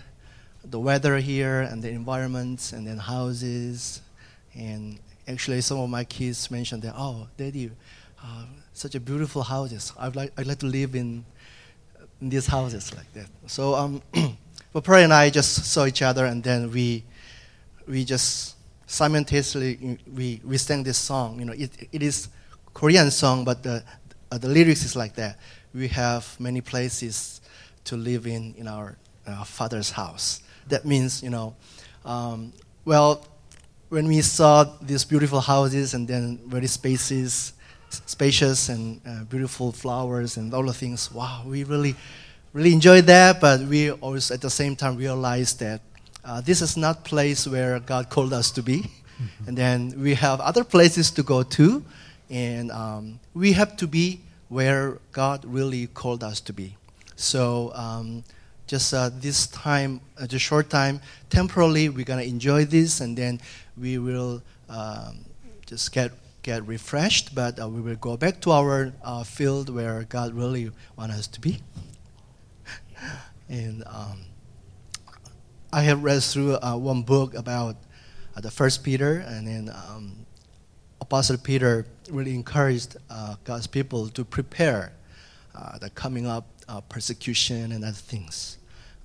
the 0.63 0.80
weather 0.80 1.17
here 1.17 1.61
and 1.61 1.82
the 1.82 1.89
environments 1.89 2.74
and 2.74 2.86
then 2.86 2.97
houses. 2.97 4.01
And 4.55 4.99
actually, 5.28 5.61
some 5.61 5.80
of 5.80 5.89
my 5.89 6.03
kids 6.03 6.49
mentioned 6.51 6.84
that, 6.84 6.93
oh, 6.97 7.28
Daddy, 7.38 7.71
uh, 8.24 8.45
such 8.74 8.95
a 8.95 8.99
beautiful 8.99 9.43
houses. 9.43 9.93
I'd 9.99 10.15
like, 10.15 10.32
I'd 10.38 10.47
like 10.47 10.59
to 10.59 10.65
live 10.65 10.95
in, 10.95 11.26
in 12.21 12.30
these 12.30 12.47
houses 12.47 12.93
like 12.95 13.11
that. 13.13 13.28
So, 13.47 13.76
um, 13.76 14.01
but 14.74 14.84
Pearl 14.84 15.03
and 15.03 15.13
I 15.13 15.30
just 15.30 15.65
saw 15.65 15.86
each 15.86 16.01
other 16.01 16.26
and 16.26 16.43
then 16.43 16.71
we, 16.71 17.03
we 17.88 18.05
just 18.05 18.55
simultaneously, 18.86 19.99
we, 20.13 20.41
we 20.43 20.57
sang 20.57 20.84
this 20.84 20.97
song. 20.97 21.39
You 21.39 21.45
know, 21.45 21.53
it, 21.53 21.71
it 21.91 22.03
is 22.03 22.30
Korean 22.74 23.11
song, 23.11 23.43
but 23.43 23.63
the, 23.63 23.84
uh, 24.32 24.38
the 24.38 24.47
lyrics 24.47 24.84
is 24.84 24.95
like 24.95 25.15
that. 25.15 25.39
We 25.74 25.88
have 25.89 26.39
many 26.39 26.61
places 26.61 27.41
to 27.86 27.97
live 27.97 28.28
in 28.28 28.53
in 28.55 28.67
our 28.67 28.95
father's 29.45 29.91
house 29.91 30.43
that 30.67 30.86
means, 30.86 31.24
you 31.24 31.30
know, 31.30 31.55
um, 32.05 32.53
well, 32.86 33.26
when 33.94 34.08
we 34.08 34.22
saw 34.22 34.64
these 34.82 35.06
beautiful 35.06 35.39
houses 35.39 35.94
and 35.94 36.08
then 36.08 36.39
very 36.48 36.66
spaces, 36.66 37.54
spacious 37.89 38.70
and 38.70 39.00
uh, 39.06 39.24
beautiful 39.26 39.72
flowers 39.72 40.36
and 40.36 40.52
all 40.52 40.64
the 40.64 40.74
things, 40.74 41.12
wow, 41.12 41.44
we 41.46 41.64
really, 41.64 41.94
really 42.54 42.74
enjoyed 42.74 43.06
that. 43.06 43.39
But 43.39 43.60
we 43.62 43.91
always, 43.91 44.32
at 44.32 44.41
the 44.41 44.50
same 44.50 44.76
time, 44.76 44.98
realized 44.98 45.60
that 45.60 45.82
uh, 46.26 46.41
this 46.41 46.60
is 46.64 46.76
not 46.76 47.06
place 47.06 47.46
where 47.46 47.80
God 47.80 48.10
called 48.10 48.34
us 48.34 48.50
to 48.54 48.64
be. 48.64 48.80
Mm-hmm. 48.80 49.48
And 49.48 49.56
then 49.56 49.94
we 50.02 50.16
have 50.16 50.41
other 50.41 50.64
places 50.64 51.12
to 51.12 51.22
go 51.22 51.44
to, 51.44 51.84
and 52.32 52.72
um, 52.72 53.20
we 53.36 53.54
have 53.54 53.78
to 53.78 53.86
be 53.86 54.22
where 54.50 54.98
God 55.12 55.46
really 55.46 55.86
called 55.86 56.24
us 56.24 56.41
to 56.41 56.54
be. 56.54 56.78
So. 57.16 57.72
Um, 57.76 58.24
just 58.74 58.91
uh, 58.91 59.11
this 59.13 59.45
time, 59.45 60.01
uh, 60.17 60.26
just 60.26 60.43
short 60.43 60.67
time, 60.67 60.99
temporarily, 61.30 61.89
we're 61.89 62.03
gonna 62.03 62.24
enjoy 62.24 62.65
this, 62.65 63.01
and 63.01 63.15
then 63.15 63.39
we 63.78 63.99
will 63.99 64.41
um, 64.67 65.26
just 65.67 65.91
get 65.91 66.11
get 66.41 66.65
refreshed. 66.65 67.36
But 67.36 67.61
uh, 67.61 67.69
we 67.69 67.82
will 67.82 67.97
go 67.97 68.17
back 68.17 68.41
to 68.41 68.51
our 68.51 68.91
uh, 69.03 69.24
field 69.26 69.69
where 69.69 70.05
God 70.05 70.34
really 70.34 70.71
wants 70.97 71.19
us 71.19 71.28
to 71.28 71.39
be. 71.39 71.61
and 73.47 73.84
um, 73.86 74.26
I 75.71 75.84
have 75.84 76.03
read 76.03 76.24
through 76.24 76.55
uh, 76.55 76.76
one 76.76 77.03
book 77.03 77.36
about 77.36 77.76
uh, 78.36 78.41
the 78.41 78.49
First 78.49 78.84
Peter, 78.84 79.19
and 79.19 79.45
then 79.45 79.69
um, 79.69 80.26
Apostle 80.99 81.38
Peter 81.38 81.86
really 82.09 82.34
encouraged 82.34 82.97
uh, 83.11 83.36
God's 83.43 83.67
people 83.67 84.09
to 84.09 84.26
prepare 84.26 84.93
uh, 85.53 85.78
the 85.78 85.91
coming 85.91 86.26
up 86.26 86.47
persecution 86.89 87.71
and 87.71 87.86
other 87.86 87.93
things. 87.93 88.57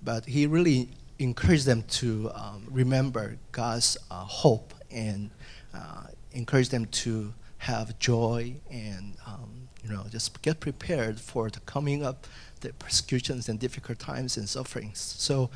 But 0.02 0.26
he 0.26 0.46
really 0.46 0.90
encouraged 1.18 1.66
them 1.66 1.82
to 1.82 2.30
um, 2.34 2.64
remember 2.70 3.38
God's 3.52 3.96
uh, 4.10 4.24
hope 4.24 4.74
and 4.90 5.30
uh, 5.74 6.04
encourage 6.32 6.68
them 6.68 6.86
to 6.86 7.34
have 7.58 7.98
joy 7.98 8.54
and 8.70 9.16
um, 9.26 9.68
you 9.82 9.90
know 9.90 10.04
just 10.10 10.40
get 10.42 10.60
prepared 10.60 11.20
for 11.20 11.50
the 11.50 11.58
coming 11.60 12.04
up 12.04 12.26
the 12.60 12.72
persecutions 12.74 13.48
and 13.48 13.58
difficult 13.58 13.98
times 13.98 14.36
and 14.36 14.48
sufferings. 14.48 14.98
So 15.18 15.50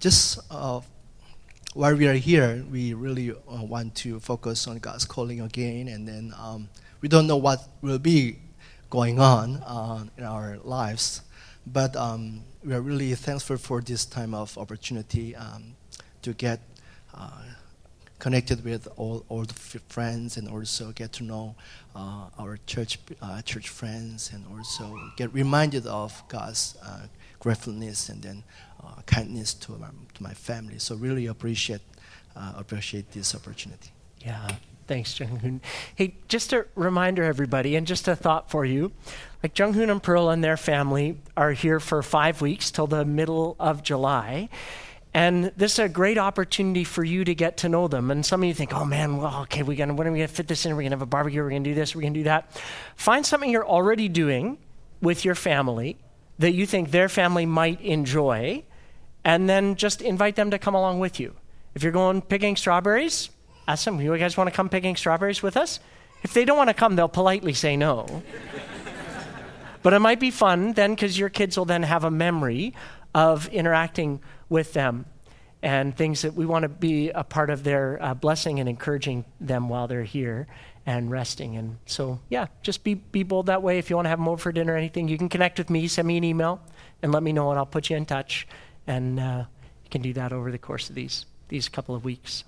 just 0.00 0.40
uh, 0.50 0.80
while 1.74 1.96
we 1.96 2.06
are 2.06 2.14
here, 2.14 2.64
we 2.70 2.94
really 2.94 3.32
uh, 3.32 3.62
want 3.62 3.94
to 3.96 4.20
focus 4.20 4.66
on 4.66 4.78
God's 4.78 5.04
calling 5.04 5.40
again, 5.40 5.88
and 5.88 6.06
then 6.06 6.34
um, 6.38 6.68
we 7.00 7.08
don't 7.08 7.26
know 7.26 7.36
what 7.36 7.68
will 7.80 7.98
be 7.98 8.38
going 8.90 9.18
on 9.18 9.56
uh, 9.66 10.04
in 10.16 10.24
our 10.24 10.58
lives, 10.62 11.22
but 11.66 11.96
um, 11.96 12.42
we 12.64 12.72
are 12.72 12.80
really 12.80 13.14
thankful 13.14 13.58
for 13.58 13.80
this 13.82 14.06
time 14.06 14.32
of 14.34 14.56
opportunity 14.56 15.36
um, 15.36 15.76
to 16.22 16.32
get 16.32 16.60
uh, 17.14 17.42
connected 18.18 18.64
with 18.64 18.88
all 18.96 19.24
old 19.28 19.52
friends 19.54 20.38
and 20.38 20.48
also 20.48 20.90
get 20.92 21.12
to 21.12 21.24
know 21.24 21.54
uh, 21.94 22.26
our 22.38 22.58
church 22.66 22.98
uh, 23.20 23.42
church 23.42 23.68
friends 23.68 24.30
and 24.32 24.44
also 24.50 24.98
get 25.16 25.32
reminded 25.34 25.86
of 25.86 26.22
God's 26.28 26.76
uh, 26.82 27.06
gratefulness 27.38 28.08
and 28.08 28.22
then 28.22 28.42
uh, 28.82 29.02
kindness 29.04 29.52
to 29.54 29.72
my, 29.72 29.88
to 30.14 30.22
my 30.22 30.32
family. 30.32 30.78
So 30.78 30.96
really 30.96 31.26
appreciate 31.26 31.82
uh, 32.34 32.54
appreciate 32.56 33.12
this 33.12 33.34
opportunity. 33.34 33.90
Yeah. 34.20 34.48
Thanks, 34.86 35.18
Jung 35.18 35.36
Hoon. 35.36 35.60
Hey, 35.94 36.16
just 36.28 36.52
a 36.52 36.66
reminder, 36.74 37.22
everybody, 37.22 37.74
and 37.74 37.86
just 37.86 38.06
a 38.06 38.14
thought 38.14 38.50
for 38.50 38.64
you. 38.64 38.92
Like 39.42 39.58
Jung 39.58 39.72
Hoon 39.72 39.88
and 39.88 40.02
Pearl 40.02 40.28
and 40.28 40.44
their 40.44 40.56
family 40.56 41.18
are 41.36 41.52
here 41.52 41.80
for 41.80 42.02
five 42.02 42.40
weeks 42.40 42.70
till 42.70 42.86
the 42.86 43.04
middle 43.04 43.56
of 43.58 43.82
July. 43.82 44.50
And 45.14 45.52
this 45.56 45.74
is 45.74 45.78
a 45.78 45.88
great 45.88 46.18
opportunity 46.18 46.84
for 46.84 47.04
you 47.04 47.24
to 47.24 47.34
get 47.34 47.58
to 47.58 47.68
know 47.68 47.88
them. 47.88 48.10
And 48.10 48.26
some 48.26 48.42
of 48.42 48.48
you 48.48 48.52
think, 48.52 48.74
oh 48.74 48.84
man, 48.84 49.16
well, 49.18 49.42
okay, 49.42 49.62
we're 49.62 49.76
gonna, 49.76 49.94
when 49.94 50.06
are 50.06 50.12
we 50.12 50.18
going 50.18 50.28
to 50.28 50.34
fit 50.34 50.48
this 50.48 50.66
in? 50.66 50.72
We're 50.72 50.82
going 50.82 50.90
to 50.90 50.96
have 50.96 51.02
a 51.02 51.06
barbecue, 51.06 51.42
we're 51.42 51.50
going 51.50 51.64
to 51.64 51.70
do 51.70 51.74
this, 51.74 51.94
we're 51.94 52.02
going 52.02 52.14
to 52.14 52.20
do 52.20 52.24
that. 52.24 52.50
Find 52.96 53.24
something 53.24 53.48
you're 53.48 53.66
already 53.66 54.08
doing 54.08 54.58
with 55.00 55.24
your 55.24 55.36
family 55.36 55.96
that 56.38 56.52
you 56.52 56.66
think 56.66 56.90
their 56.90 57.08
family 57.08 57.46
might 57.46 57.80
enjoy, 57.80 58.64
and 59.24 59.48
then 59.48 59.76
just 59.76 60.02
invite 60.02 60.34
them 60.34 60.50
to 60.50 60.58
come 60.58 60.74
along 60.74 60.98
with 60.98 61.20
you. 61.20 61.34
If 61.74 61.82
you're 61.82 61.92
going 61.92 62.20
picking 62.20 62.56
strawberries, 62.56 63.30
ask 63.66 63.84
them, 63.84 64.00
you 64.00 64.16
guys 64.18 64.36
want 64.36 64.48
to 64.48 64.54
come 64.54 64.68
picking 64.68 64.96
strawberries 64.96 65.42
with 65.42 65.56
us? 65.56 65.80
If 66.22 66.32
they 66.32 66.44
don't 66.44 66.56
want 66.56 66.70
to 66.70 66.74
come, 66.74 66.96
they'll 66.96 67.08
politely 67.08 67.52
say 67.52 67.76
no. 67.76 68.22
but 69.82 69.92
it 69.92 69.98
might 69.98 70.20
be 70.20 70.30
fun 70.30 70.72
then 70.72 70.94
because 70.94 71.18
your 71.18 71.28
kids 71.28 71.56
will 71.56 71.66
then 71.66 71.82
have 71.82 72.04
a 72.04 72.10
memory 72.10 72.74
of 73.14 73.48
interacting 73.48 74.20
with 74.48 74.72
them 74.72 75.06
and 75.62 75.96
things 75.96 76.22
that 76.22 76.34
we 76.34 76.44
want 76.44 76.64
to 76.64 76.68
be 76.68 77.10
a 77.10 77.24
part 77.24 77.48
of 77.48 77.64
their 77.64 77.98
uh, 78.02 78.14
blessing 78.14 78.60
and 78.60 78.68
encouraging 78.68 79.24
them 79.40 79.68
while 79.68 79.86
they're 79.86 80.04
here 80.04 80.46
and 80.84 81.10
resting. 81.10 81.56
And 81.56 81.78
so, 81.86 82.20
yeah, 82.28 82.48
just 82.62 82.84
be, 82.84 82.94
be 82.94 83.22
bold 83.22 83.46
that 83.46 83.62
way. 83.62 83.78
If 83.78 83.88
you 83.88 83.96
want 83.96 84.06
to 84.06 84.10
have 84.10 84.18
them 84.18 84.28
over 84.28 84.40
for 84.40 84.52
dinner 84.52 84.74
or 84.74 84.76
anything, 84.76 85.08
you 85.08 85.16
can 85.16 85.30
connect 85.30 85.58
with 85.58 85.70
me, 85.70 85.88
send 85.88 86.06
me 86.06 86.18
an 86.18 86.24
email, 86.24 86.60
and 87.02 87.12
let 87.12 87.22
me 87.22 87.32
know, 87.32 87.48
and 87.50 87.58
I'll 87.58 87.64
put 87.64 87.88
you 87.88 87.96
in 87.96 88.04
touch. 88.04 88.46
And 88.86 89.18
uh, 89.18 89.44
you 89.84 89.90
can 89.90 90.02
do 90.02 90.12
that 90.12 90.32
over 90.32 90.52
the 90.52 90.58
course 90.58 90.90
of 90.90 90.94
these, 90.94 91.24
these 91.48 91.70
couple 91.70 91.94
of 91.94 92.04
weeks. 92.04 92.44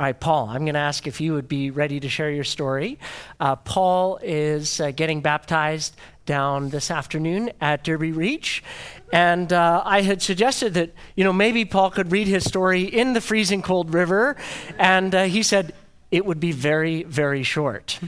All 0.00 0.06
right, 0.06 0.20
Paul, 0.20 0.48
I'm 0.48 0.64
going 0.64 0.74
to 0.74 0.78
ask 0.78 1.08
if 1.08 1.20
you 1.20 1.32
would 1.32 1.48
be 1.48 1.72
ready 1.72 1.98
to 1.98 2.08
share 2.08 2.30
your 2.30 2.44
story. 2.44 3.00
Uh, 3.40 3.56
Paul 3.56 4.20
is 4.22 4.80
uh, 4.80 4.92
getting 4.92 5.22
baptized 5.22 5.96
down 6.24 6.68
this 6.68 6.92
afternoon 6.92 7.50
at 7.60 7.82
Derby 7.82 8.12
Reach. 8.12 8.62
And 9.12 9.52
uh, 9.52 9.82
I 9.84 10.02
had 10.02 10.22
suggested 10.22 10.74
that, 10.74 10.94
you 11.16 11.24
know, 11.24 11.32
maybe 11.32 11.64
Paul 11.64 11.90
could 11.90 12.12
read 12.12 12.28
his 12.28 12.44
story 12.44 12.82
in 12.84 13.12
the 13.12 13.20
freezing 13.20 13.60
cold 13.60 13.92
river. 13.92 14.36
And 14.78 15.12
uh, 15.16 15.24
he 15.24 15.42
said, 15.42 15.74
it 16.10 16.24
would 16.24 16.40
be 16.40 16.52
very, 16.52 17.02
very 17.02 17.42
short. 17.42 17.98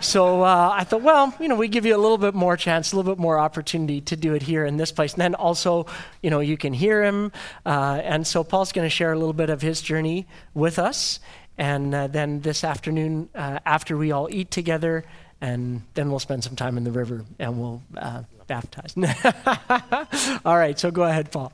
so 0.00 0.42
uh, 0.42 0.70
I 0.74 0.84
thought, 0.84 1.02
well, 1.02 1.34
you 1.40 1.48
know, 1.48 1.54
we 1.54 1.68
give 1.68 1.86
you 1.86 1.96
a 1.96 1.98
little 1.98 2.18
bit 2.18 2.34
more 2.34 2.56
chance, 2.56 2.92
a 2.92 2.96
little 2.96 3.14
bit 3.14 3.20
more 3.20 3.38
opportunity 3.38 4.00
to 4.02 4.16
do 4.16 4.34
it 4.34 4.42
here 4.42 4.64
in 4.66 4.76
this 4.76 4.92
place. 4.92 5.14
And 5.14 5.22
then 5.22 5.34
also, 5.34 5.86
you 6.22 6.30
know, 6.30 6.40
you 6.40 6.58
can 6.58 6.74
hear 6.74 7.02
him. 7.02 7.32
Uh, 7.64 8.00
and 8.04 8.26
so 8.26 8.44
Paul's 8.44 8.72
going 8.72 8.84
to 8.84 8.90
share 8.90 9.12
a 9.12 9.18
little 9.18 9.32
bit 9.32 9.48
of 9.48 9.62
his 9.62 9.80
journey 9.80 10.26
with 10.52 10.78
us. 10.78 11.20
And 11.56 11.94
uh, 11.94 12.06
then 12.06 12.40
this 12.40 12.64
afternoon, 12.64 13.30
uh, 13.34 13.60
after 13.64 13.96
we 13.96 14.12
all 14.12 14.28
eat 14.30 14.50
together, 14.50 15.04
and 15.40 15.82
then 15.94 16.10
we'll 16.10 16.18
spend 16.18 16.44
some 16.44 16.56
time 16.56 16.76
in 16.76 16.84
the 16.84 16.90
river 16.90 17.24
and 17.38 17.58
we'll 17.60 17.82
uh, 17.96 18.22
baptize. 18.46 18.94
all 20.44 20.56
right, 20.56 20.78
so 20.78 20.90
go 20.90 21.04
ahead, 21.04 21.30
Paul. 21.30 21.52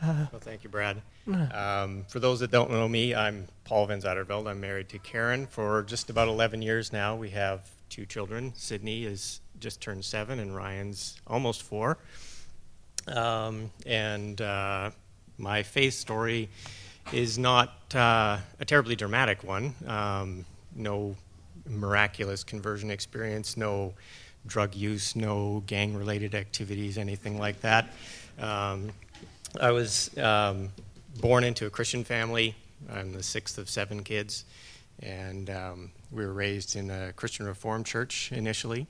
well, 0.02 0.40
thank 0.40 0.64
you, 0.64 0.70
Brad. 0.70 1.02
Um, 1.28 2.06
for 2.08 2.20
those 2.20 2.40
that 2.40 2.50
don't 2.50 2.70
know 2.70 2.88
me, 2.88 3.14
I'm 3.14 3.48
Paul 3.64 3.84
Van 3.86 4.00
Zatterveld. 4.00 4.48
I'm 4.48 4.60
married 4.60 4.88
to 4.88 4.98
Karen 4.98 5.46
for 5.46 5.82
just 5.82 6.08
about 6.08 6.26
11 6.26 6.62
years 6.62 6.90
now. 6.90 7.16
We 7.16 7.28
have 7.30 7.68
two 7.90 8.06
children. 8.06 8.54
Sydney 8.56 9.04
is 9.04 9.42
just 9.60 9.82
turned 9.82 10.06
seven, 10.06 10.38
and 10.38 10.56
Ryan's 10.56 11.20
almost 11.26 11.62
four. 11.62 11.98
Um, 13.08 13.70
and 13.84 14.40
uh, 14.40 14.90
my 15.36 15.62
faith 15.62 15.94
story 15.94 16.48
is 17.12 17.38
not 17.38 17.94
uh, 17.94 18.38
a 18.58 18.64
terribly 18.64 18.96
dramatic 18.96 19.44
one. 19.44 19.74
Um, 19.86 20.46
no 20.74 21.14
miraculous 21.68 22.42
conversion 22.42 22.90
experience, 22.90 23.56
no 23.58 23.92
drug 24.46 24.74
use, 24.74 25.14
no 25.14 25.62
gang 25.66 25.94
related 25.94 26.34
activities, 26.34 26.96
anything 26.96 27.38
like 27.38 27.60
that. 27.60 27.92
Um, 28.38 28.90
I 29.60 29.70
was 29.70 30.16
um, 30.18 30.70
born 31.20 31.42
into 31.44 31.66
a 31.66 31.70
Christian 31.70 32.04
family. 32.04 32.54
I'm 32.92 33.12
the 33.12 33.22
sixth 33.22 33.58
of 33.58 33.68
seven 33.68 34.04
kids, 34.04 34.44
and 35.02 35.48
um, 35.50 35.90
we 36.10 36.24
were 36.24 36.32
raised 36.32 36.76
in 36.76 36.90
a 36.90 37.12
Christian 37.14 37.46
Reformed 37.46 37.86
church 37.86 38.30
initially. 38.32 38.86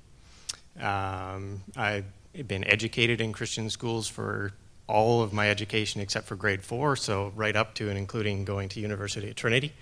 Um, 0.80 1.62
I've 1.76 2.04
been 2.46 2.64
educated 2.64 3.20
in 3.20 3.32
Christian 3.32 3.70
schools 3.70 4.08
for 4.08 4.52
all 4.88 5.22
of 5.22 5.32
my 5.32 5.48
education 5.48 6.00
except 6.00 6.26
for 6.26 6.34
grade 6.34 6.62
four, 6.62 6.96
so 6.96 7.32
right 7.36 7.54
up 7.54 7.74
to 7.74 7.88
and 7.88 7.98
including 7.98 8.44
going 8.44 8.68
to 8.70 8.80
University 8.80 9.30
of 9.30 9.36
Trinity. 9.36 9.72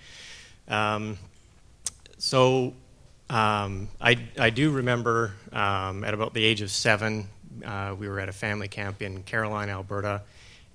Um, 0.67 1.17
so 2.17 2.73
um, 3.29 3.89
I, 3.99 4.17
I 4.39 4.51
do 4.51 4.71
remember 4.71 5.33
um, 5.51 6.03
at 6.03 6.13
about 6.13 6.33
the 6.33 6.43
age 6.43 6.61
of 6.61 6.71
seven, 6.71 7.29
uh, 7.65 7.95
we 7.97 8.07
were 8.07 8.19
at 8.19 8.29
a 8.29 8.33
family 8.33 8.67
camp 8.67 9.01
in 9.01 9.23
Caroline, 9.23 9.69
Alberta, 9.69 10.21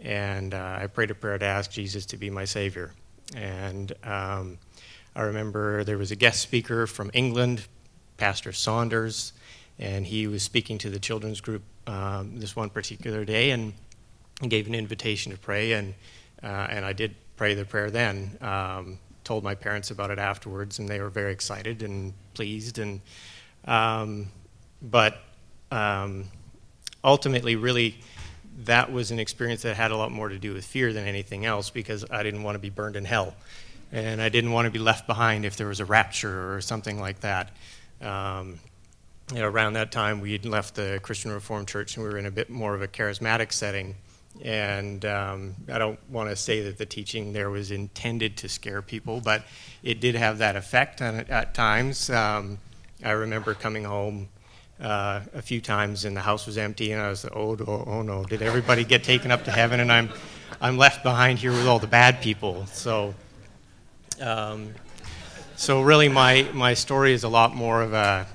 and 0.03 0.53
uh, 0.53 0.78
I 0.80 0.86
prayed 0.88 1.11
a 1.11 1.14
prayer 1.14 1.38
to 1.38 1.44
ask 1.44 1.70
Jesus 1.70 2.05
to 2.07 2.16
be 2.16 2.28
my 2.28 2.44
Savior. 2.44 2.92
And 3.36 3.92
um, 4.05 4.59
I 5.14 5.22
remember 5.22 5.84
there 5.84 5.98
was 5.98 6.11
a 6.11 6.16
guest 6.16 6.40
speaker 6.40 6.86
from 6.86 7.11
England, 7.14 7.66
Pastor 8.16 8.53
Saunders, 8.53 9.32
and 9.78 10.05
he 10.07 10.26
was 10.26 10.42
speaking 10.42 10.78
to 10.78 10.90
the 10.90 10.98
children's 10.98 11.40
group 11.40 11.62
um, 11.86 12.38
this 12.38 12.55
one 12.55 12.70
particular 12.70 13.24
day 13.24 13.50
and 13.50 13.72
gave 14.48 14.66
an 14.66 14.74
invitation 14.74 15.32
to 15.32 15.38
pray. 15.38 15.72
And, 15.72 15.94
uh, 16.42 16.66
and 16.68 16.84
I 16.84 16.92
did 16.92 17.14
pray 17.36 17.55
the 17.55 17.64
prayer 17.64 17.90
then. 17.90 18.36
Um, 18.40 18.98
told 19.24 19.44
my 19.44 19.55
parents 19.55 19.90
about 19.90 20.11
it 20.11 20.18
afterwards, 20.18 20.78
and 20.78 20.88
they 20.88 21.00
were 21.00 21.09
very 21.09 21.32
excited 21.32 21.82
and 21.82 22.12
pleased. 22.34 22.78
And 22.78 23.00
um, 23.66 24.28
but 24.82 25.18
um, 25.70 26.24
ultimately, 27.05 27.57
really, 27.57 27.98
that 28.66 28.92
was 28.92 29.10
an 29.10 29.18
experience 29.18 29.62
that 29.62 29.76
had 29.76 29.90
a 29.90 29.96
lot 29.96 30.10
more 30.12 30.28
to 30.28 30.38
do 30.38 30.54
with 30.54 30.64
fear 30.64 30.92
than 30.92 31.06
anything 31.06 31.44
else 31.44 31.70
because 31.70 32.04
I 32.10 32.22
didn't 32.22 32.42
want 32.42 32.54
to 32.56 32.58
be 32.58 32.70
burned 32.70 32.96
in 32.96 33.04
hell. 33.04 33.34
And 33.90 34.22
I 34.22 34.28
didn't 34.28 34.52
want 34.52 34.66
to 34.66 34.70
be 34.70 34.78
left 34.78 35.06
behind 35.06 35.44
if 35.44 35.56
there 35.56 35.66
was 35.66 35.80
a 35.80 35.84
rapture 35.84 36.54
or 36.54 36.60
something 36.60 36.98
like 36.98 37.20
that. 37.20 37.50
Um, 38.00 38.58
you 39.32 39.40
know, 39.40 39.48
around 39.48 39.74
that 39.74 39.92
time, 39.92 40.20
we 40.20 40.32
had 40.32 40.44
left 40.44 40.74
the 40.74 40.98
Christian 41.02 41.30
Reformed 41.30 41.68
Church 41.68 41.96
and 41.96 42.04
we 42.04 42.10
were 42.10 42.18
in 42.18 42.26
a 42.26 42.30
bit 42.30 42.50
more 42.50 42.74
of 42.74 42.82
a 42.82 42.88
charismatic 42.88 43.52
setting. 43.52 43.94
And 44.42 45.04
um, 45.04 45.54
I 45.70 45.78
don't 45.78 45.98
want 46.10 46.30
to 46.30 46.36
say 46.36 46.62
that 46.62 46.78
the 46.78 46.86
teaching 46.86 47.32
there 47.32 47.50
was 47.50 47.70
intended 47.70 48.38
to 48.38 48.48
scare 48.48 48.80
people, 48.80 49.20
but 49.20 49.44
it 49.82 50.00
did 50.00 50.14
have 50.14 50.38
that 50.38 50.56
effect 50.56 51.02
on, 51.02 51.16
at 51.16 51.54
times. 51.54 52.08
Um, 52.08 52.58
I 53.04 53.10
remember 53.10 53.54
coming 53.54 53.84
home 53.84 54.28
uh, 54.83 55.20
a 55.35 55.41
few 55.41 55.61
times, 55.61 56.05
and 56.05 56.16
the 56.16 56.20
house 56.20 56.47
was 56.47 56.59
empty, 56.59 56.93
and 56.93 57.01
I 57.01 57.09
was 57.09 57.24
like, 57.24 57.35
oh, 57.35 57.55
no, 57.55 57.85
oh 57.87 58.03
no, 58.03 58.24
did 58.24 58.43
everybody 58.43 58.85
get 58.85 59.05
taken 59.05 59.30
up 59.30 59.45
to 59.45 59.51
heaven, 59.51 59.80
and 59.80 59.91
I'm, 59.91 60.11
I'm 60.61 60.76
left 60.76 61.03
behind 61.03 61.39
here 61.39 61.53
with 61.53 61.66
all 61.66 61.78
the 61.78 61.87
bad 61.87 62.20
people. 62.20 62.66
So, 62.66 63.14
um, 64.20 64.74
so 65.57 65.80
really, 65.83 66.09
my 66.09 66.49
my 66.53 66.74
story 66.74 67.12
is 67.12 67.24
a 67.24 67.28
lot 67.28 67.55
more 67.55 67.83
of 67.83 67.93
a 67.93 68.26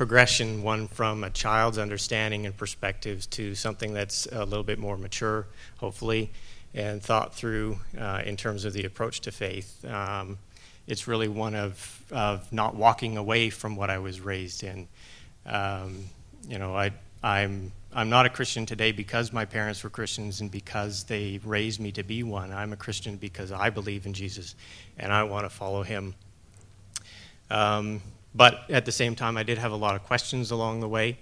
progression, 0.00 0.62
one 0.62 0.88
from 0.88 1.22
a 1.24 1.28
child's 1.28 1.76
understanding 1.76 2.46
and 2.46 2.56
perspectives 2.56 3.26
to 3.26 3.54
something 3.54 3.92
that's 3.92 4.26
a 4.32 4.46
little 4.46 4.64
bit 4.64 4.78
more 4.78 4.96
mature, 4.96 5.46
hopefully, 5.76 6.30
and 6.72 7.02
thought 7.02 7.34
through 7.34 7.78
uh, 7.98 8.22
in 8.24 8.34
terms 8.34 8.64
of 8.64 8.72
the 8.72 8.84
approach 8.86 9.20
to 9.20 9.30
faith. 9.30 9.84
Um, 9.84 10.38
it's 10.86 11.06
really 11.06 11.28
one 11.28 11.54
of, 11.54 12.02
of 12.10 12.50
not 12.50 12.74
walking 12.74 13.18
away 13.18 13.50
from 13.50 13.76
what 13.76 13.90
I 13.90 13.98
was 13.98 14.22
raised 14.22 14.62
in. 14.62 14.88
Um, 15.46 16.04
you 16.48 16.58
know, 16.58 16.74
I, 16.74 16.92
I'm, 17.22 17.72
I'm 17.92 18.08
not 18.08 18.26
a 18.26 18.28
Christian 18.28 18.66
today 18.66 18.92
because 18.92 19.32
my 19.32 19.44
parents 19.44 19.82
were 19.82 19.90
Christians 19.90 20.40
and 20.40 20.50
because 20.50 21.04
they 21.04 21.40
raised 21.44 21.80
me 21.80 21.92
to 21.92 22.02
be 22.02 22.22
one. 22.22 22.52
I'm 22.52 22.72
a 22.72 22.76
Christian 22.76 23.16
because 23.16 23.52
I 23.52 23.70
believe 23.70 24.06
in 24.06 24.12
Jesus 24.12 24.54
and 24.98 25.12
I 25.12 25.24
want 25.24 25.44
to 25.44 25.50
follow 25.50 25.82
him. 25.82 26.14
Um, 27.50 28.00
but 28.34 28.70
at 28.70 28.84
the 28.84 28.92
same 28.92 29.16
time, 29.16 29.36
I 29.36 29.42
did 29.42 29.58
have 29.58 29.72
a 29.72 29.76
lot 29.76 29.96
of 29.96 30.04
questions 30.04 30.50
along 30.50 30.80
the 30.80 30.88
way. 30.88 31.18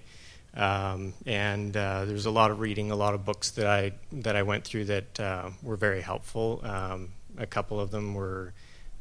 Um, 0.55 1.13
and 1.25 1.75
uh, 1.75 2.05
there's 2.05 2.25
a 2.25 2.31
lot 2.31 2.51
of 2.51 2.59
reading, 2.59 2.91
a 2.91 2.95
lot 2.95 3.13
of 3.13 3.23
books 3.23 3.51
that 3.51 3.67
I 3.67 3.93
that 4.11 4.35
I 4.35 4.43
went 4.43 4.63
through 4.63 4.85
that 4.85 5.19
uh, 5.19 5.49
were 5.61 5.75
very 5.75 6.01
helpful. 6.01 6.61
Um, 6.63 7.09
a 7.37 7.45
couple 7.45 7.79
of 7.79 7.91
them 7.91 8.13
were 8.13 8.53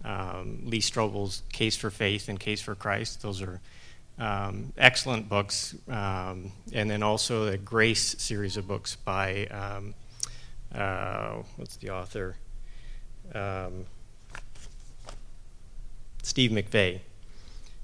um, 0.05 0.61
Lee 0.65 0.81
Strobel's 0.81 1.43
Case 1.53 1.77
for 1.77 1.91
Faith 1.91 2.29
and 2.29 2.39
Case 2.39 2.61
for 2.61 2.75
Christ. 2.75 3.23
Those 3.23 3.43
are 3.43 3.61
um, 4.19 4.73
excellent 4.77 5.29
books, 5.29 5.75
um, 5.89 6.53
and 6.73 6.91
then 6.91 7.03
also 7.03 7.47
the 7.47 7.59
Grace 7.59 8.17
series 8.19 8.57
of 8.57 8.67
books 8.67 8.97
by 8.97 9.47
um, 9.47 9.95
uh, 10.75 11.43
what's 11.57 11.77
the 11.77 11.91
author? 11.91 12.37
Steve 16.29 16.51
McVey. 16.51 17.01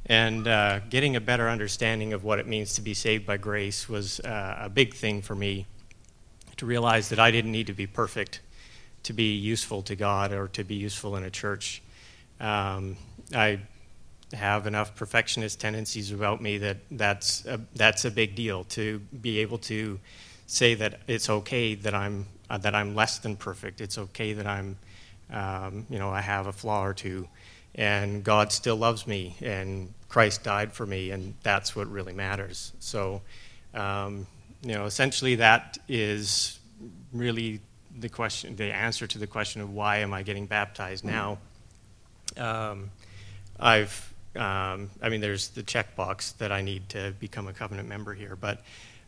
And 0.07 0.47
uh, 0.47 0.80
getting 0.91 1.16
a 1.16 1.20
better 1.20 1.49
understanding 1.49 2.12
of 2.12 2.24
what 2.24 2.39
it 2.39 2.47
means 2.47 2.74
to 2.74 2.82
be 2.82 2.93
saved 2.93 3.24
by 3.24 3.39
grace 3.39 3.89
was 3.89 4.20
uh, 4.20 4.59
a 4.61 4.68
big 4.68 4.95
thing 4.95 5.22
for 5.22 5.35
me 5.35 5.66
to 6.59 6.66
realize 6.66 7.09
that 7.09 7.18
I 7.18 7.30
didn't 7.30 7.53
need 7.53 7.66
to 7.68 7.72
be 7.72 7.87
perfect 7.87 8.41
to 9.05 9.12
be 9.14 9.35
useful 9.35 9.82
to 9.82 9.97
God 9.97 10.32
or 10.32 10.49
to 10.49 10.62
be 10.62 10.74
useful 10.74 11.16
in 11.16 11.24
a 11.24 11.30
church. 11.30 11.82
Um, 12.39 12.97
I 13.35 13.61
have 14.33 14.66
enough 14.66 14.95
perfectionist 14.97 15.61
tendencies 15.61 16.11
about 16.11 16.41
me 16.41 16.59
that 16.59 16.79
that's 16.91 17.45
a, 17.47 17.61
that's 17.75 18.05
a 18.05 18.11
big 18.11 18.35
deal 18.35 18.64
to 18.64 18.99
be 19.20 19.39
able 19.39 19.59
to 19.59 20.01
say 20.47 20.75
that 20.75 21.01
it's 21.07 21.29
okay 21.29 21.75
that 21.75 21.95
I'm 21.95 22.27
uh, 22.51 22.59
that 22.59 22.75
I'm 22.75 22.95
less 22.95 23.18
than 23.18 23.37
perfect. 23.37 23.81
It's 23.81 23.99
okay 23.99 24.33
that 24.33 24.47
I'm 24.47 24.77
um, 25.31 25.87
you 25.89 25.99
know 25.99 26.11
I 26.11 26.20
have 26.20 26.47
a 26.47 26.53
flaw 26.53 26.85
or 26.85 26.95
two 26.95 27.29
and 27.75 28.22
God 28.22 28.53
still 28.53 28.77
loves 28.77 29.07
me, 29.07 29.37
and 29.41 29.93
Christ 30.09 30.45
died 30.45 30.72
for 30.72 30.87
me, 30.87 31.11
and 31.11 31.35
that's 31.43 31.75
what 31.75 31.91
really 31.91 32.12
matters. 32.12 32.72
So, 32.79 33.22
um, 33.75 34.27
you 34.62 34.75
know, 34.75 34.85
essentially, 34.85 35.37
that 35.37 35.79
is 35.89 36.61
really 37.12 37.61
the 37.99 38.09
question, 38.09 38.55
the 38.57 38.72
answer 38.72 39.07
to 39.07 39.18
the 39.18 39.27
question 39.27 39.61
of 39.61 39.70
why 39.70 39.99
am 39.99 40.14
I 40.14 40.22
getting 40.22 40.47
baptized 40.47 41.05
now. 41.05 41.39
Um, 42.37 42.91
I've, 43.59 44.14
um, 44.37 44.91
I 45.03 45.09
mean, 45.09 45.20
there's 45.20 45.49
the 45.49 45.62
checkbox 45.62 46.37
that 46.39 46.53
I 46.53 46.62
need 46.62 46.89
to 46.91 47.14
become 47.20 47.49
a 47.49 47.53
covenant 47.53 47.89
member 47.89 48.14
here, 48.14 48.37
but 48.37 48.62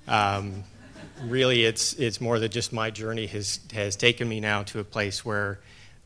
um, 0.09 0.65
really, 1.23 1.65
it's 1.65 1.95
it's 1.95 2.21
more 2.21 2.39
that 2.39 2.51
just 2.51 2.73
my 2.73 2.91
journey 2.91 3.27
has 3.27 3.61
has 3.73 3.97
taken 3.97 4.29
me 4.29 4.41
now 4.41 4.63
to 4.65 4.81
a 4.81 4.85
place 4.85 5.25
where 5.25 5.61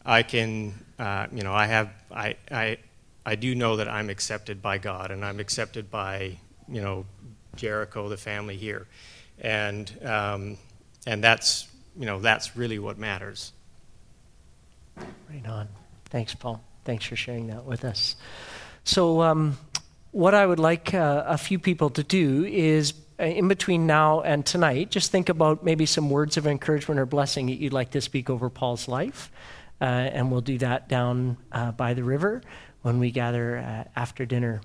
I 0.04 0.22
can, 0.22 0.74
uh, 0.98 1.26
you 1.32 1.42
know, 1.42 1.52
I 1.52 1.66
have, 1.66 1.90
I, 2.10 2.36
I, 2.50 2.78
I 3.24 3.34
do 3.34 3.54
know 3.54 3.76
that 3.76 3.88
I'm 3.88 4.08
accepted 4.08 4.62
by 4.62 4.78
God 4.78 5.10
and 5.10 5.24
I'm 5.24 5.40
accepted 5.40 5.90
by, 5.90 6.38
you 6.68 6.80
know, 6.80 7.04
Jericho, 7.56 8.08
the 8.08 8.16
family 8.16 8.56
here. 8.56 8.86
And, 9.40 9.92
um, 10.04 10.58
and 11.06 11.22
that's, 11.22 11.68
you 11.98 12.06
know, 12.06 12.20
that's 12.20 12.56
really 12.56 12.78
what 12.78 12.98
matters. 12.98 13.52
Right 14.96 15.46
on. 15.46 15.68
Thanks, 16.06 16.34
Paul. 16.34 16.62
Thanks 16.84 17.04
for 17.04 17.16
sharing 17.16 17.48
that 17.48 17.64
with 17.64 17.84
us. 17.84 18.16
So, 18.90 19.22
um, 19.22 19.56
what 20.10 20.34
I 20.34 20.44
would 20.44 20.58
like 20.58 20.94
uh, 20.94 21.22
a 21.24 21.38
few 21.38 21.60
people 21.60 21.90
to 21.90 22.02
do 22.02 22.44
is 22.44 22.92
uh, 23.20 23.22
in 23.22 23.46
between 23.46 23.86
now 23.86 24.22
and 24.22 24.44
tonight, 24.44 24.90
just 24.90 25.12
think 25.12 25.28
about 25.28 25.62
maybe 25.62 25.86
some 25.86 26.10
words 26.10 26.36
of 26.36 26.44
encouragement 26.44 26.98
or 26.98 27.06
blessing 27.06 27.46
that 27.46 27.60
you'd 27.60 27.72
like 27.72 27.92
to 27.92 28.00
speak 28.00 28.28
over 28.28 28.50
Paul's 28.50 28.88
life. 28.88 29.30
Uh, 29.80 29.84
and 29.84 30.32
we'll 30.32 30.40
do 30.40 30.58
that 30.58 30.88
down 30.88 31.36
uh, 31.52 31.70
by 31.70 31.94
the 31.94 32.02
river 32.02 32.42
when 32.82 32.98
we 32.98 33.12
gather 33.12 33.58
uh, 33.58 33.84
after 33.94 34.26
dinner 34.26 34.60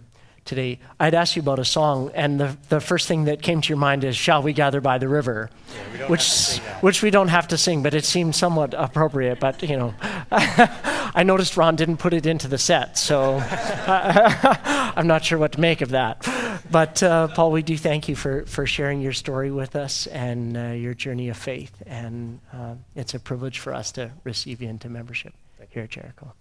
today. 0.45 0.79
I'd 0.99 1.13
ask 1.13 1.35
you 1.35 1.41
about 1.41 1.59
a 1.59 1.65
song, 1.65 2.11
and 2.13 2.39
the, 2.39 2.57
the 2.69 2.79
first 2.79 3.07
thing 3.07 3.25
that 3.25 3.41
came 3.41 3.61
to 3.61 3.69
your 3.69 3.77
mind 3.77 4.03
is 4.03 4.15
"Shall 4.15 4.41
We 4.41 4.53
Gather 4.53 4.79
by 4.79 4.97
the 4.97 5.07
River," 5.07 5.49
yeah, 5.97 6.07
which 6.07 6.57
which 6.81 7.01
we 7.01 7.09
don't 7.09 7.27
have 7.27 7.47
to 7.49 7.57
sing, 7.57 7.83
but 7.83 7.93
it 7.93 8.05
seemed 8.05 8.35
somewhat 8.35 8.73
appropriate. 8.77 9.39
But 9.39 9.61
you 9.63 9.75
know, 9.75 9.93
I 10.31 11.23
noticed 11.25 11.57
Ron 11.57 11.75
didn't 11.75 11.97
put 11.97 12.13
it 12.13 12.25
into 12.25 12.47
the 12.47 12.57
set, 12.57 12.97
so 12.97 13.37
I'm 13.87 15.07
not 15.07 15.25
sure 15.25 15.37
what 15.37 15.53
to 15.53 15.59
make 15.59 15.81
of 15.81 15.89
that. 15.89 16.25
But 16.71 17.03
uh, 17.03 17.27
Paul, 17.29 17.51
we 17.51 17.63
do 17.63 17.77
thank 17.77 18.07
you 18.07 18.15
for 18.15 18.45
for 18.45 18.65
sharing 18.65 19.01
your 19.01 19.13
story 19.13 19.51
with 19.51 19.75
us 19.75 20.07
and 20.07 20.55
uh, 20.55 20.61
your 20.69 20.93
journey 20.93 21.29
of 21.29 21.37
faith, 21.37 21.83
and 21.85 22.39
uh, 22.53 22.75
it's 22.95 23.13
a 23.13 23.19
privilege 23.19 23.59
for 23.59 23.73
us 23.73 23.91
to 23.93 24.11
receive 24.23 24.61
you 24.61 24.69
into 24.69 24.89
membership 24.89 25.33
here 25.69 25.83
at 25.83 25.89
Jericho. 25.89 26.33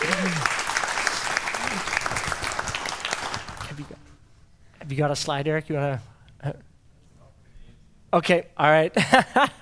Have 0.00 0.08
you 3.78 3.84
got, 3.84 3.98
have 4.78 4.92
you 4.92 4.98
got 4.98 5.10
a 5.10 5.16
slide, 5.16 5.46
Eric? 5.46 5.68
You 5.68 5.76
want 5.76 6.00
to? 6.42 6.48
Uh, 6.48 6.52
okay, 8.14 8.46
all 8.56 8.70
right. 8.70 8.96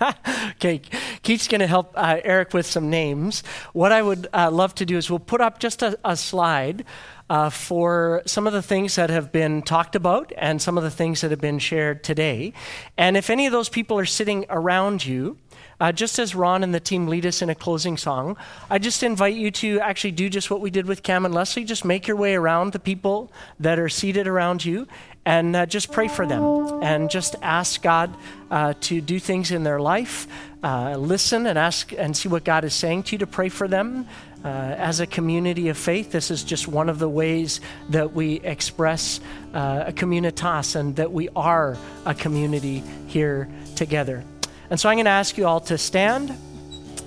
okay, 0.52 0.80
Keith's 1.22 1.48
going 1.48 1.60
to 1.60 1.66
help 1.66 1.92
uh, 1.96 2.20
Eric 2.22 2.54
with 2.54 2.66
some 2.66 2.88
names. 2.88 3.42
What 3.72 3.90
I 3.90 4.00
would 4.00 4.28
uh, 4.32 4.52
love 4.52 4.76
to 4.76 4.86
do 4.86 4.96
is 4.96 5.10
we'll 5.10 5.18
put 5.18 5.40
up 5.40 5.58
just 5.58 5.82
a, 5.82 5.98
a 6.04 6.16
slide 6.16 6.84
uh, 7.28 7.50
for 7.50 8.22
some 8.24 8.46
of 8.46 8.52
the 8.52 8.62
things 8.62 8.94
that 8.94 9.10
have 9.10 9.32
been 9.32 9.62
talked 9.62 9.96
about 9.96 10.32
and 10.38 10.62
some 10.62 10.78
of 10.78 10.84
the 10.84 10.90
things 10.90 11.20
that 11.22 11.32
have 11.32 11.40
been 11.40 11.58
shared 11.58 12.04
today. 12.04 12.52
And 12.96 13.16
if 13.16 13.28
any 13.28 13.46
of 13.46 13.52
those 13.52 13.68
people 13.68 13.98
are 13.98 14.06
sitting 14.06 14.46
around 14.48 15.04
you, 15.04 15.36
uh, 15.80 15.92
just 15.92 16.18
as 16.18 16.34
Ron 16.34 16.62
and 16.62 16.74
the 16.74 16.80
team 16.80 17.06
lead 17.06 17.24
us 17.24 17.42
in 17.42 17.50
a 17.50 17.54
closing 17.54 17.96
song, 17.96 18.36
I 18.68 18.78
just 18.78 19.02
invite 19.02 19.34
you 19.34 19.50
to 19.52 19.80
actually 19.80 20.12
do 20.12 20.28
just 20.28 20.50
what 20.50 20.60
we 20.60 20.70
did 20.70 20.86
with 20.86 21.02
Cam 21.02 21.24
and 21.24 21.34
Leslie. 21.34 21.64
Just 21.64 21.84
make 21.84 22.08
your 22.08 22.16
way 22.16 22.34
around 22.34 22.72
the 22.72 22.78
people 22.78 23.30
that 23.60 23.78
are 23.78 23.88
seated 23.88 24.26
around 24.26 24.64
you 24.64 24.88
and 25.24 25.54
uh, 25.54 25.66
just 25.66 25.92
pray 25.92 26.08
for 26.08 26.26
them 26.26 26.42
and 26.82 27.10
just 27.10 27.36
ask 27.42 27.82
God 27.82 28.14
uh, 28.50 28.74
to 28.80 29.00
do 29.00 29.20
things 29.20 29.50
in 29.50 29.62
their 29.62 29.78
life. 29.78 30.26
Uh, 30.64 30.96
listen 30.96 31.46
and 31.46 31.58
ask 31.58 31.92
and 31.92 32.16
see 32.16 32.28
what 32.28 32.44
God 32.44 32.64
is 32.64 32.74
saying 32.74 33.04
to 33.04 33.12
you 33.12 33.18
to 33.18 33.26
pray 33.26 33.48
for 33.48 33.68
them. 33.68 34.06
Uh, 34.44 34.48
as 34.48 35.00
a 35.00 35.06
community 35.06 35.68
of 35.68 35.76
faith, 35.76 36.12
this 36.12 36.30
is 36.30 36.44
just 36.44 36.66
one 36.68 36.88
of 36.88 36.98
the 36.98 37.08
ways 37.08 37.60
that 37.90 38.14
we 38.14 38.34
express 38.40 39.20
uh, 39.52 39.84
a 39.88 39.92
communitas 39.92 40.76
and 40.76 40.96
that 40.96 41.12
we 41.12 41.28
are 41.36 41.76
a 42.06 42.14
community 42.14 42.82
here 43.08 43.48
together. 43.74 44.24
And 44.70 44.78
so 44.78 44.88
I'm 44.88 44.96
going 44.96 45.06
to 45.06 45.10
ask 45.10 45.38
you 45.38 45.46
all 45.46 45.60
to 45.60 45.78
stand 45.78 46.36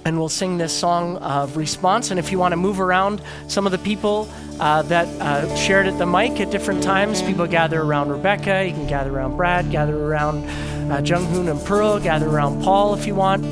and 0.04 0.18
we'll 0.18 0.30
sing 0.30 0.58
this 0.58 0.78
song 0.78 1.18
of 1.18 1.58
response. 1.58 2.10
And 2.10 2.20
if 2.20 2.32
you 2.32 2.40
want 2.40 2.54
to 2.54 2.58
move 2.58 2.80
around, 2.80 3.22
some 3.48 3.66
of 3.66 3.72
the 3.72 3.78
people 3.78 4.28
uh, 4.60 4.82
that 4.84 5.08
uh, 5.22 5.56
shared 5.56 5.88
at 5.88 5.98
the 5.98 6.06
mic 6.06 6.40
at 6.40 6.50
different 6.50 6.82
times, 6.82 7.22
people 7.22 7.46
gather 7.46 7.82
around 7.82 8.10
Rebecca, 8.10 8.66
you 8.66 8.74
can 8.74 8.88
gather 8.88 9.16
around 9.16 9.38
Brad, 9.38 9.70
gather 9.70 9.98
around 9.98 10.44
uh, 10.92 11.02
Jung 11.06 11.26
Hoon 11.26 11.50
and 11.50 11.60
Pearl, 11.62 12.00
gather 12.00 12.28
around 12.28 12.64
Paul 12.64 12.96
if 12.96 13.06
you 13.06 13.16
want. 13.16 13.46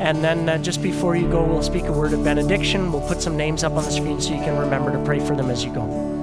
And 0.00 0.22
then 0.24 0.48
uh, 0.48 0.58
just 0.58 0.82
before 0.82 1.14
you 1.14 1.30
go, 1.30 1.44
we'll 1.44 1.62
speak 1.62 1.84
a 1.84 1.92
word 1.92 2.12
of 2.12 2.24
benediction. 2.24 2.90
We'll 2.90 3.06
put 3.06 3.22
some 3.22 3.36
names 3.36 3.62
up 3.62 3.74
on 3.74 3.84
the 3.84 3.92
screen 3.92 4.20
so 4.20 4.34
you 4.34 4.42
can 4.42 4.58
remember 4.58 4.90
to 4.90 5.02
pray 5.04 5.20
for 5.20 5.36
them 5.36 5.50
as 5.50 5.64
you 5.64 5.72
go. 5.72 6.13